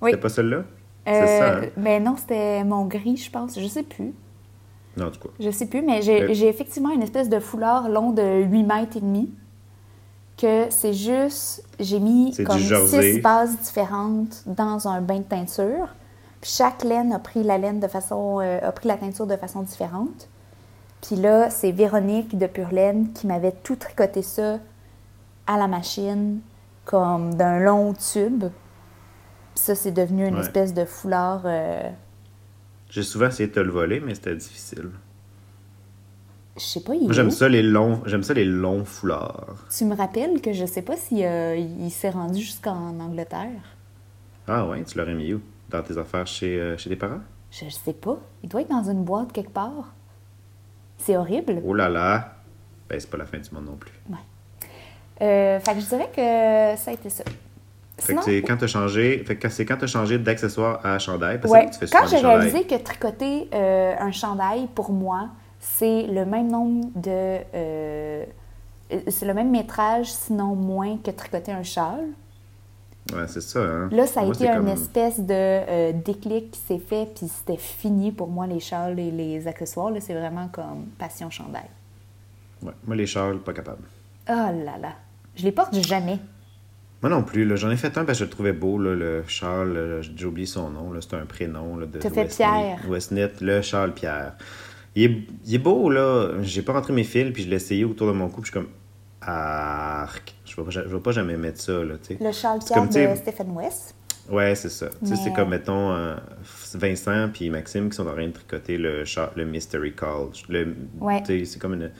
Oui. 0.00 0.10
C'était 0.10 0.20
pas 0.20 0.28
celui-là? 0.28 0.64
Euh, 1.08 1.26
ça, 1.38 1.58
hein? 1.58 1.62
Mais 1.76 2.00
non, 2.00 2.16
c'était 2.16 2.64
mon 2.64 2.86
gris, 2.86 3.16
je 3.16 3.30
pense. 3.30 3.58
Je 3.58 3.66
sais 3.66 3.82
plus. 3.82 4.12
Non, 4.96 5.10
du 5.10 5.18
coup. 5.18 5.28
Je 5.40 5.50
sais 5.50 5.66
plus, 5.66 5.82
mais 5.82 6.02
j'ai 6.02 6.22
Euh. 6.22 6.28
j'ai 6.32 6.48
effectivement 6.48 6.90
une 6.90 7.02
espèce 7.02 7.28
de 7.28 7.40
foulard 7.40 7.88
long 7.88 8.12
de 8.12 8.42
8 8.42 8.62
mètres 8.62 8.96
et 8.96 9.00
demi. 9.00 9.32
Que 10.36 10.66
c'est 10.70 10.94
juste. 10.94 11.64
J'ai 11.78 12.00
mis 12.00 12.34
comme 12.44 12.58
six 12.58 13.20
bases 13.20 13.56
différentes 13.58 14.42
dans 14.46 14.88
un 14.88 15.00
bain 15.00 15.18
de 15.18 15.22
teinture. 15.24 15.88
Puis 16.40 16.50
chaque 16.50 16.82
laine 16.84 17.12
a 17.12 17.18
pris 17.18 17.42
la 17.44 17.56
laine 17.58 17.80
de 17.80 17.86
façon. 17.88 18.40
euh, 18.40 18.58
a 18.62 18.72
pris 18.72 18.88
la 18.88 18.96
teinture 18.96 19.26
de 19.26 19.36
façon 19.36 19.62
différente. 19.62 20.28
Puis 21.02 21.16
là, 21.16 21.50
c'est 21.50 21.70
Véronique 21.70 22.36
de 22.38 22.46
Pure 22.46 22.70
Laine 22.72 23.12
qui 23.12 23.26
m'avait 23.26 23.52
tout 23.52 23.76
tricoté 23.76 24.22
ça 24.22 24.58
à 25.46 25.58
la 25.58 25.68
machine, 25.68 26.40
comme 26.84 27.34
d'un 27.34 27.58
long 27.60 27.92
tube. 27.94 28.44
Ça, 29.54 29.74
c'est 29.74 29.92
devenu 29.92 30.26
une 30.26 30.34
Ouais. 30.34 30.40
espèce 30.40 30.74
de 30.74 30.84
foulard. 30.84 31.42
euh, 31.44 31.90
J'ai 32.90 33.02
souvent 33.02 33.28
essayé 33.28 33.48
de 33.48 33.54
te 33.54 33.60
le 33.60 33.70
voler, 33.70 34.00
mais 34.00 34.14
c'était 34.14 34.34
difficile. 34.36 34.90
je 36.56 36.62
sais 36.62 36.80
pas, 36.84 36.94
il 36.94 37.12
j'aime 37.12 37.30
ça 37.32 37.48
les 37.48 37.62
longs, 37.62 38.00
j'aime 38.06 38.22
ça 38.22 38.32
les 38.34 38.44
longs 38.44 38.84
foulards. 38.84 39.56
Tu 39.76 39.84
me 39.84 39.96
rappelles 39.96 40.40
que 40.40 40.52
je 40.52 40.64
sais 40.66 40.82
pas 40.82 40.96
si 40.96 41.24
euh, 41.24 41.56
il 41.56 41.90
s'est 41.90 42.10
rendu 42.10 42.40
jusqu'en 42.40 42.98
Angleterre. 43.00 43.50
Ah 44.46 44.64
ouais, 44.66 44.84
tu 44.84 44.96
l'aurais 44.98 45.14
mis 45.14 45.34
où? 45.34 45.40
Dans 45.70 45.82
tes 45.82 45.98
affaires 45.98 46.26
chez, 46.28 46.60
euh, 46.60 46.76
chez 46.76 46.90
tes 46.90 46.96
parents? 46.96 47.20
Je 47.50 47.68
sais 47.70 47.92
pas. 47.94 48.18
Il 48.44 48.48
doit 48.48 48.60
être 48.60 48.68
dans 48.70 48.88
une 48.88 49.02
boîte 49.02 49.32
quelque 49.32 49.50
part. 49.52 49.94
C'est 50.98 51.16
horrible. 51.16 51.60
Oh 51.64 51.74
là 51.74 51.88
là! 51.88 52.34
Ben, 52.88 53.00
c'est 53.00 53.10
pas 53.10 53.16
la 53.16 53.26
fin 53.26 53.38
du 53.38 53.50
monde 53.52 53.64
non 53.66 53.76
plus. 53.76 53.92
Euh, 55.22 55.58
fait 55.60 55.74
que 55.74 55.80
je 55.80 55.86
dirais 55.86 56.10
que 56.14 56.80
ça 56.80 56.90
a 56.90 56.94
été 56.94 57.08
ça. 57.08 57.24
Fait 57.96 58.06
Sinon, 58.12 58.18
que 58.20 58.24
c'est 58.24 58.42
quand 58.42 58.56
t'as 58.56 58.66
changé, 58.66 59.22
fait 59.24 59.36
que 59.36 59.48
c'est 59.48 59.64
quand 59.64 59.76
t'as 59.76 59.86
changé 59.86 60.18
d'accessoire 60.18 60.80
à 60.84 60.98
chandail, 60.98 61.40
parce 61.40 61.52
ouais, 61.52 61.66
que 61.66 61.72
tu 61.72 61.78
fais 61.78 61.86
quand 61.86 62.06
j'ai 62.08 62.16
réalisé 62.18 62.64
que 62.64 62.74
tricoter 62.74 63.48
euh, 63.54 63.94
un 63.98 64.10
chandail, 64.10 64.66
pour 64.74 64.90
moi, 64.90 65.28
c'est 65.60 66.02
le 66.08 66.24
même 66.24 66.50
nombre 66.50 66.86
de... 66.96 67.38
euh, 67.54 68.24
c'est 69.08 69.26
le 69.26 69.32
même 69.34 69.50
métrage, 69.50 70.12
sinon 70.12 70.54
moins, 70.56 70.98
que 70.98 71.10
tricoter 71.12 71.52
un 71.52 71.62
châle. 71.62 72.04
Ouais, 73.12 73.26
c'est 73.28 73.40
ça, 73.42 73.60
hein. 73.60 73.88
Là, 73.92 74.06
ça 74.06 74.20
a 74.20 74.24
Moi, 74.24 74.34
été 74.34 74.48
une 74.48 74.54
comme- 74.56 74.68
espèce 74.68 75.20
de 75.20 75.26
euh, 75.32 75.92
déclic 75.92 76.50
qui 76.50 76.60
s'est 76.60 76.78
fait, 76.78 77.06
puis 77.14 77.28
c'était 77.28 77.58
fini 77.58 78.10
pour 78.12 78.28
moi, 78.28 78.46
les 78.46 78.60
châles 78.60 78.98
et 78.98 79.10
les 79.10 79.46
accessoires. 79.46 79.90
Là, 79.90 80.00
c'est 80.00 80.14
vraiment 80.14 80.48
comme 80.48 80.86
passion 80.98 81.30
chandail. 81.30 81.68
Ouais, 82.62 82.72
moi, 82.86 82.96
les 82.96 83.06
châles, 83.06 83.38
pas 83.38 83.52
capable. 83.52 83.82
Oh 84.28 84.32
là 84.32 84.78
là. 84.80 84.92
Je 85.36 85.44
les 85.44 85.52
porte 85.52 85.74
jamais. 85.86 86.18
Moi 87.04 87.10
non 87.10 87.22
plus, 87.22 87.54
j'en 87.58 87.70
ai 87.70 87.76
fait 87.76 87.98
un 87.98 88.06
parce 88.06 88.16
que 88.18 88.24
je 88.24 88.24
le 88.24 88.30
trouvais 88.30 88.54
beau, 88.54 88.78
là, 88.78 88.94
le 88.94 89.24
Charles, 89.28 90.00
j'ai 90.16 90.24
oublié 90.24 90.46
son 90.46 90.70
nom, 90.70 90.90
c'est 91.02 91.12
un 91.14 91.26
prénom 91.26 91.76
là, 91.76 91.84
de 91.84 91.98
T'as 91.98 92.08
fait 92.08 92.22
Westnet- 92.24 92.34
Pierre. 92.34 92.78
Westnet, 92.88 93.30
le 93.42 93.60
Charles 93.60 93.92
Pierre. 93.92 94.32
Il 94.94 95.02
est, 95.04 95.16
il 95.44 95.54
est 95.54 95.58
beau, 95.58 95.90
là. 95.90 96.30
J'ai 96.40 96.62
pas 96.62 96.72
rentré 96.72 96.94
mes 96.94 97.04
fils, 97.04 97.30
puis 97.34 97.42
je 97.42 97.50
l'ai 97.50 97.56
essayé 97.56 97.84
autour 97.84 98.06
de 98.06 98.12
mon 98.12 98.28
cou, 98.30 98.40
puis 98.40 98.50
je 98.50 98.58
suis 98.58 98.66
comme. 98.66 98.72
Arc. 99.20 100.34
Je 100.46 100.56
vais 100.56 100.62
pas, 100.62 100.70
je 100.70 100.80
vais 100.80 101.00
pas 101.00 101.12
jamais 101.12 101.36
mettre 101.36 101.60
ça, 101.60 101.72
là, 101.84 101.96
tu 102.02 102.16
sais. 102.16 102.24
Le 102.24 102.32
Charles 102.32 102.60
Pierre 102.66 102.78
comme, 102.78 102.88
de 102.88 103.16
Stephen 103.16 103.50
West. 103.50 103.94
Ouais, 104.30 104.54
c'est 104.54 104.70
ça. 104.70 104.86
Tu 105.00 105.08
sais, 105.08 105.16
c'est 105.16 105.32
comme, 105.34 105.50
mettons, 105.50 105.92
euh, 105.92 106.16
Vincent 106.72 107.28
puis 107.34 107.50
Maxime 107.50 107.90
qui 107.90 107.96
sont 107.96 108.06
en 108.06 108.12
train 108.12 108.28
de 108.28 108.32
tricoter 108.32 108.78
le, 108.78 109.04
le 109.36 109.44
Mystery 109.44 109.92
Call. 109.92 110.28
Le, 110.48 110.74
Ouais. 111.00 111.22
C'est 111.26 111.58
comme 111.58 111.74
une... 111.74 111.90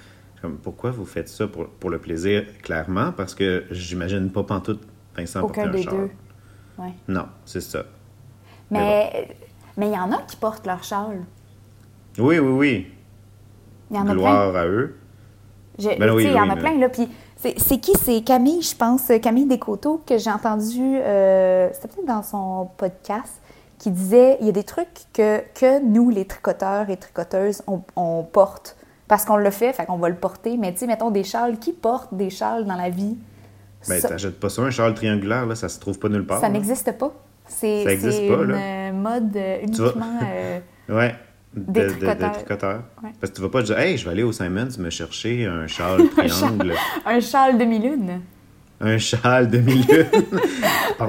Comme, 0.41 0.57
pourquoi 0.57 0.91
vous 0.93 1.05
faites 1.05 1.29
ça 1.29 1.47
pour, 1.47 1.69
pour 1.69 1.91
le 1.91 1.99
plaisir? 1.99 2.45
Clairement, 2.63 3.13
parce 3.13 3.35
que 3.35 3.65
j'imagine 3.71 4.31
pas 4.31 4.43
pantoute 4.45 4.81
Vincent 5.17 5.43
Aucun 5.43 5.69
un 5.69 5.71
des 5.71 5.83
char. 5.83 5.95
deux. 5.95 6.11
Ouais. 6.79 6.93
Non, 7.09 7.27
c'est 7.45 7.61
ça. 7.61 7.83
Mais 8.71 9.29
mais 9.77 9.89
il 9.89 9.95
y 9.95 9.99
en 9.99 10.11
a 10.13 10.19
qui 10.23 10.37
portent 10.37 10.67
leur 10.67 10.83
châle. 10.83 11.23
Oui, 12.19 12.39
oui, 12.39 12.53
oui. 12.53 12.93
Il 13.91 13.97
y 13.97 14.01
en 14.01 14.09
a 14.09 14.13
Gloire 14.13 14.51
plein. 14.53 14.61
à 14.61 14.67
eux. 14.67 14.97
Je- 15.79 15.89
Ben 15.99 16.11
oui, 16.15 16.25
il 16.25 16.33
y 16.33 16.39
en 16.41 16.49
a 16.49 16.55
mais- 16.55 16.61
plein, 16.61 16.79
là. 16.79 16.89
Puis 16.89 17.09
c'est 17.37 17.59
c'est 17.59 17.79
qui? 17.79 17.93
C'est 17.99 18.23
Camille, 18.23 18.63
je 18.63 18.75
pense. 18.77 19.11
Camille 19.23 19.47
Descoteaux, 19.47 20.03
que 20.07 20.19
j'ai 20.19 20.31
entendu, 20.31 20.81
euh, 20.81 21.69
c'était 21.73 21.89
peut-être 21.89 22.07
dans 22.07 22.23
son 22.23 22.71
podcast, 22.77 23.41
qui 23.79 23.91
disait 23.91 24.39
il 24.41 24.47
y 24.47 24.49
a 24.49 24.53
des 24.53 24.63
trucs 24.65 24.89
que, 25.13 25.41
que 25.55 25.83
nous, 25.85 26.11
les 26.11 26.25
tricoteurs 26.27 26.89
et 26.91 26.97
tricoteuses, 26.97 27.63
on, 27.67 27.83
on 27.97 28.23
porte. 28.25 28.77
Parce 29.09 29.25
qu'on 29.27 29.37
le 29.37 29.51
fait, 29.51 29.73
fait 29.75 29.85
qu'on 29.85 29.99
va 29.99 30.09
le 30.09 30.15
porter. 30.17 30.57
Mais 30.57 30.73
tu 30.73 30.79
sais, 30.81 30.87
mettons 30.87 31.11
des 31.11 31.25
châles. 31.25 31.59
Qui 31.59 31.73
porte 31.73 32.15
des 32.15 32.31
châles 32.31 32.65
dans 32.65 32.77
la 32.77 32.89
vie? 32.89 33.19
Ben, 33.89 34.01
ça, 34.01 34.09
t'achètes 34.09 34.39
pas 34.41 34.49
ça, 34.49 34.63
un 34.63 34.71
châle 34.71 34.95
triangulaire, 34.95 35.47
là, 35.47 35.55
ça 35.55 35.69
se 35.69 35.79
trouve 35.81 35.99
pas 35.99 36.09
nulle 36.09 36.25
part. 36.27 36.41
ça 36.41 36.49
n'existe 36.49 36.93
pas. 36.99 37.13
C'est 37.47 37.85
Ça 37.85 37.93
existe 37.93 38.19
c'est 38.19 38.29
pas, 38.29 38.43
une 38.43 38.53
là. 38.53 38.93
mode 38.93 39.37
euh, 39.37 39.59
uniquement... 39.63 40.19
euh, 40.23 40.59
Ouais. 40.89 41.15
De, 41.55 41.73
Des 41.73 41.87
de- 41.87 41.95
de 41.95 42.33
tricoteurs. 42.33 42.83
Ouais. 43.03 43.11
Parce 43.21 43.31
que 43.31 43.37
tu 43.37 43.43
vas 43.43 43.49
pas 43.49 43.63
dire, 43.63 43.79
hey, 43.79 43.97
je 43.97 44.05
vais 44.05 44.11
aller 44.11 44.23
au 44.25 44.33
Simons 44.33 44.69
me 44.79 44.91
chercher 44.91 45.47
un 45.47 45.67
châle 45.69 46.09
triangle, 46.11 46.75
un 47.07 47.21
châle 47.21 47.59
demi-lune. 47.59 48.21
un 48.81 48.99
châle 48.99 49.49
demi-lune. 49.49 50.07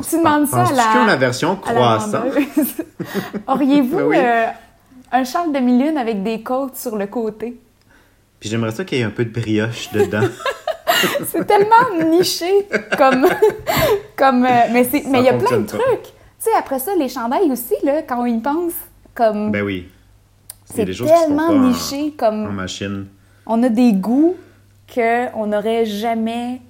Tu 0.09 0.17
demandes 0.17 0.47
ça 0.47 0.65
à 0.65 0.71
la- 0.73 0.83
qu'ils 0.91 1.01
ont 1.01 1.05
la 1.05 1.15
version 1.15 1.51
à 1.51 1.73
la 1.73 1.79
croissant? 1.79 2.21
vendeuse? 2.23 2.75
Auriez-vous 3.47 3.97
Ben 3.97 4.05
oui. 4.05 4.17
euh, 4.19 4.45
un 5.11 5.23
châle 5.23 5.51
demi-lune 5.51 5.97
avec 5.97 6.21
des 6.23 6.41
côtes 6.43 6.75
sur 6.75 6.95
le 6.95 7.07
côté? 7.07 7.59
Puis 8.39 8.49
j'aimerais 8.49 8.71
ça 8.71 8.83
qu'il 8.83 8.97
y 8.97 9.01
ait 9.01 9.05
un 9.05 9.09
peu 9.11 9.25
de 9.25 9.29
brioche 9.31 9.91
dedans. 9.93 10.27
C'est 11.27 11.45
tellement 11.45 12.09
niché 12.09 12.67
comme. 12.97 13.25
comme 14.15 14.45
euh, 14.45 14.49
mais 14.71 14.87
il 14.93 15.23
y 15.23 15.29
a 15.29 15.33
plein 15.33 15.59
de 15.59 15.65
pas. 15.71 15.77
trucs. 15.77 16.03
Tu 16.03 16.11
sais, 16.39 16.49
après 16.57 16.79
ça, 16.79 16.91
les 16.95 17.09
chandails 17.09 17.51
aussi, 17.51 17.73
là, 17.83 18.01
quand 18.03 18.21
on 18.21 18.25
y 18.25 18.39
pense, 18.39 18.73
comme. 19.13 19.51
ben 19.51 19.63
oui. 19.63 19.89
C'est 20.65 20.85
tellement 20.85 21.47
en- 21.49 21.59
niché, 21.59 22.11
comme. 22.17 22.45
En 22.47 22.51
machine. 22.51 23.07
On 23.45 23.61
a 23.63 23.69
des 23.69 23.93
goûts 23.93 24.35
qu'on 24.93 25.47
n'aurait 25.47 25.85
jamais. 25.85 26.61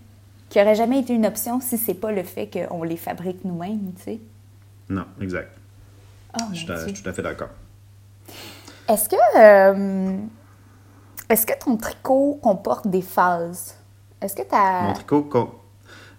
qui 0.50 0.60
n'aurait 0.60 0.76
jamais 0.76 1.00
été 1.00 1.14
une 1.14 1.26
option 1.26 1.60
si 1.62 1.78
c'est 1.78 1.94
pas 1.94 2.12
le 2.12 2.24
fait 2.24 2.50
qu'on 2.50 2.84
les 2.84 2.98
fabrique 2.98 3.44
nous-mêmes, 3.46 3.92
tu 3.98 4.04
sais. 4.04 4.20
Non, 4.90 5.06
exact. 5.22 5.52
Oh, 6.40 6.44
Je 6.54 6.58
suis 6.60 6.68
mon 6.68 6.74
à- 6.74 6.78
je 6.80 6.86
Dieu. 6.86 6.96
suis 6.96 7.04
tout 7.04 7.10
à 7.10 7.14
fait 7.14 7.22
d'accord. 7.22 7.50
Est-ce 8.88 9.10
que. 9.10 9.16
euh, 9.38 10.18
Est-ce 11.30 11.46
que 11.48 11.54
ton 11.58 11.76
tricot 11.78 12.40
comporte 12.44 12.88
des 12.88 13.02
phases? 13.02 13.75
Est-ce 14.22 14.36
que 14.36 14.42
tu 14.42 14.56
Mon 14.88 14.94
tricot, 14.94 15.22
com- 15.24 15.50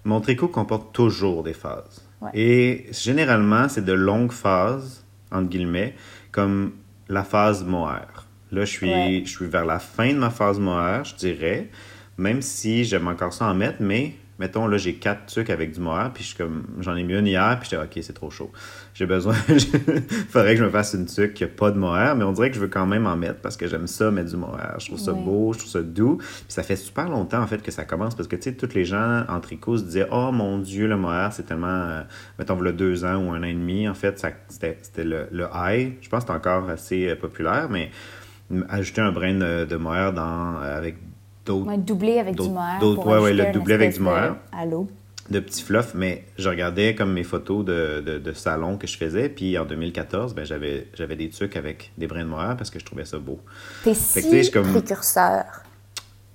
mon 0.05 0.21
tricot 0.21 0.49
comporte 0.49 0.93
toujours 0.93 1.43
des 1.43 1.53
phases. 1.55 2.03
Ouais. 2.21 2.31
Et 2.35 2.87
généralement, 2.93 3.69
c'est 3.69 3.85
de 3.85 3.93
longues 3.93 4.33
phases, 4.33 5.05
entre 5.33 5.49
guillemets, 5.49 5.95
comme 6.33 6.73
la 7.09 7.25
phase 7.25 7.65
mohair. 7.65 8.27
Là, 8.53 8.65
je 8.65 8.71
suis, 8.71 8.89
Ouais. 8.91 9.23
je 9.25 9.31
suis 9.31 9.47
vers 9.47 9.65
la 9.65 9.79
fin 9.79 10.13
de 10.13 10.19
ma 10.19 10.31
phase 10.31 10.59
mohair, 10.61 11.05
je 11.05 11.15
dirais, 11.17 11.69
même 12.17 12.43
si 12.43 12.85
j'aime 12.85 13.09
encore 13.09 13.33
ça 13.33 13.47
en 13.47 13.55
mettre, 13.55 13.79
mais 13.81 14.15
mettons, 14.39 14.67
là, 14.67 14.77
j'ai 14.79 14.95
quatre 14.95 15.27
trucs 15.27 15.51
avec 15.51 15.73
du 15.73 15.81
mohair, 15.81 16.11
puis 16.13 16.23
je 16.23 16.29
suis 16.29 16.37
comme, 16.37 16.65
j'en 16.81 16.95
ai 16.97 17.03
mis 17.05 17.15
une 17.15 17.27
hier, 17.27 17.57
puis 17.61 17.69
j'étais, 17.71 17.83
OK, 17.83 18.05
c'est 18.05 18.13
trop 18.13 18.31
chaud. 18.31 18.51
J'ai 18.95 19.07
besoin, 19.07 19.35
faudrait 20.31 20.53
que 20.55 20.59
je 20.61 20.65
me 20.65 20.71
fasse 20.71 20.95
une 20.95 21.07
tuque 21.07 21.35
qui 21.35 21.45
a 21.45 21.49
pas 21.49 21.71
de 21.71 21.79
mohair, 21.79 22.17
mais 22.17 22.25
on 22.25 22.33
dirait 22.33 22.51
que 22.51 22.57
je 22.57 22.61
veux 22.61 22.69
quand 22.69 22.87
même 22.87 23.07
en 23.07 23.17
mettre 23.17 23.41
parce 23.41 23.57
que 23.57 23.67
j'aime 23.67 23.87
ça, 23.87 24.11
mettre 24.11 24.31
du 24.31 24.37
mohair. 24.37 24.77
Je 24.79 24.87
trouve 24.87 24.99
ça 24.99 25.13
Ouais. 25.13 25.23
beau, 25.23 25.53
je 25.53 25.59
trouve 25.61 25.71
ça 25.71 25.83
doux. 25.83 26.17
Puis 26.19 26.45
ça 26.49 26.63
fait 26.63 26.77
super 26.77 27.09
longtemps, 27.09 27.41
en 27.43 27.47
fait, 27.47 27.63
que 27.63 27.71
ça 27.71 27.85
commence 27.85 28.15
parce 28.15 28.29
que, 28.29 28.37
tu 28.37 28.43
sais, 28.43 28.53
tous 28.55 28.75
les 28.75 28.85
gens 28.85 29.25
en 29.29 29.41
tricot 29.41 29.79
se 29.79 29.85
disaient, 29.85 30.07
oh 30.11 30.33
mon 30.33 30.59
Dieu, 30.59 30.87
le 30.87 30.97
mohair, 30.97 31.33
c'est 31.33 31.45
tellement, 31.45 31.67
euh, 31.69 32.03
mettons, 32.39 32.61
le 32.61 32.73
deux 32.73 33.05
ans 33.05 33.17
ou 33.17 33.31
un 33.33 33.41
an 33.41 33.45
et 33.45 33.53
demi, 33.55 33.89
en 33.89 33.95
fait, 33.95 34.19
ça- 34.19 34.31
c'était 34.49 34.79
c'était 34.83 35.05
le, 35.05 35.27
le 35.31 35.47
high. 35.55 35.95
Je 36.01 36.09
pense 36.09 36.25
que 36.25 36.31
c'est 36.31 36.37
encore 36.37 36.69
assez 36.69 37.09
euh, 37.09 37.17
populaire, 37.17 37.69
mais 37.71 37.91
ajouter 38.69 39.01
un 39.01 39.13
brin 39.13 39.35
de, 39.35 39.65
de 39.65 39.77
mohair 39.77 40.13
dans, 40.13 40.57
euh, 40.63 40.77
avec 40.79 40.97
d'autres 41.47 41.67
Ouais, 41.69 41.79
doublé 41.79 42.19
avec 42.19 42.37
du 42.37 42.49
mohair. 42.49 42.79
d'autres- 42.81 43.07
ouais, 43.07 43.19
ouais, 43.19 43.33
le 43.33 43.53
doublé 43.53 43.75
avec 43.75 43.95
du 43.95 44.01
mohair. 44.01 44.37
de 45.31 45.41
petits 45.41 45.63
fluffs, 45.63 45.95
mais 45.95 46.25
je 46.39 46.49
regardais 46.49 46.95
comme 46.95 47.13
mes 47.13 47.25
photos 47.25 47.65
de, 47.65 48.01
de, 48.05 48.19
de 48.19 48.33
salon 48.33 48.77
que 48.79 48.87
je 48.87 48.97
faisais, 48.97 49.29
puis 49.29 49.59
en 49.59 49.65
2014, 49.65 50.35
ben, 50.35 50.45
j'avais, 50.45 50.87
j'avais 50.95 51.17
des 51.17 51.31
trucs 51.31 51.57
avec 51.57 51.91
des 51.99 52.07
brins 52.07 52.23
de 52.23 52.29
mohair 52.29 52.57
parce 52.57 52.71
que 52.71 52.79
je 52.79 52.85
trouvais 52.85 53.05
ça 53.05 53.19
beau. 53.19 53.41
T'es 53.83 53.95
si 53.95 54.51
comme- 54.53 54.71
précurseur. 54.71 55.45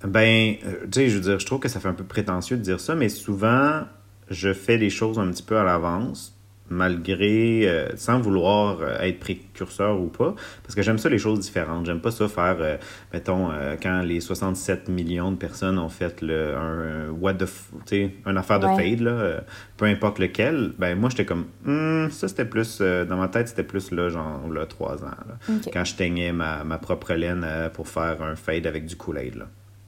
Ben, 0.03 0.55
euh, 0.65 0.71
tu 0.91 0.99
sais, 1.01 1.09
je 1.09 1.15
veux 1.15 1.21
dire, 1.21 1.39
je 1.39 1.45
trouve 1.45 1.59
que 1.59 1.69
ça 1.69 1.79
fait 1.79 1.87
un 1.87 1.93
peu 1.93 2.03
prétentieux 2.03 2.57
de 2.57 2.61
dire 2.63 2.79
ça, 2.79 2.95
mais 2.95 3.07
souvent, 3.07 3.81
je 4.29 4.51
fais 4.51 4.77
les 4.77 4.89
choses 4.89 5.19
un 5.19 5.29
petit 5.29 5.43
peu 5.43 5.57
à 5.57 5.63
l'avance, 5.63 6.35
malgré, 6.71 7.67
euh, 7.69 7.89
sans 7.97 8.19
vouloir 8.19 8.79
euh, 8.81 8.97
être 9.01 9.19
précurseur 9.19 9.99
ou 9.99 10.07
pas, 10.07 10.33
parce 10.63 10.73
que 10.73 10.81
j'aime 10.81 10.97
ça 10.97 11.09
les 11.09 11.17
choses 11.19 11.39
différentes. 11.41 11.85
J'aime 11.85 11.99
pas 12.01 12.09
ça 12.11 12.27
faire, 12.27 12.57
euh, 12.59 12.77
mettons, 13.13 13.51
euh, 13.51 13.75
quand 13.81 14.01
les 14.01 14.19
67 14.21 14.89
millions 14.89 15.31
de 15.31 15.37
personnes 15.37 15.77
ont 15.77 15.89
fait 15.89 16.21
le, 16.21 16.55
un, 16.55 17.07
un 17.07 17.09
what 17.11 17.35
the, 17.35 17.45
tu 17.45 17.47
sais, 17.85 18.11
une 18.25 18.37
affaire 18.37 18.59
de 18.59 18.67
Ouais. 18.67 18.75
fade, 18.91 19.01
là, 19.01 19.41
peu 19.77 19.85
importe 19.85 20.17
lequel, 20.19 20.71
ben 20.79 20.97
moi, 20.97 21.09
j'étais 21.09 21.25
comme, 21.25 21.45
Hmm, 21.65 22.09
ça 22.09 22.27
c'était 22.27 22.45
plus, 22.45 22.79
dans 22.81 23.17
ma 23.17 23.27
tête, 23.27 23.49
c'était 23.49 23.63
plus 23.63 23.91
là, 23.91 24.09
genre, 24.09 24.47
là, 24.51 24.65
trois 24.65 25.03
ans, 25.03 25.07
là, 25.27 25.37
quand 25.73 25.83
je 25.85 25.95
teignais 25.95 26.31
ma, 26.31 26.63
ma 26.63 26.77
propre 26.77 27.13
laine 27.13 27.45
pour 27.73 27.87
faire 27.87 28.21
un 28.23 28.35
fade 28.35 28.65
avec 28.65 28.85
du 28.85 28.95
Kool-Aid, 28.95 29.35
là. 29.35 29.45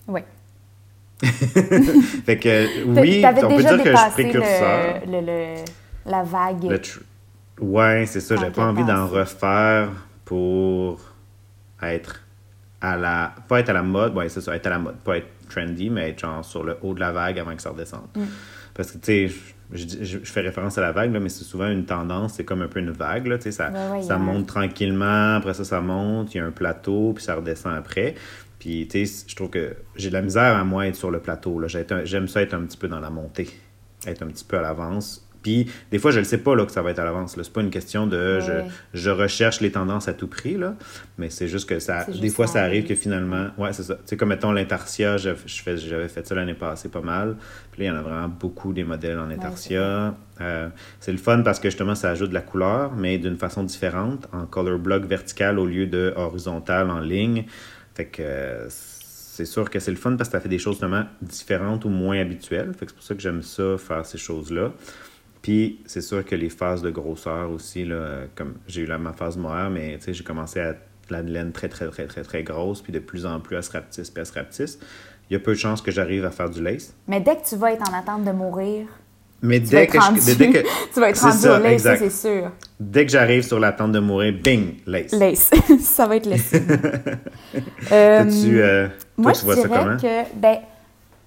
Oui. 0.08 0.20
Fait 1.24 2.38
que 2.38 2.84
oui, 2.86 3.24
on 3.26 3.48
peut 3.48 3.62
dire 3.64 3.84
que 3.84 3.92
je 3.92 3.98
suis 3.98 4.12
précurseur. 4.12 5.00
le, 5.08 5.12
le- 5.22 5.26
le- 5.26 5.56
la 6.06 6.24
vague. 6.24 6.64
Le 6.64 6.78
tr- 6.78 7.00
Ouais, 7.60 8.06
c'est 8.08 8.20
ça. 8.20 8.36
J'ai 8.36 8.50
pas 8.52 8.66
envie 8.66 8.84
d'en 8.84 9.08
refaire 9.08 9.90
pour 10.26 11.00
être 11.82 12.22
à 12.82 12.98
la. 12.98 13.34
Pas 13.48 13.60
être 13.60 13.70
à 13.70 13.74
la 13.74 13.84
mode, 13.84 14.16
ouais, 14.16 14.30
c'est 14.30 14.42
ça, 14.42 14.56
être 14.56 14.68
à 14.68 14.72
la 14.72 14.80
mode. 14.80 14.96
Pas 14.98 15.18
être 15.18 15.28
trendy, 15.50 15.90
mais 15.90 16.10
être 16.10 16.20
genre 16.20 16.44
sur 16.44 16.64
le 16.64 16.78
haut 16.82 16.94
de 16.94 17.00
la 17.00 17.12
vague 17.12 17.38
avant 17.40 17.56
que 17.56 17.62
ça 17.62 17.70
redescende. 17.70 18.08
Mm. 18.16 18.22
Parce 18.74 18.92
que, 18.92 18.98
tu 18.98 19.06
sais, 19.30 19.36
je, 19.72 19.88
je- 20.02 20.20
je 20.24 20.32
fais 20.32 20.42
référence 20.42 20.78
à 20.80 20.82
la 20.82 20.92
vague, 20.92 21.14
là, 21.14 21.20
mais 21.20 21.30
c'est 21.30 21.44
souvent 21.44 21.70
une 21.70 21.86
tendance, 21.86 22.34
c'est 22.34 22.44
comme 22.44 22.64
un 22.64 22.68
peu 22.68 22.80
une 22.80 22.90
vague, 22.92 23.28
là, 23.28 23.38
tu 23.38 23.44
sais, 23.44 23.52
ça, 23.52 23.70
Ouais, 23.70 23.98
ouais, 23.98 24.02
ça 24.02 24.18
monte 24.18 24.48
tranquillement, 24.48 25.36
après 25.36 25.54
ça, 25.54 25.64
ça 25.64 25.80
monte, 25.80 26.34
il 26.34 26.38
y 26.38 26.40
a 26.42 26.46
un 26.46 26.52
plateau, 26.52 27.14
puis 27.14 27.24
ça 27.24 27.36
redescend 27.36 27.76
après. 27.76 28.16
Puis, 28.58 28.88
tu 28.90 29.06
sais, 29.06 29.26
je 29.28 29.36
trouve 29.36 29.50
que 29.52 29.76
j'ai 29.96 30.10
de 30.10 30.14
la 30.14 30.22
misère 30.24 30.58
à 30.58 30.64
moi 30.64 30.88
être 30.88 30.96
sur 30.96 31.12
le 31.12 31.20
plateau, 31.20 31.62
J'aime 32.06 32.28
ça 32.28 32.42
être 32.42 32.54
un 32.56 32.62
petit 32.62 32.78
peu 32.78 32.88
dans 32.88 33.00
la 33.00 33.10
montée, 33.12 33.50
être 34.08 34.24
un 34.24 34.28
petit 34.28 34.46
peu 34.46 34.58
à 34.58 34.62
l'avance. 34.62 35.28
Puis, 35.44 35.70
des 35.92 36.00
fois, 36.00 36.12
je 36.12 36.20
ne 36.20 36.24
sais 36.24 36.38
pas 36.40 36.56
là, 36.56 36.66
que 36.66 36.72
ça 36.72 36.82
va 36.82 36.92
être 36.92 37.00
à 37.00 37.04
l'avance. 37.06 37.36
C'est 37.40 37.54
pas 37.54 37.62
une 37.62 37.70
question 37.70 38.08
de 38.08 38.40
je, 38.40 38.52
Ouais. 38.52 38.66
je 38.94 39.10
recherche 39.10 39.60
les 39.62 39.72
tendances 39.72 40.08
à 40.08 40.14
tout 40.14 40.28
prix, 40.28 40.58
là. 40.58 40.76
Mais 41.18 41.30
c'est 41.30 41.48
juste 41.48 41.70
que 41.70 41.80
ça, 41.80 42.06
des 42.06 42.30
fois, 42.30 42.48
ça 42.48 42.64
arrive 42.64 42.86
que 42.86 42.96
finalement, 42.96 43.48
ouais, 43.58 43.74
c'est 43.74 43.84
ça. 43.84 43.96
Tu 43.96 44.02
sais, 44.06 44.18
comme 44.18 44.30
mettons 44.30 44.52
l'intarsia, 44.54 45.18
je, 45.18 45.32
je 45.46 45.62
fais- 45.62 45.78
j'avais 45.78 46.08
fait 46.08 46.26
ça 46.26 46.34
l'année 46.34 46.54
passée 46.54 46.90
pas 46.90 47.02
mal. 47.02 47.36
Puis 47.72 47.84
là, 47.84 47.90
il 47.90 47.94
y 47.94 47.96
en 47.96 48.00
a 48.00 48.02
vraiment 48.02 48.30
beaucoup 48.30 48.74
des 48.74 48.84
modèles 48.84 49.20
en 49.20 49.30
intarsia. 49.30 50.16
Euh, 50.42 50.70
c'est 51.00 51.12
le 51.12 51.18
fun 51.18 51.42
parce 51.42 51.60
que 51.60 51.70
justement, 51.70 51.94
ça 51.96 52.10
ajoute 52.10 52.30
de 52.30 52.34
la 52.34 52.42
couleur, 52.42 52.94
mais 52.96 53.18
d'une 53.18 53.38
façon 53.38 53.64
différente, 53.64 54.28
en 54.32 54.46
color 54.46 54.80
block 54.80 55.04
vertical 55.06 55.60
au 55.60 55.66
lieu 55.66 55.86
de 55.88 56.14
horizontal 56.16 56.90
en 56.90 57.00
ligne. 57.00 57.46
Fait 57.96 58.06
que 58.06 58.22
euh, 58.24 58.66
c'est 58.70 59.46
sûr 59.46 59.70
que 59.70 59.80
c'est 59.80 59.92
le 59.92 59.98
fun 59.98 60.16
parce 60.16 60.30
que 60.30 60.34
ça 60.34 60.40
fait 60.40 60.50
des 60.50 60.60
choses 60.60 60.78
vraiment 60.80 61.06
différentes 61.22 61.86
ou 61.86 61.90
moins 61.90 62.20
habituelles. 62.20 62.72
Fait 62.78 62.86
que 62.86 62.92
c'est 62.92 62.96
pour 62.96 63.04
ça 63.04 63.16
que 63.16 63.22
j'aime 63.22 63.42
ça, 63.42 63.78
faire 63.78 64.06
ces 64.06 64.18
choses-là. 64.20 64.72
Puis 65.44 65.82
c'est 65.86 66.02
sûr 66.02 66.26
que 66.26 66.36
les 66.36 66.50
phases 66.50 66.82
de 66.82 66.90
grosseur 66.90 67.52
aussi, 67.52 67.84
là, 67.84 68.22
comme 68.34 68.56
j'ai 68.66 68.82
eu 68.82 68.86
la, 68.86 68.98
ma 68.98 69.12
phase 69.12 69.36
mohair, 69.38 69.70
mais 69.70 69.98
tu 69.98 70.06
sais, 70.06 70.14
j'ai 70.14 70.24
commencé 70.24 70.60
à 70.62 70.74
la 71.10 71.22
laine 71.22 71.52
très, 71.52 71.68
très, 71.68 71.90
très, 71.90 72.06
très, 72.08 72.24
très 72.24 72.44
grosse, 72.44 72.82
puis 72.82 72.94
de 72.94 73.00
plus 73.00 73.26
en 73.26 73.42
plus, 73.42 73.58
elle 73.58 73.64
se 73.64 73.72
rapetisse, 73.72 74.10
puis 74.10 74.22
elle 74.22 74.26
se 74.26 74.34
rapetisse. 74.34 74.80
Il 75.30 75.34
y 75.34 75.36
a 75.36 75.40
peu 75.40 75.52
de 75.52 75.58
chances 75.58 75.82
que 75.82 75.92
j'arrive 75.92 76.24
à 76.24 76.32
faire 76.32 76.50
du 76.50 76.64
lace. 76.64 76.96
Mais 77.10 77.20
dès 77.20 77.36
que 77.36 77.46
tu 77.46 77.58
vas 77.58 77.74
être 77.74 77.84
en 77.90 77.94
attente 77.94 78.24
de 78.24 78.32
mourir, 78.32 78.88
Mais 79.42 79.60
tu 79.60 79.66
vas 79.66 79.72
dès 79.72 79.84
être 79.84 79.92
que, 79.92 79.98
rendu, 79.98 80.22
je, 80.26 80.34
dès 80.34 80.50
que, 80.50 80.60
tu 80.94 81.00
vas 81.02 81.10
être 81.10 81.22
rendu 81.22 81.38
ça, 81.38 81.60
au 81.60 81.62
lace, 81.62 81.82
ça, 81.82 81.98
c'est 81.98 82.10
sûr. 82.10 82.52
dès 82.80 83.06
que 83.06 83.12
j'arrive 83.12 83.44
sur 83.44 83.60
la 83.60 83.74
tente 83.74 83.92
de 83.92 84.00
mourir, 84.00 84.34
bing, 84.42 84.76
lace. 84.86 85.12
Lace. 85.12 85.52
ça 85.82 86.08
va 86.08 86.16
être 86.16 86.38
signe. 86.38 86.62
Euh, 87.92 88.24
euh, 88.46 88.88
toi, 88.88 88.96
moi, 89.18 89.32
tu 89.34 89.40
je 89.40 89.46
vois 89.46 89.56
ça 89.56 89.68
dirais 89.68 89.80
comment? 89.84 89.98
que, 89.98 90.36
ben, 90.40 90.58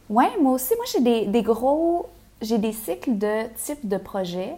ouais, 0.09 0.31
moi 0.41 0.53
aussi, 0.55 0.75
moi, 0.75 0.87
j'ai 0.91 1.03
des, 1.03 1.27
des 1.27 1.43
gros, 1.43 2.09
j'ai 2.43 2.59
des 2.59 2.73
cycles 2.73 3.17
de 3.19 3.47
type 3.57 3.87
de 3.89 3.97
projet, 3.97 4.55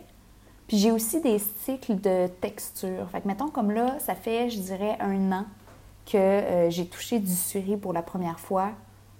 puis 0.67 0.77
j'ai 0.79 0.91
aussi 0.93 1.21
des 1.21 1.39
cycles 1.39 1.97
de 2.01 2.27
texture. 2.41 3.09
Fait 3.11 3.21
que, 3.21 3.29
mettons, 3.29 3.49
comme 3.49 3.71
là, 3.71 3.99
ça 4.01 4.15
fait, 4.15 4.51
je 4.51 4.59
dirais, 4.59 4.97
un 5.01 5.33
an 5.33 5.45
que 6.07 6.17
euh, 6.17 6.71
j'ai 6.71 6.87
touché 6.87 7.19
du 7.19 7.33
suri 7.35 7.77
pour 7.77 7.93
la 7.93 8.03
première 8.03 8.41
fois, 8.41 8.71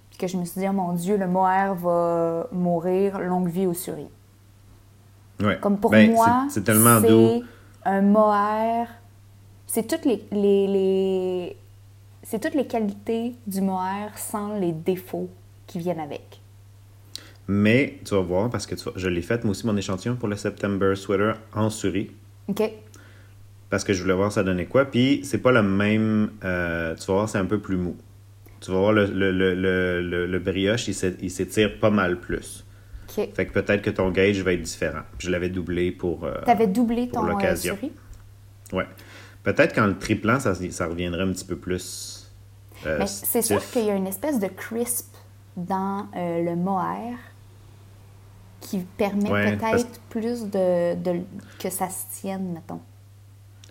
puis 0.09 0.17
que 0.19 0.27
je 0.27 0.37
me 0.37 0.45
suis 0.45 0.59
dit, 0.61 0.67
oh 0.67 0.73
mon 0.73 0.93
Dieu, 0.93 1.17
le 1.17 1.27
mohair 1.27 1.75
va 1.75 2.47
mourir, 2.51 3.19
longue 3.19 3.49
vie 3.49 3.65
au 3.67 3.73
suri. 3.73 4.07
Ouais. 5.39 5.57
Comme 5.61 5.77
pour 5.77 5.91
Ben, 5.91 6.11
moi, 6.11 6.45
c'est- 6.49 6.63
tellement 6.63 6.99
doux. 6.99 7.43
un 7.85 8.01
mohair. 8.01 8.87
C'est 9.67 9.87
toutes 9.87 10.03
les, 10.05 10.25
les, 10.31 10.67
les- 10.67 11.57
c'est 12.23 12.39
toutes 12.39 12.55
les 12.55 12.67
qualités 12.67 13.35
du 13.47 13.61
mohair 13.61 14.17
sans 14.17 14.55
les 14.57 14.71
défauts 14.73 15.29
qui 15.67 15.79
viennent 15.79 15.99
avec. 15.99 16.38
Mais 17.51 17.97
tu 18.05 18.13
vas 18.13 18.21
voir, 18.21 18.51
parce 18.51 18.67
que 18.67 18.75
tu 18.75 18.87
je 18.95 19.07
l'ai 19.07 19.23
fait, 19.23 19.43
moi 19.43 19.51
aussi, 19.51 19.65
mon 19.65 19.75
échantillon 19.75 20.15
pour 20.15 20.27
le 20.27 20.35
September 20.35 20.95
Sweater 20.95 21.33
en 21.55 21.71
souris. 21.71 22.11
OK. 22.47 22.61
Parce 23.71 23.83
que 23.83 23.91
je 23.91 24.03
voulais 24.03 24.13
voir 24.13 24.31
ça 24.31 24.43
donnait 24.43 24.67
quoi. 24.67 24.85
Puis 24.85 25.21
c'est 25.23 25.39
pas 25.39 25.51
le 25.51 25.63
même. 25.63 26.29
euh, 26.43 26.93
tu 26.95 27.07
vas 27.07 27.13
voir, 27.13 27.29
c'est 27.29 27.39
un 27.39 27.45
peu 27.45 27.57
plus 27.59 27.75
mou. 27.75 27.97
Tu 28.61 28.69
vas 28.69 28.77
voir, 28.77 28.91
le, 28.91 29.05
le, 29.07 29.31
le, 29.31 29.55
le, 30.01 30.27
le 30.27 30.39
brioche, 30.39 30.87
il 30.89 30.93
s'é- 30.93 31.17
il 31.21 31.31
s'étire 31.31 31.79
pas 31.79 31.89
mal 31.89 32.19
plus. 32.19 32.65
OK. 33.09 33.29
Fait 33.33 33.45
que 33.47 33.51
peut-être 33.51 33.81
que 33.81 33.89
ton 33.89 34.11
gauge 34.11 34.41
va 34.43 34.53
être 34.53 34.61
différent. 34.61 35.01
Je 35.17 35.31
l'avais 35.31 35.49
doublé 35.49 35.91
pour. 35.91 36.25
euh, 36.25 36.35
T'avais 36.45 36.67
doublé 36.67 37.07
pour 37.07 37.21
ton 37.21 37.25
euh, 37.25 37.31
l'occasion. 37.31 37.75
souris? 37.75 37.91
ouais. 38.73 38.85
Peut-être 39.41 39.73
qu'en 39.73 39.87
le 39.87 39.97
triplant, 39.97 40.39
ça, 40.39 40.53
ça 40.53 40.85
reviendrait 40.85 41.23
un 41.23 41.31
petit 41.31 41.45
peu 41.45 41.55
plus. 41.55 42.31
euh, 42.85 42.97
Mais 42.99 43.07
c'est 43.07 43.41
sûr 43.41 43.59
qu'il 43.71 43.85
y 43.85 43.89
a 43.89 43.95
une 43.95 44.05
espèce 44.05 44.39
de 44.39 44.47
crisp 44.47 45.15
dans 45.57 46.07
euh, 46.15 46.43
le 46.43 46.55
mohair 46.55 47.17
qui 48.69 48.79
permet 48.97 49.29
Ouais, 49.29 49.43
peut-être 49.57 49.59
parce- 49.59 49.99
plus 50.09 50.43
de, 50.45 50.95
de- 50.95 51.21
que 51.59 51.69
ça 51.69 51.89
se 51.89 52.03
tienne, 52.19 52.53
mettons. 52.53 52.79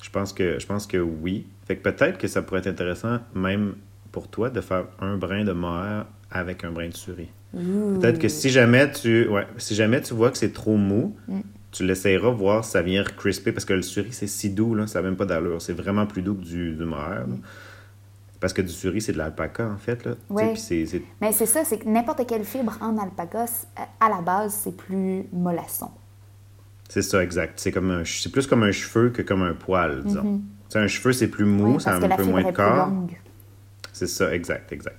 Je 0.03 0.11
pense 0.11 0.33
que 0.33 0.59
je 0.59 0.67
pense 0.67 0.87
que 0.87 0.97
oui. 0.99 1.47
Fait 1.67 1.77
que 1.77 1.83
peut-être 1.89 2.19
que 2.19 2.29
ça 2.29 2.43
pourrait 2.43 2.61
être 2.61 2.67
intéressant, 2.69 3.19
même 3.35 3.75
pour 4.13 4.29
toi, 4.29 4.49
de 4.51 4.61
faire 4.61 4.85
un 5.01 5.17
brin 5.17 5.45
de 5.45 5.53
mohair 5.53 6.07
avec 6.31 6.65
un 6.65 6.71
brin 6.71 6.89
de 6.89 6.97
souris. 6.97 7.29
Peut-être 7.53 8.19
que 8.19 8.29
si 8.29 8.51
jamais 8.51 8.91
tu 8.91 9.27
ouais, 9.29 9.47
si 9.57 9.75
jamais 9.75 10.01
tu 10.01 10.15
vois 10.15 10.31
que 10.31 10.39
c'est 10.39 10.53
trop 10.53 10.77
mou, 10.77 11.17
Mm. 11.29 11.41
tu 11.73 11.85
l'essayeras 11.85 12.31
voir 12.31 12.65
si 12.65 12.73
ça 12.73 12.83
vient 12.83 13.03
crisper 13.05 13.53
parce 13.53 13.65
que 13.65 13.73
le 13.75 13.83
souris 13.83 14.13
c'est 14.13 14.27
si 14.27 14.51
doux 14.51 14.75
là, 14.75 14.87
ça 14.87 15.01
n'a 15.01 15.09
même 15.09 15.17
pas 15.17 15.25
d'allure, 15.27 15.61
c'est 15.63 15.73
vraiment 15.73 16.07
plus 16.07 16.23
doux 16.23 16.35
que 16.35 16.43
du, 16.45 16.73
du 16.75 16.85
mohair. 16.85 17.25
Parce 18.41 18.53
que 18.53 18.63
du 18.63 18.69
souris 18.73 19.01
c'est 19.01 19.13
de 19.13 19.19
l'alpaca 19.19 19.67
en 19.69 19.79
fait 19.79 20.05
là. 20.05 20.13
Sais, 20.13 20.33
Ouais. 20.35 20.53
puis 20.53 20.61
c'est- 20.61 20.87
c'est 20.87 21.03
Mais 21.21 21.33
c'est 21.33 21.47
ça, 21.47 21.65
c'est 21.65 21.79
que 21.79 21.89
n'importe 21.89 22.27
quelle 22.27 22.45
fibre 22.45 22.77
en 22.81 22.97
alpaca, 22.99 23.47
c- 23.47 23.67
à 24.01 24.09
la 24.09 24.21
base, 24.21 24.55
c'est 24.63 24.77
plus 24.77 25.25
mollasson. 25.33 25.91
c'est 26.89 27.03
ça 27.03 27.23
exact. 27.23 27.55
C'est 27.61 27.71
comme 27.73 27.91
un 27.91 28.03
c'est 28.05 28.31
plus 28.33 28.47
comme 28.47 28.63
un 28.63 28.73
cheveu 28.73 29.11
que 29.11 29.23
comme 29.23 29.43
un 29.43 29.55
poil 29.55 30.03
disons. 30.05 30.23
Tu 30.23 30.73
sais, 30.75 30.79
un 30.79 30.87
cheveu 30.87 31.13
c'est 31.13 31.29
plus 31.29 31.45
mou, 31.45 31.75
Ouais, 31.75 31.81
ça 31.81 31.93
a 31.93 31.97
un 31.97 32.17
peu 32.17 32.25
moins 32.25 32.43
de 32.43 32.49
est 32.49 32.53
plus 32.53 32.63
corps. 32.63 32.91
C'est 33.93 34.07
ça, 34.07 34.33
exact, 34.33 34.71
exact. 34.73 34.97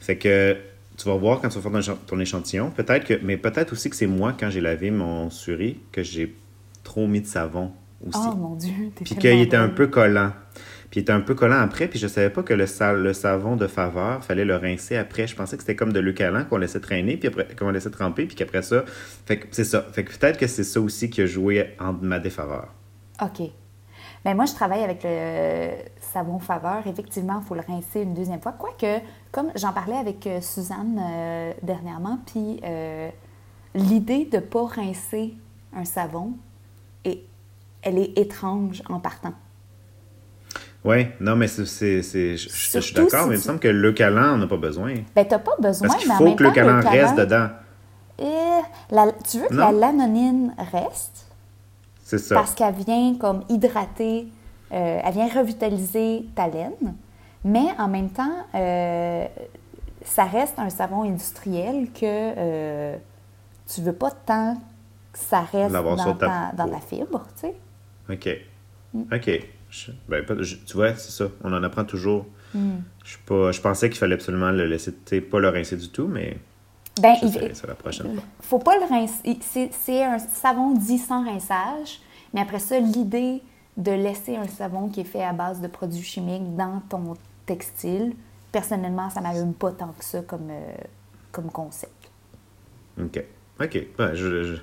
Fait 0.00 0.16
que 0.18 0.56
tu 0.96 1.08
vas 1.08 1.14
voir 1.16 1.40
quand 1.40 1.48
tu 1.48 1.58
vas 1.58 1.62
faire 1.62 1.72
ton 1.72 1.78
écha- 1.78 1.98
ton 2.06 2.20
échantillon, 2.20 2.70
peut-être 2.70 3.06
que, 3.06 3.14
mais 3.22 3.36
peut-être 3.36 3.72
aussi 3.72 3.88
que 3.88 3.96
c'est 3.96 4.06
moi 4.06 4.34
quand 4.38 4.50
j'ai 4.50 4.60
lavé 4.60 4.90
mon 4.90 5.30
souris 5.30 5.78
que 5.92 6.02
j'ai 6.02 6.34
trop 6.82 7.06
mis 7.06 7.20
de 7.20 7.26
savon 7.26 7.72
aussi. 8.06 8.18
Oh 8.20 8.34
mon 8.34 8.56
Dieu, 8.56 8.72
t'es 8.94 9.04
puis 9.04 9.14
qu'il 9.14 9.40
était 9.40 9.56
un 9.56 9.68
peu 9.68 9.86
collant. 9.86 10.32
Puis 10.92 11.00
il 11.00 11.04
était 11.04 11.12
un 11.12 11.22
peu 11.22 11.34
collant 11.34 11.58
après, 11.58 11.88
puis 11.88 11.98
je 11.98 12.06
savais 12.06 12.28
pas 12.28 12.42
que 12.42 12.52
le, 12.52 12.66
sa- 12.66 12.92
le 12.92 13.14
savon 13.14 13.56
de 13.56 13.66
faveur, 13.66 14.22
fallait 14.22 14.44
le 14.44 14.56
rincer 14.56 14.98
après. 14.98 15.26
Je 15.26 15.34
pensais 15.34 15.56
que 15.56 15.62
c'était 15.62 15.74
comme 15.74 15.90
de 15.90 16.00
l'eucalant 16.00 16.44
qu'on 16.44 16.58
laissait 16.58 16.80
traîner, 16.80 17.16
puis 17.16 17.30
qu'on 17.58 17.70
laissait 17.70 17.88
tremper, 17.88 18.26
puis 18.26 18.36
qu'après 18.36 18.60
ça, 18.60 18.84
c'est 19.52 19.64
ça. 19.64 19.86
Fait 19.90 20.04
que 20.04 20.14
peut-être 20.14 20.38
que 20.38 20.46
c'est 20.46 20.64
ça 20.64 20.82
aussi 20.82 21.08
qui 21.08 21.22
a 21.22 21.26
joué 21.26 21.74
en 21.80 21.94
ma 21.94 22.18
défaveur. 22.18 22.74
OK. 23.22 23.40
Ben 24.22 24.34
moi, 24.36 24.44
je 24.44 24.52
travaille 24.52 24.84
avec 24.84 25.00
le 25.02 25.70
savon 26.12 26.38
faveur. 26.38 26.86
Effectivement, 26.86 27.40
il 27.42 27.46
faut 27.48 27.54
le 27.54 27.62
rincer 27.66 28.02
une 28.02 28.12
deuxième 28.12 28.42
fois. 28.42 28.52
Quoique, 28.52 29.00
comme 29.32 29.50
j'en 29.56 29.72
parlais 29.72 29.96
avec 29.96 30.26
euh, 30.26 30.42
Suzanne 30.42 31.00
euh, 31.02 31.52
dernièrement, 31.62 32.18
puis 32.26 32.60
euh, 32.64 33.08
l'idée 33.74 34.26
de 34.26 34.36
ne 34.36 34.42
pas 34.42 34.66
rincer 34.66 35.34
un 35.74 35.86
savon, 35.86 36.34
est, 37.06 37.22
elle 37.80 37.96
est 37.98 38.18
étrange 38.18 38.82
en 38.90 39.00
partant. 39.00 39.32
Ouais, 40.84 41.12
non, 41.20 41.36
mais 41.36 41.46
c'est, 41.46 41.64
je, 41.64 42.36
suis 42.36 42.72
d'accord, 42.94 43.22
si 43.22 43.28
mais 43.28 43.34
il 43.36 43.38
me 43.38 43.42
semble 43.42 43.60
que 43.60 43.68
l'eucalant, 43.68 44.34
on 44.34 44.38
n'a 44.38 44.46
pas 44.48 44.56
besoin. 44.56 44.94
Ben, 45.14 45.24
t'as 45.24 45.38
pas 45.38 45.54
besoin, 45.60 45.86
Parce 45.88 46.00
qu'il 46.00 46.08
mais 46.08 46.14
en 46.14 46.18
faut 46.18 46.24
même 46.24 46.36
que 46.36 46.42
temps, 46.42 46.50
le 46.50 46.54
calan 46.54 46.80
reste 46.90 47.16
dedans. 47.16 47.48
Eh, 48.18 48.24
la- 48.90 49.12
tu 49.30 49.38
veux 49.38 49.46
que 49.48 49.54
Non. 49.54 49.70
la 49.70 49.72
lanonine 49.72 50.54
reste? 50.72 51.26
C'est 52.04 52.18
ça. 52.18 52.34
parce 52.34 52.54
qu'elle 52.54 52.74
vient 52.74 53.14
comme 53.18 53.42
hydrater, 53.48 54.26
euh, 54.72 55.00
elle 55.02 55.14
vient 55.14 55.28
revitaliser 55.28 56.26
ta 56.34 56.46
laine, 56.46 56.94
mais 57.44 57.68
en 57.78 57.88
même 57.88 58.10
temps, 58.10 58.44
euh, 58.54 59.26
ça 60.04 60.24
reste 60.24 60.58
un 60.58 60.68
savon 60.68 61.04
industriel 61.04 61.88
que 61.92 62.02
euh, 62.04 62.96
tu 63.72 63.80
veux 63.80 63.94
pas 63.94 64.10
tant 64.10 64.56
que 65.12 65.18
ça 65.18 65.40
reste 65.40 65.72
dans, 65.72 66.14
ta 66.14 66.52
dans 66.54 66.66
la 66.66 66.80
fibre, 66.80 67.24
tu 67.40 67.46
sais. 67.48 67.54
OK. 68.10 68.28
Mm. 68.92 69.14
OK. 69.14 69.40
Je- 69.72 69.90
ben, 70.06 70.22
tu 70.26 70.74
vois, 70.76 70.94
c'est 70.96 71.10
ça. 71.10 71.30
On 71.42 71.52
en 71.52 71.62
apprend 71.62 71.84
toujours. 71.84 72.26
Mm. 72.54 72.74
Je, 73.04 73.16
pas, 73.24 73.52
je 73.52 73.60
pensais 73.62 73.88
qu'il 73.88 73.98
fallait 73.98 74.14
absolument 74.14 74.50
le 74.50 74.66
laisser, 74.66 74.92
pas 75.22 75.40
le 75.40 75.48
rincer 75.48 75.78
du 75.78 75.88
tout, 75.88 76.06
mais 76.06 76.36
Ben, 77.00 77.14
je 77.22 77.26
il- 77.26 77.56
ça 77.56 77.66
la 77.66 77.74
prochaine 77.74 78.12
fois. 78.14 78.22
faut 78.40 78.58
pas 78.58 78.76
le 78.76 78.84
rincer. 78.84 79.38
C'est, 79.40 80.04
un 80.04 80.18
savon 80.18 80.74
dit 80.74 80.98
sans 80.98 81.24
rinçage, 81.24 82.00
mais 82.34 82.42
après 82.42 82.58
ça, 82.58 82.78
l'idée 82.78 83.40
de 83.78 83.92
laisser 83.92 84.36
un 84.36 84.46
savon 84.46 84.88
qui 84.90 85.00
est 85.00 85.04
fait 85.04 85.24
à 85.24 85.32
base 85.32 85.62
de 85.62 85.68
produits 85.68 86.02
chimiques 86.02 86.54
dans 86.54 86.82
ton 86.90 87.14
textile, 87.46 88.12
personnellement, 88.52 89.08
ça 89.08 89.22
m'allume 89.22 89.54
pas 89.54 89.72
tant 89.72 89.94
que 89.98 90.04
ça 90.04 90.20
comme, 90.20 90.50
euh, 90.50 90.74
comme 91.32 91.50
concept. 91.50 92.10
OK. 93.00 93.24
OK. 93.58 93.86
Ben, 93.96 94.14
je- 94.14 94.42
je- 94.44 94.60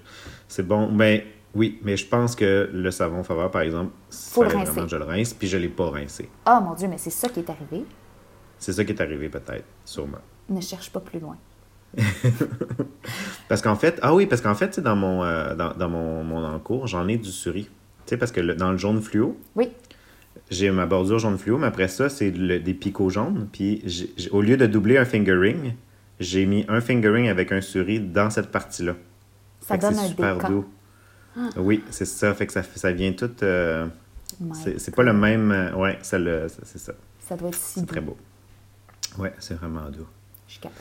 c'est 0.47 0.62
bon. 0.68 0.91
Ben, 0.91 1.22
oui, 1.56 1.80
mais 1.84 1.97
je 1.97 2.06
pense 2.08 2.36
que 2.36 2.70
le 2.72 2.91
savon 2.91 3.24
faveur, 3.24 3.50
par 3.52 3.62
exemple, 3.62 3.91
Faut 4.12 4.43
le 4.43 4.50
fallait 4.50 4.66
vraiment 4.66 4.84
que 4.86 4.89
je 4.91 4.95
le 4.97 5.04
rince, 5.04 5.34
puis 5.34 5.47
je 5.47 5.58
l'ai 5.58 5.70
pas 5.70 5.89
rincé. 5.89 6.30
Oh 6.47 6.60
mon 6.64 6.74
Dieu, 6.76 6.88
mais 6.88 6.97
c'est 6.97 7.10
ça 7.10 7.28
qui 7.30 7.39
est 7.39 7.50
arrivé. 7.50 7.86
C'est 8.58 8.74
ça 8.74 8.84
qui 8.86 8.91
est 8.91 9.02
arrivé, 9.02 9.30
peut-être, 9.30 9.66
sûrement. 9.86 10.18
Ne 10.50 10.62
cherche 10.62 10.91
pas 10.91 11.00
plus 11.00 11.20
loin. 11.20 11.38
Parce 13.47 13.62
qu'en 13.62 13.76
fait, 13.76 14.00
ah 14.02 14.14
oui, 14.14 14.26
parce 14.28 14.41
qu'en 14.41 14.54
fait, 14.56 14.68
tu 14.70 14.74
sais, 14.76 14.82
dans 14.82 14.95
mon, 14.95 15.24
euh, 15.24 15.56
dans, 15.56 15.74
dans 15.74 15.89
mon, 15.89 16.24
mon 16.24 16.43
encours, 16.45 16.88
j'en 16.88 17.08
ai 17.08 17.18
du 17.18 17.32
souris. 17.32 17.64
Tu 18.06 18.12
sais, 18.12 18.18
parce 18.18 18.32
que 18.32 18.41
le- 18.41 18.56
dans 18.56 18.72
le 18.72 18.78
jaune 18.78 19.02
fluo, 19.02 19.38
Oui. 19.56 19.70
j'ai 20.52 20.70
ma 20.72 20.86
bordure 20.86 21.20
jaune 21.20 21.38
fluo, 21.38 21.58
mais 21.58 21.68
après 21.68 21.88
ça, 21.88 22.10
c'est 22.10 22.32
des 22.32 22.74
picots 22.74 23.10
jaunes. 23.10 23.47
Puis 23.52 23.84
au 24.32 24.41
lieu 24.41 24.56
de 24.58 24.66
doubler 24.68 24.97
un 24.97 25.06
fingering, 25.06 25.74
j'ai 26.20 26.45
mis 26.45 26.66
un 26.68 26.82
fingering 26.82 27.28
avec 27.28 27.52
un 27.52 27.62
souris 27.62 28.00
dans 28.00 28.30
cette 28.30 28.52
partie-là. 28.52 28.95
Ça 29.62 29.76
Fait 29.76 29.82
donne 29.82 29.97
un 29.97 30.08
super 30.08 30.36
décan. 30.36 30.50
doux. 30.50 30.66
Oui, 31.58 31.84
c'est 31.90 32.06
ça. 32.06 32.34
Fait 32.34 32.48
que 32.48 32.54
ça, 32.54 32.64
ça 32.64 32.92
vient 32.92 33.14
tout. 33.14 33.32
euh, 33.44 33.88
c'est 34.54 34.96
pas 34.96 35.04
le 35.04 35.14
même. 35.14 35.52
euh, 35.52 35.74
ouais, 35.74 35.98
c'est 36.02 36.18
ça. 36.78 36.94
Ça 37.20 37.36
doit 37.36 37.50
être 37.50 37.56
si 37.56 37.80
C'est 37.82 37.86
très 37.86 38.02
beau. 38.02 38.18
Ouais, 39.18 39.34
c'est 39.40 39.54
vraiment 39.56 39.90
doux. 39.90 40.08
Je 40.48 40.60
capte. 40.60 40.76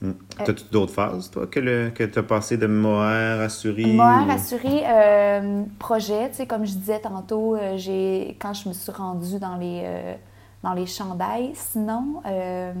Mm. 0.00 0.12
T'as-tu 0.44 0.64
d'autres 0.72 0.94
phases, 0.94 1.30
toi, 1.30 1.46
que, 1.46 1.60
le, 1.60 1.90
que 1.94 2.04
t'as 2.04 2.22
passé 2.22 2.56
de 2.56 2.66
mohair 2.66 3.40
à? 3.40 3.48
Mohair 3.86 4.26
ou- 4.28 4.30
assuré, 4.30 4.82
euh, 4.86 5.62
projet, 5.78 6.30
tu 6.30 6.36
sais, 6.36 6.46
comme 6.46 6.64
je 6.64 6.72
disais 6.72 7.00
tantôt, 7.00 7.54
euh, 7.56 7.76
j'ai 7.76 8.36
quand 8.40 8.54
je 8.54 8.68
me 8.70 8.72
suis 8.74 8.92
rendue 8.92 9.38
dans 9.38 9.56
les, 9.56 9.82
euh, 9.84 10.14
dans 10.62 10.72
les 10.72 10.86
chandails. 10.86 11.52
Sinon, 11.54 12.22
euh, 12.24 12.72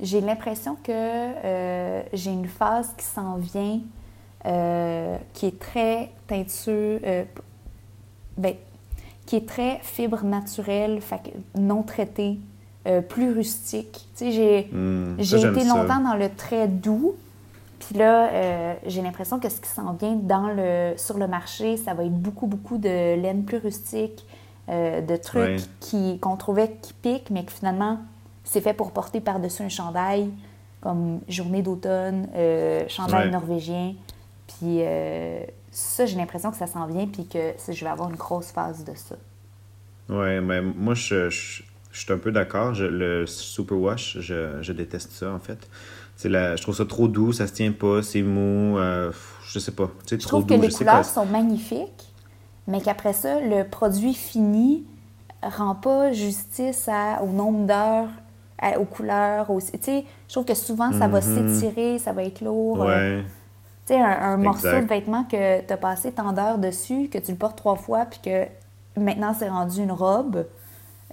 j'ai 0.00 0.22
l'impression 0.22 0.76
que 0.76 0.92
euh, 0.92 2.02
j'ai 2.14 2.30
une 2.30 2.48
phase 2.48 2.94
qui 2.96 3.04
s'en 3.04 3.36
vient, 3.36 3.80
euh, 4.48 5.16
qui 5.34 5.46
est 5.46 5.58
très 5.58 6.10
teinture, 6.26 7.00
euh, 7.04 7.24
ben, 8.38 8.54
qui 9.26 9.36
est 9.36 9.46
très 9.46 9.78
fibre 9.82 10.24
naturelle, 10.24 11.02
fait 11.02 11.20
non 11.54 11.82
traitée, 11.82 12.38
euh, 12.86 13.02
plus 13.02 13.30
rustique. 13.32 14.06
Tu 14.16 14.24
sais, 14.24 14.32
j'ai 14.32 14.68
Hmm, 14.72 15.16
été 15.20 15.60
ça. 15.60 15.68
longtemps 15.76 16.00
dans 16.00 16.14
le 16.14 16.30
très 16.34 16.66
doux. 16.66 17.14
Puis 17.78 17.98
là, 17.98 18.74
j'ai 18.86 19.02
l'impression 19.02 19.38
que 19.38 19.48
ce 19.48 19.60
qui 19.60 19.68
s'en 19.68 19.92
vient 19.92 20.14
dans 20.16 20.48
le, 20.48 20.94
sur 20.96 21.16
le 21.16 21.26
marché, 21.26 21.76
ça 21.76 21.94
va 21.94 22.04
être 22.04 22.12
beaucoup, 22.12 22.46
beaucoup 22.46 22.76
de 22.76 22.88
laine 22.88 23.44
plus 23.44 23.58
rustique, 23.58 24.26
de 24.68 25.16
trucs 25.16 25.60
qui, 25.80 26.18
qu'on 26.18 26.36
trouvait 26.36 26.76
qui 26.82 26.92
piquent, 26.92 27.30
mais 27.30 27.44
que 27.44 27.52
finalement, 27.52 27.98
c'est 28.44 28.60
fait 28.60 28.74
pour 28.74 28.90
porter 28.90 29.20
par-dessus 29.20 29.62
un 29.62 29.68
chandail, 29.68 30.28
comme 30.80 31.20
journée 31.28 31.62
d'automne, 31.62 32.26
chandail 32.88 33.30
norvégien. 33.30 33.94
Puis 34.48 34.80
euh, 34.82 35.40
ça, 35.70 36.06
j'ai 36.06 36.16
l'impression 36.16 36.50
que 36.50 36.56
ça 36.56 36.66
s'en 36.66 36.86
vient, 36.86 37.06
puis 37.06 37.26
que 37.26 37.52
je 37.68 37.84
vais 37.84 37.90
avoir 37.90 38.08
une 38.10 38.16
grosse 38.16 38.50
phase 38.50 38.84
de 38.84 38.92
ça. 38.94 39.16
Ouais, 40.08 40.40
mais 40.40 40.60
moi, 40.62 40.94
je, 40.94 41.28
je, 41.30 41.62
je 41.92 42.00
suis 42.00 42.12
un 42.12 42.18
peu 42.18 42.32
d'accord. 42.32 42.72
Le 42.78 43.26
superwash, 43.26 44.18
je, 44.20 44.60
je 44.62 44.72
déteste 44.72 45.12
ça, 45.12 45.30
en 45.32 45.38
fait. 45.38 45.68
La, 46.24 46.56
je 46.56 46.62
trouve 46.62 46.74
ça 46.74 46.84
trop 46.86 47.06
doux, 47.06 47.32
ça 47.32 47.46
se 47.46 47.52
tient 47.52 47.70
pas, 47.72 48.02
c'est 48.02 48.22
mou, 48.22 48.76
euh, 48.78 49.12
je 49.46 49.58
sais 49.60 49.70
pas. 49.70 49.88
Je 50.10 50.16
trop 50.16 50.28
trouve 50.40 50.46
que 50.46 50.54
les 50.54 50.70
couleurs 50.70 50.94
pas. 50.96 51.04
sont 51.04 51.26
magnifiques, 51.26 52.12
mais 52.66 52.80
qu'après 52.80 53.12
ça, 53.12 53.40
le 53.40 53.62
produit 53.68 54.14
fini 54.14 54.84
rend 55.42 55.76
pas 55.76 56.10
justice 56.12 56.88
à- 56.88 57.22
au 57.22 57.28
nombre 57.28 57.66
d'heures, 57.66 58.08
aux 58.80 58.84
couleurs. 58.84 59.48
Aux, 59.50 59.60
je 59.60 60.02
trouve 60.32 60.44
que 60.44 60.54
souvent, 60.54 60.90
ça 60.92 61.06
va 61.06 61.20
Mhm. 61.20 61.48
s'étirer, 61.48 61.98
ça 62.00 62.12
va 62.12 62.24
être 62.24 62.40
lourd. 62.40 62.82
euh, 62.82 62.86
Ouais, 62.86 63.24
Tu 63.88 63.94
sais, 63.94 64.00
un, 64.00 64.06
un 64.10 64.36
morceau 64.36 64.68
de 64.68 64.86
vêtement 64.86 65.24
que 65.24 65.66
tu 65.66 65.72
as 65.72 65.76
passé 65.78 66.12
tant 66.12 66.32
d'heures 66.34 66.58
dessus, 66.58 67.08
que 67.10 67.16
tu 67.16 67.32
le 67.32 67.38
portes 67.38 67.56
trois 67.56 67.76
fois, 67.76 68.04
puis 68.04 68.20
que 68.22 68.44
maintenant, 69.00 69.32
c'est 69.32 69.48
rendu 69.48 69.80
une 69.80 69.92
robe. 69.92 70.46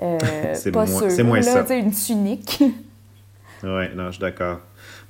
euh, 0.02 0.18
C'est 0.54 0.72
pas 0.72 0.86
moins- 0.86 1.00
sûr, 1.00 1.12
c'est 1.12 1.24
moins 1.24 1.40
là, 1.40 1.66
ça. 1.66 1.76
une 1.76 1.92
tunique. 1.94 2.62
Oui, 3.64 3.86
non, 3.96 4.08
je 4.08 4.12
suis 4.12 4.20
d'accord. 4.22 4.60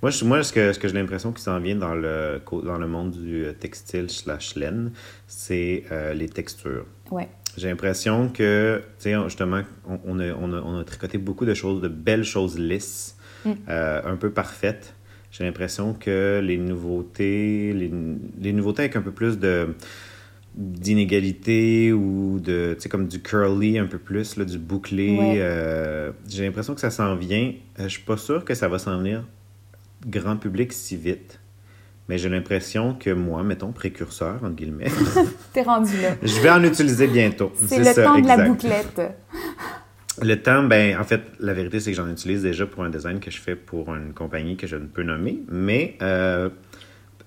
Moi, 0.02 0.12
je, 0.12 0.24
moi, 0.24 0.42
ce 0.44 0.54
que, 0.54 0.72
ce 0.72 0.80
que 0.80 0.88
j'ai 0.88 0.94
l'impression 0.94 1.34
qui 1.34 1.42
s'en 1.42 1.60
vient 1.60 1.76
dans 1.76 1.96
le, 1.96 2.40
dans 2.64 2.78
le 2.78 2.88
monde 2.88 3.12
du 3.12 3.48
textile 3.60 4.10
slash 4.10 4.56
laine, 4.56 4.92
c'est 5.28 5.84
les 6.14 6.30
textures. 6.30 6.86
Ouais. 7.12 7.28
J'ai 7.58 7.70
l'impression 7.70 8.30
que, 8.30 8.84
tu 9.00 9.10
sais, 9.10 9.16
justement, 9.26 9.62
on, 9.88 10.00
on, 10.06 10.20
a, 10.20 10.32
on, 10.34 10.54
a, 10.54 10.62
on, 10.62 10.80
a, 10.80 10.84
tricoté 10.84 11.18
beaucoup 11.18 11.46
de 11.46 11.54
choses, 11.54 11.82
de 11.82 11.88
belles 11.88 12.24
choses 12.24 12.58
lisses, 12.58 13.16
mm. 13.46 13.52
euh, 13.70 14.02
un 14.06 14.16
peu 14.16 14.30
parfaites. 14.30 14.94
J'ai 15.38 15.44
l'impression 15.44 15.94
que 15.94 16.40
les 16.42 16.58
nouveautés, 16.58 17.74
les, 17.74 17.92
les, 18.40 18.54
nouveautés 18.54 18.84
avec 18.84 18.96
un 18.96 19.02
peu 19.02 19.12
plus 19.12 19.38
de 19.38 19.76
d'inégalité 20.56 21.92
ou 21.92 22.40
de, 22.40 22.74
tu 22.76 22.84
sais, 22.84 22.88
comme 22.88 23.10
du 23.10 23.22
curly 23.22 23.78
un 23.78 23.88
peu 23.88 23.98
plus, 23.98 24.38
là, 24.38 24.46
du 24.46 24.58
bouclé. 24.58 25.18
Euh, 25.42 26.14
j'ai 26.30 26.46
l'impression 26.46 26.74
que 26.74 26.80
ça 26.80 26.90
s'en 26.90 27.16
vient. 27.18 27.52
Euh, 27.80 27.84
je 27.84 27.90
suis 27.90 28.04
pas 28.04 28.16
sûr 28.16 28.46
que 28.46 28.54
ça 28.54 28.70
va 28.70 28.80
s'en 28.80 28.98
venir 28.98 29.26
grand 30.08 30.38
public 30.38 30.72
si 30.72 30.96
vite. 30.96 31.42
Mais 32.08 32.18
j'ai 32.18 32.30
l'impression 32.30 32.94
que 32.94 33.10
moi, 33.10 33.44
mettons, 33.44 33.74
précurseur, 33.74 34.36
entre 34.36 34.56
guillemets. 34.56 34.92
T'es 35.54 35.64
rendu 35.64 36.00
là. 36.02 36.16
Je 36.24 36.40
vais 36.40 36.52
en 36.52 36.64
utiliser 36.64 37.08
bientôt. 37.08 37.52
C'est 37.68 37.80
le 37.80 37.94
temps 37.94 38.20
de 38.20 38.28
la 38.28 38.48
bouclette. 38.48 39.02
Le 40.22 40.42
temps, 40.42 40.64
ben, 40.64 41.00
en 41.00 41.04
fait, 41.04 41.22
la 41.40 41.54
vérité, 41.54 41.80
c'est 41.80 41.92
que 41.92 41.98
j'en 41.98 42.10
utilise 42.10 42.42
déjà 42.42 42.66
pour 42.66 42.84
un 42.84 42.90
design 42.90 43.20
que 43.20 43.32
je 43.32 43.40
fais 43.40 43.56
pour 43.56 43.94
une 43.94 44.14
compagnie 44.14 44.56
que 44.56 44.68
je 44.68 44.76
ne 44.76 44.86
peux 44.86 45.04
nommer. 45.04 45.44
Mais 45.50 45.98
euh, 46.02 46.50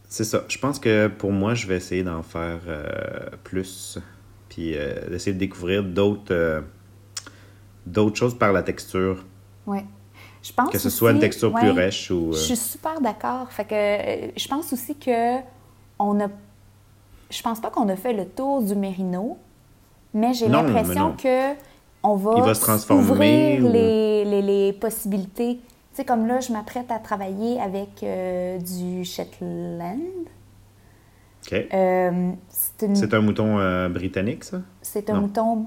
c'est 0.08 0.24
ça. 0.24 0.44
Je 0.48 0.58
pense 0.58 0.78
que 0.78 1.08
pour 1.08 1.32
moi, 1.32 1.54
je 1.54 1.66
vais 1.66 1.76
essayer 1.76 2.02
d'en 2.02 2.22
faire 2.22 2.60
euh, 2.66 3.28
plus. 3.44 3.98
Puis 4.48 4.72
euh, 4.74 5.08
d'essayer 5.10 5.34
de 5.34 5.38
découvrir 5.38 5.84
d'autres 5.84 6.64
d'autres 7.86 8.16
choses 8.16 8.36
par 8.36 8.52
la 8.52 8.62
texture. 8.62 9.24
Ouais 9.66 9.84
que 10.70 10.78
ce 10.78 10.90
soit 10.90 11.12
une 11.12 11.18
texture 11.18 11.52
plus 11.52 11.70
rêche 11.70 12.10
ou. 12.10 12.32
Je 12.32 12.38
suis 12.38 12.56
super 12.56 13.00
d'accord. 13.00 13.50
Fait 13.50 13.64
que 13.64 13.74
euh, 13.74 14.30
je 14.36 14.48
pense 14.48 14.72
aussi 14.72 14.94
que 14.96 15.38
on 15.98 16.20
a. 16.20 16.28
Je 17.30 17.42
pense 17.42 17.60
pas 17.60 17.70
qu'on 17.70 17.88
a 17.88 17.96
fait 17.96 18.12
le 18.12 18.26
tour 18.26 18.62
du 18.62 18.74
mérino, 18.74 19.38
mais 20.14 20.32
j'ai 20.32 20.48
l'impression 20.48 21.12
que 21.12 21.52
on 22.02 22.16
va, 22.16 22.34
Il 22.36 22.42
va 22.42 22.54
se 22.54 22.60
transformer 22.60 23.58
les, 23.60 24.24
les, 24.24 24.42
les, 24.42 24.72
possibilités. 24.72 25.56
Tu 25.56 25.62
sais, 25.92 26.04
comme 26.04 26.26
là, 26.26 26.40
je 26.40 26.52
m'apprête 26.52 26.90
à 26.90 26.98
travailler 26.98 27.60
avec 27.60 28.02
euh, 28.02 28.58
du 28.58 29.04
Shetland. 29.04 29.98
Euh, 31.52 32.32
c'est 32.50 33.14
un 33.14 33.20
mouton 33.20 33.88
britannique, 33.88 34.44
ça? 34.44 34.60
C'est 34.82 35.08
un 35.08 35.20
mouton 35.20 35.66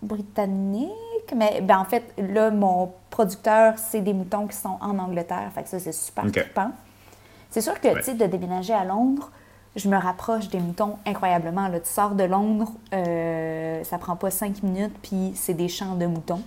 britannique 0.00 0.92
mais 1.34 1.60
ben, 1.62 1.78
en 1.78 1.84
fait, 1.84 2.14
là, 2.16 2.50
mon 2.50 2.92
producteur, 3.10 3.74
c'est 3.76 4.00
des 4.00 4.12
moutons 4.12 4.46
qui 4.46 4.56
sont 4.56 4.78
en 4.80 4.98
Angleterre. 4.98 5.50
Fait 5.54 5.62
que 5.62 5.68
ça, 5.68 5.78
c'est 5.78 5.92
super 5.92 6.24
okay. 6.24 6.44
C'est 7.50 7.60
sûr 7.60 7.80
que, 7.80 7.96
tu 7.96 8.02
sais, 8.02 8.14
de 8.14 8.26
déménager 8.26 8.74
à 8.74 8.84
Londres, 8.84 9.30
je 9.76 9.88
me 9.88 9.96
rapproche 9.96 10.48
des 10.48 10.58
moutons 10.58 10.96
incroyablement. 11.06 11.68
Là, 11.68 11.80
tu 11.80 11.88
sors 11.88 12.14
de 12.14 12.24
Londres, 12.24 12.72
euh, 12.92 13.82
ça 13.84 13.98
prend 13.98 14.16
pas 14.16 14.30
cinq 14.30 14.62
minutes, 14.62 14.94
puis 15.02 15.32
c'est 15.34 15.54
des 15.54 15.68
champs 15.68 15.94
de 15.94 16.06
moutons. 16.06 16.42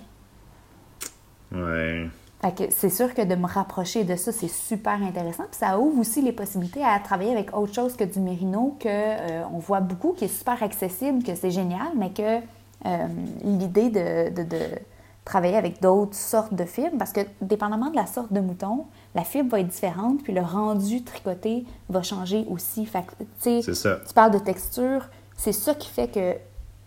Ouais. 1.51 2.09
Fait 2.41 2.55
que 2.55 2.73
c'est 2.73 2.89
sûr 2.89 3.13
que 3.13 3.21
de 3.21 3.35
me 3.35 3.45
rapprocher 3.45 4.03
de 4.03 4.15
ça, 4.15 4.31
c'est 4.31 4.47
super 4.47 5.01
intéressant. 5.03 5.43
Puis 5.43 5.59
ça 5.59 5.77
ouvre 5.77 5.99
aussi 5.99 6.21
les 6.21 6.31
possibilités 6.31 6.83
à 6.83 6.97
travailler 6.99 7.31
avec 7.31 7.55
autre 7.55 7.73
chose 7.73 7.95
que 7.95 8.03
du 8.03 8.19
mérino, 8.19 8.75
que 8.79 8.87
euh, 8.89 9.43
on 9.53 9.59
voit 9.59 9.81
beaucoup, 9.81 10.13
qui 10.13 10.25
est 10.25 10.35
super 10.39 10.61
accessible, 10.63 11.23
que 11.23 11.35
c'est 11.35 11.51
génial, 11.51 11.89
mais 11.95 12.09
que 12.09 12.39
euh, 12.87 13.07
l'idée 13.43 13.89
de, 13.89 14.29
de, 14.43 14.57
travailler 15.25 15.57
avec 15.57 15.81
d'autres 15.81 16.15
sortes 16.15 16.53
de 16.53 16.65
fibres, 16.65 16.97
parce 16.97 17.11
que 17.11 17.21
dépendamment 17.41 17.89
de 17.89 17.95
la 17.95 18.07
sorte 18.07 18.33
de 18.33 18.39
mouton, 18.39 18.85
la 19.13 19.23
fibre 19.23 19.51
va 19.51 19.59
être 19.59 19.67
différente, 19.67 20.23
puis 20.23 20.33
le 20.33 20.41
rendu 20.41 21.03
tricoté 21.03 21.65
va 21.89 22.01
changer 22.01 22.45
aussi. 22.49 22.85
Fait 22.85 23.05
c'est 23.39 23.61
ça. 23.61 23.99
Tu 24.07 24.13
parles 24.13 24.31
de 24.31 24.39
texture, 24.39 25.09
c'est 25.37 25.53
ça 25.53 25.75
qui 25.75 25.89
fait 25.89 26.07
que 26.07 26.35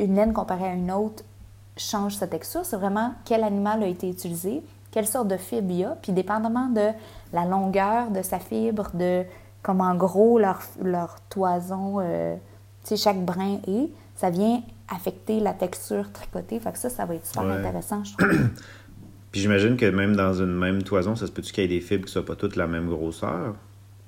une 0.02 0.16
laine 0.16 0.32
comparée 0.32 0.66
à 0.66 0.74
une 0.74 0.90
autre 0.90 1.22
change 1.76 2.16
sa 2.16 2.26
texture. 2.26 2.64
C'est 2.64 2.76
vraiment 2.76 3.12
quel 3.24 3.44
animal 3.44 3.82
a 3.82 3.86
été 3.86 4.08
utilisé, 4.08 4.62
quelle 4.90 5.06
sorte 5.06 5.28
de 5.28 5.36
fibre 5.36 5.70
il 5.70 5.78
y 5.78 5.84
a, 5.84 5.96
puis 6.02 6.12
dépendamment 6.12 6.68
de 6.68 6.88
la 7.32 7.44
longueur 7.44 8.10
de 8.10 8.22
sa 8.22 8.38
fibre, 8.38 8.90
de 8.94 9.24
comment 9.62 9.94
gros 9.94 10.38
leur, 10.38 10.60
leur 10.82 11.16
toison, 11.28 11.96
euh, 12.00 12.36
chaque 12.96 13.24
brin 13.24 13.58
est, 13.66 13.90
ça 14.24 14.30
vient 14.30 14.62
affecter 14.88 15.38
la 15.38 15.52
texture 15.52 16.10
tricotée. 16.10 16.58
Fait 16.58 16.72
que 16.72 16.78
ça, 16.78 16.88
ça 16.88 17.04
va 17.04 17.14
être 17.14 17.26
super 17.26 17.44
intéressant, 17.44 18.02
je 18.04 18.14
trouve. 18.18 18.48
Puis 19.30 19.42
j'imagine 19.42 19.76
que 19.76 19.84
même 19.84 20.16
dans 20.16 20.32
une 20.32 20.56
même 20.56 20.82
toison, 20.82 21.14
ça 21.14 21.26
se 21.26 21.32
peut-tu 21.32 21.52
qu'il 21.52 21.64
y 21.64 21.66
ait 21.66 21.68
des 21.68 21.82
fibres 21.82 22.04
qui 22.04 22.08
ne 22.08 22.12
soient 22.12 22.24
pas 22.24 22.36
toutes 22.36 22.56
la 22.56 22.66
même 22.66 22.88
grosseur? 22.88 23.54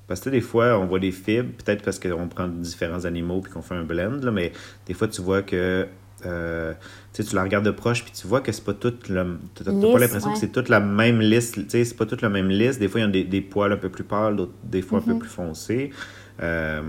Parce 0.07 0.21
que 0.21 0.31
des 0.31 0.41
fois, 0.41 0.79
on 0.79 0.87
voit 0.87 1.01
des 1.01 1.13
fibres, 1.13 1.51
peut-être 1.63 1.83
parce 1.83 1.99
qu'on 1.99 2.29
prend 2.29 2.49
différents 2.49 3.05
animaux 3.05 3.43
puis 3.43 3.53
qu'on 3.53 3.61
fait 3.61 3.75
un 3.75 3.83
blend, 3.83 4.23
là, 4.23 4.31
mais 4.31 4.53
des 4.87 4.95
fois, 4.95 5.09
tu 5.09 5.21
vois 5.21 5.43
que 5.43 5.87
euh, 6.25 6.73
tu 7.13 7.23
la 7.35 7.43
regardes 7.43 7.67
de 7.67 7.71
proche 7.71 8.03
puis 8.03 8.13
tu 8.19 8.27
vois 8.27 8.41
que 8.41 8.53
c'est 8.53 8.65
pas 8.65 8.73
toute 8.73 9.11
le 9.11 9.39
t'as 9.55 9.65
pas 9.65 9.99
l'impression 9.99 10.33
que 10.33 10.39
c'est 10.39 10.51
toute 10.51 10.71
la 10.71 10.81
même 10.81 11.21
liste 11.21 11.57
tu 11.57 11.69
sais 11.69 11.85
c'est 11.85 11.95
pas 11.95 12.07
toute 12.07 12.23
la 12.23 12.31
même 12.31 12.49
liste 12.49 12.81
des 12.81 12.89
fois 12.89 13.01
il 13.01 13.05
y 13.05 13.07
a 13.07 13.11
des, 13.11 13.25
des 13.25 13.43
poils 13.43 13.71
un 13.71 13.77
peu 13.77 13.91
plus 13.91 14.03
pâles 14.03 14.39
des 14.65 14.81
fois 14.81 15.01
un 15.01 15.03
peu 15.03 15.13
mm-hmm. 15.13 15.19
plus 15.19 15.29
foncés 15.29 15.91
euh, 16.41 16.81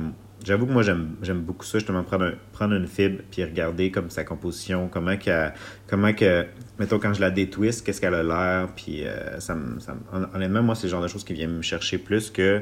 J'avoue 0.46 0.66
que 0.66 0.72
moi, 0.72 0.84
j'aime 0.84 1.42
beaucoup 1.42 1.66
ça, 1.66 1.80
justement, 1.80 2.04
prendre, 2.04 2.34
prendre 2.52 2.74
une 2.76 2.88
fibre 2.88 3.22
puis 3.32 3.44
regarder 3.44 3.92
comme 3.92 4.10
sa 4.10 4.24
composition, 4.24 4.88
comment 4.92 5.18
que, 5.18 5.50
comment 5.88 6.14
que 6.14 6.46
mettons, 6.80 7.00
quand 7.00 7.14
je 7.14 7.22
la 7.22 7.32
détwiste, 7.32 7.86
qu'est-ce 7.86 8.00
qu'elle 8.00 8.14
a 8.14 8.24
l'air, 8.24 8.70
puis 8.76 9.06
euh, 9.06 9.40
ça, 9.40 9.58
ça, 9.80 9.96
honnêtement, 10.34 10.62
moi, 10.62 10.76
c'est 10.76 10.88
le 10.88 10.92
genre 10.92 11.02
de 11.02 11.08
choses 11.08 11.24
qui 11.24 11.34
viennent 11.34 11.58
me 11.58 11.62
chercher 11.62 11.98
plus 11.98 12.30
que 12.30 12.62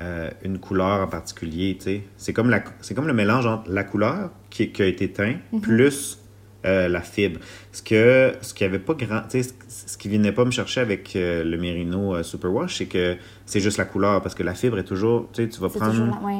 euh, 0.00 0.30
une 0.42 0.58
couleur 0.58 1.00
en 1.00 1.06
particulier, 1.06 1.76
tu 1.78 1.84
sais. 1.84 2.02
C'est 2.16 2.32
comme, 2.32 2.50
la, 2.50 2.60
comme 2.60 3.06
le 3.06 3.14
mélange 3.14 3.46
entre 3.46 3.70
la 3.70 3.84
couleur 3.84 4.30
qui, 4.50 4.70
qui 4.70 4.82
a 4.82 4.86
été 4.86 5.10
teint 5.10 5.36
mm-hmm. 5.52 5.60
plus 5.60 6.18
euh, 6.66 6.88
la 6.88 7.00
fibre. 7.00 7.40
Ce 7.72 7.82
que 7.82 8.34
ce 8.42 8.52
qui 8.54 8.64
avait 8.64 8.78
pas 8.78 8.94
grand, 8.94 9.22
tu 9.28 9.42
sais, 9.42 9.54
ce 9.68 9.96
qui 9.96 10.08
venait 10.08 10.32
pas 10.32 10.44
me 10.44 10.50
chercher 10.50 10.80
avec 10.80 11.12
le 11.14 11.56
Merino 11.56 12.22
Superwash, 12.22 12.78
c'est 12.78 12.86
que 12.86 13.16
c'est 13.46 13.60
juste 13.60 13.78
la 13.78 13.84
couleur, 13.84 14.20
parce 14.20 14.34
que 14.34 14.42
la 14.42 14.54
fibre 14.54 14.78
est 14.78 14.84
toujours, 14.84 15.28
tu 15.32 15.42
sais, 15.42 15.48
tu 15.48 15.60
vas 15.60 15.68
prendre 15.68 16.38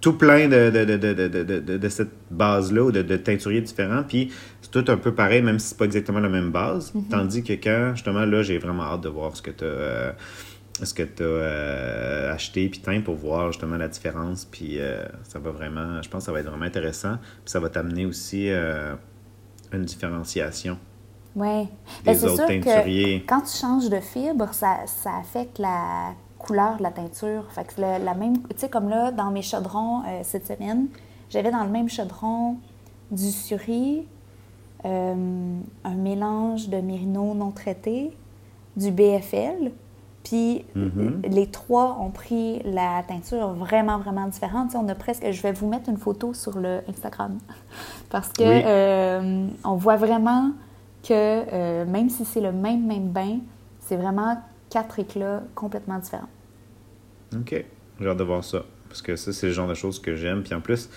tout 0.00 0.14
plein 0.14 0.48
de, 0.48 0.70
de, 0.70 0.84
de, 0.84 1.76
de 1.76 1.88
cette 1.88 2.12
base-là 2.30 2.84
ou 2.84 2.92
de, 2.92 3.16
teinturiers 3.16 3.60
différents. 3.60 4.02
Puis 4.02 4.32
c'est 4.62 4.70
tout 4.70 4.84
un 4.90 4.96
peu 4.96 5.14
pareil, 5.14 5.42
même 5.42 5.58
si 5.58 5.68
c'est 5.68 5.78
pas 5.78 5.84
exactement 5.84 6.20
la 6.20 6.28
même 6.28 6.50
base. 6.50 6.92
Mm-hmm. 6.94 7.08
Tandis 7.10 7.42
que 7.42 7.52
quand, 7.52 7.92
justement, 7.94 8.24
là, 8.24 8.42
j'ai 8.42 8.58
vraiment 8.58 8.84
hâte 8.84 9.02
de 9.02 9.08
voir 9.08 9.36
ce 9.36 9.42
que 9.42 9.50
tu 9.50 9.64
as, 9.64 9.66
euh, 9.66 10.12
ce 10.82 10.94
que 10.94 11.02
as 11.02 11.22
euh, 11.22 12.32
acheté 12.32 12.68
puis 12.68 12.80
teint 12.80 13.02
pour 13.02 13.16
voir 13.16 13.52
justement 13.52 13.76
la 13.76 13.88
différence. 13.88 14.46
Puis 14.46 14.76
euh, 14.78 15.04
ça 15.24 15.38
va 15.38 15.50
vraiment, 15.50 16.00
je 16.00 16.08
pense 16.08 16.22
que 16.22 16.26
ça 16.26 16.32
va 16.32 16.40
être 16.40 16.48
vraiment 16.48 16.64
intéressant. 16.64 17.16
Puis 17.44 17.52
ça 17.52 17.60
va 17.60 17.68
t'amener 17.68 18.06
aussi 18.06 18.48
une 18.48 19.84
différenciation. 19.84 20.78
Oui. 21.36 21.68
Ben, 22.04 22.14
c'est 22.14 22.28
sûr 22.28 22.46
que 22.46 23.26
quand 23.26 23.42
tu 23.42 23.56
changes 23.56 23.88
de 23.88 24.00
fibre, 24.00 24.48
ça, 24.52 24.78
ça 24.86 25.10
affecte 25.20 25.58
la 25.58 26.14
couleur 26.40 26.78
de 26.78 26.82
la 26.82 26.90
teinture. 26.90 27.44
Fait 27.50 27.64
que 27.64 27.80
la 27.80 28.14
même, 28.14 28.38
tu 28.38 28.48
sais, 28.56 28.68
comme 28.68 28.88
là, 28.88 29.12
dans 29.12 29.30
mes 29.30 29.42
chaudrons 29.42 30.00
euh, 30.00 30.20
cette 30.22 30.46
semaine, 30.46 30.88
j'avais 31.28 31.50
dans 31.50 31.62
le 31.62 31.70
même 31.70 31.88
chaudron 31.88 32.56
du 33.10 33.30
suri, 33.30 34.06
euh, 34.84 35.58
un 35.84 35.94
mélange 35.94 36.68
de 36.68 36.78
mérino 36.78 37.34
non 37.34 37.50
traité, 37.50 38.16
du 38.76 38.90
BFL, 38.90 39.72
puis 40.24 40.64
mm-hmm. 40.76 41.28
les 41.28 41.46
trois 41.46 41.98
ont 42.00 42.10
pris 42.10 42.60
la 42.64 43.02
teinture 43.06 43.48
vraiment, 43.52 43.98
vraiment 43.98 44.26
différente. 44.26 44.74
on 44.74 44.88
a 44.88 44.94
presque, 44.94 45.30
je 45.30 45.42
vais 45.42 45.52
vous 45.52 45.68
mettre 45.68 45.88
une 45.88 45.96
photo 45.96 46.34
sur 46.34 46.58
le 46.58 46.80
Instagram 46.88 47.38
parce 48.10 48.28
que 48.32 48.42
euh, 48.42 49.46
on 49.64 49.74
voit 49.74 49.96
vraiment 49.96 50.50
que 51.02 51.84
même 51.84 52.10
si 52.10 52.24
c'est 52.24 52.42
le 52.42 52.52
même, 52.52 52.86
même 52.86 53.08
bain, 53.08 53.38
c'est 53.80 53.96
vraiment 53.96 54.36
quatre 54.70 54.98
éclats 54.98 55.42
complètement 55.54 55.98
différents. 55.98 56.28
OK. 57.36 57.64
J'ai 58.00 58.06
hâte 58.06 58.16
de 58.16 58.24
voir 58.24 58.42
ça. 58.44 58.64
Parce 58.88 59.02
que 59.02 59.16
ça, 59.16 59.32
c'est 59.32 59.48
le 59.48 59.52
genre 59.52 59.68
de 59.68 59.74
choses 59.74 60.00
que 60.00 60.16
j'aime. 60.16 60.42
Puis 60.42 60.54
en 60.54 60.60
plus, 60.60 60.88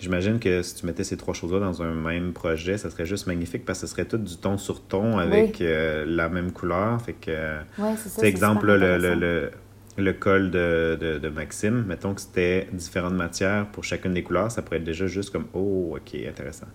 j'imagine 0.00 0.38
que 0.40 0.62
si 0.62 0.74
tu 0.76 0.86
mettais 0.86 1.04
ces 1.04 1.16
trois 1.16 1.34
choses-là 1.34 1.60
dans 1.60 1.82
un 1.82 1.92
même 1.92 2.32
projet, 2.32 2.78
ça 2.78 2.90
serait 2.90 3.06
juste 3.06 3.26
magnifique 3.26 3.64
parce 3.64 3.80
que 3.80 3.86
ce 3.86 3.92
serait 3.92 4.06
tout 4.06 4.18
du 4.18 4.36
ton 4.36 4.58
sur 4.58 4.82
ton 4.82 5.18
avec 5.18 5.60
euh, 5.60 6.04
la 6.06 6.28
même 6.28 6.52
couleur. 6.52 7.00
Fait 7.02 7.12
que. 7.12 7.58
Oui, 7.78 7.90
c'est 7.96 8.08
ça. 8.08 8.26
exemple, 8.26 8.66
le, 8.66 8.98
le, 8.98 9.50
le, 9.96 10.12
col 10.12 10.50
de, 10.50 11.18
de, 11.20 11.28
Maxime, 11.28 11.84
mettons 11.86 12.14
que 12.14 12.20
c'était 12.20 12.68
différentes 12.72 13.14
matières 13.14 13.66
pour 13.70 13.84
chacune 13.84 14.14
des 14.14 14.22
couleurs, 14.22 14.50
ça 14.50 14.62
pourrait 14.62 14.78
être 14.78 14.84
déjà 14.84 15.06
juste 15.06 15.30
comme 15.30 15.46
Oh, 15.52 15.96
OK, 15.96 16.14
intéressant. 16.26 16.66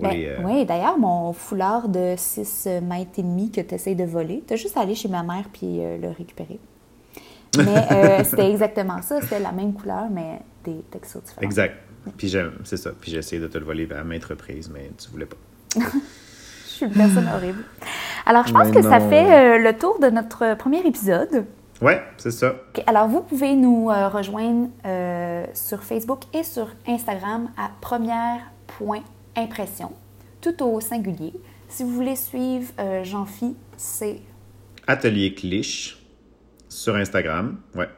Ben, 0.00 0.12
euh, 0.14 0.38
Oui, 0.44 0.64
d'ailleurs, 0.64 0.98
mon 0.98 1.32
foulard 1.32 1.88
de 1.88 2.14
6 2.16 2.68
mètres 2.82 3.18
et 3.18 3.22
demi 3.22 3.50
que 3.50 3.60
tu 3.60 3.74
essaies 3.74 3.94
de 3.94 4.04
voler, 4.04 4.44
tu 4.46 4.54
as 4.54 4.56
juste 4.56 4.76
à 4.76 4.80
aller 4.80 4.94
chez 4.94 5.08
ma 5.08 5.22
mère 5.22 5.44
puis 5.52 5.80
euh, 5.80 5.98
le 5.98 6.08
récupérer. 6.08 6.60
Mais 7.56 7.92
euh, 7.92 8.24
c'était 8.24 8.50
exactement 8.50 9.02
ça, 9.02 9.20
c'était 9.20 9.40
la 9.40 9.52
même 9.52 9.72
couleur, 9.72 10.08
mais 10.10 10.40
des 10.64 10.82
textures 10.90 11.22
différentes. 11.22 11.44
Exact. 11.44 11.74
Puis 12.16 12.32
c'est 12.64 12.76
ça. 12.76 12.90
Puis 13.00 13.10
j'ai 13.10 13.18
essayé 13.18 13.40
de 13.40 13.48
te 13.48 13.56
le 13.56 13.64
voler 13.64 13.88
à 13.90 14.04
maintes 14.04 14.26
reprises, 14.26 14.70
mais 14.72 14.90
tu 14.98 15.10
voulais 15.10 15.26
pas. 15.26 15.36
Je 16.78 16.84
suis 16.84 16.86
une 16.86 16.92
personne 16.92 17.28
horrible. 17.34 17.64
Alors, 18.24 18.46
je 18.46 18.52
pense 18.52 18.68
Mais 18.68 18.74
que 18.74 18.82
ça 18.82 19.00
fait 19.00 19.56
euh, 19.56 19.58
le 19.58 19.76
tour 19.76 19.98
de 19.98 20.10
notre 20.10 20.54
premier 20.56 20.86
épisode. 20.86 21.46
Ouais, 21.80 22.02
c'est 22.16 22.30
ça. 22.30 22.54
Alors, 22.86 23.08
vous 23.08 23.20
pouvez 23.20 23.54
nous 23.54 23.90
euh, 23.90 24.08
rejoindre 24.08 24.68
euh, 24.84 25.44
sur 25.54 25.82
Facebook 25.82 26.20
et 26.34 26.42
sur 26.42 26.68
Instagram 26.86 27.48
à 27.56 27.70
première.impression, 29.46 29.92
tout 30.40 30.62
au 30.64 30.80
singulier. 30.80 31.32
Si 31.68 31.84
vous 31.84 31.90
voulez 31.90 32.16
suivre 32.16 32.72
euh, 32.78 33.04
Jean-Phi, 33.04 33.54
c'est 33.76 34.20
Atelier 34.86 35.34
Cliche 35.34 36.02
sur 36.68 36.96
Instagram. 36.96 37.58
Ouais. 37.74 37.88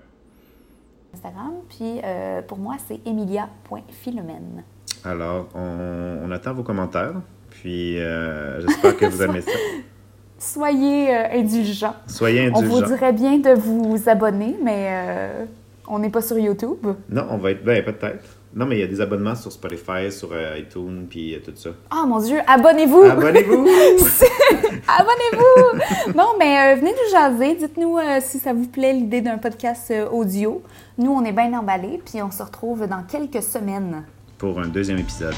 Instagram. 1.14 1.53
Puis 1.68 2.01
euh, 2.05 2.43
pour 2.43 2.59
moi, 2.59 2.76
c'est 2.86 3.01
emilia.philomène. 3.07 4.64
Alors, 5.05 5.49
on, 5.55 6.18
on 6.24 6.30
attend 6.30 6.53
vos 6.53 6.62
commentaires. 6.62 7.14
Puis, 7.51 7.99
euh, 7.99 8.61
j'espère 8.61 8.97
que 8.97 9.07
vous 9.07 9.22
aimez 9.22 9.41
ça. 9.41 9.51
Soyez 10.38 11.14
indulgents. 11.14 11.97
Soyez 12.07 12.51
On 12.55 12.61
vous 12.62 12.76
indulgents. 12.76 12.86
dirait 12.86 13.12
bien 13.12 13.38
de 13.38 13.51
vous 13.51 14.09
abonner, 14.09 14.57
mais 14.62 15.47
on 15.86 15.99
n'est 15.99 16.09
pas 16.11 16.22
sur 16.22 16.38
YouTube. 16.38 16.86
Non, 17.11 17.26
on 17.30 17.36
va 17.36 17.51
être. 17.51 17.62
Ben, 17.64 17.84
peut-être. 17.84 18.39
Non, 18.53 18.66
mais 18.66 18.78
il 18.78 18.80
y 18.80 18.82
a 18.82 18.86
des 18.88 19.01
abonnements 19.01 19.36
sur 19.36 19.53
Spotify, 19.53 20.11
sur 20.11 20.30
euh, 20.32 20.59
iTunes, 20.59 21.07
puis 21.09 21.34
euh, 21.34 21.38
tout 21.44 21.53
ça. 21.55 21.70
Oh 21.94 22.05
mon 22.07 22.18
Dieu, 22.18 22.38
abonnez-vous! 22.48 23.03
Abonnez-vous! 23.03 23.64
Abonnez-vous! 24.88 26.12
non, 26.16 26.34
mais 26.38 26.59
euh, 26.59 26.76
venez 26.76 26.90
nous 26.90 27.11
jaser. 27.12 27.55
Dites-nous 27.55 27.98
euh, 27.98 28.18
si 28.20 28.38
ça 28.40 28.53
vous 28.53 28.66
plaît 28.66 28.92
l'idée 28.92 29.20
d'un 29.20 29.38
podcast 29.38 29.92
audio. 30.11 30.62
Nous, 30.98 31.12
on 31.12 31.24
est 31.24 31.32
bien 31.32 31.57
emballés, 31.57 32.01
puis 32.05 32.20
on 32.22 32.30
se 32.32 32.42
retrouve 32.42 32.86
dans 32.88 33.03
quelques 33.05 33.42
semaines. 33.42 34.03
Pour 34.36 34.59
un 34.59 34.66
deuxième 34.66 34.98
épisode. 34.98 35.34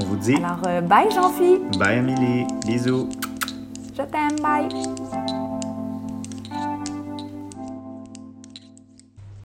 On 0.00 0.04
vous 0.04 0.16
dit 0.16 0.34
Alors, 0.36 0.82
bye 0.82 1.10
Jean-Phi! 1.12 1.58
bye, 1.78 1.98
Amélie. 1.98 2.46
Bisous. 2.66 3.08
Je 3.96 4.02
t'aime, 4.02 4.40
bye! 4.42 5.57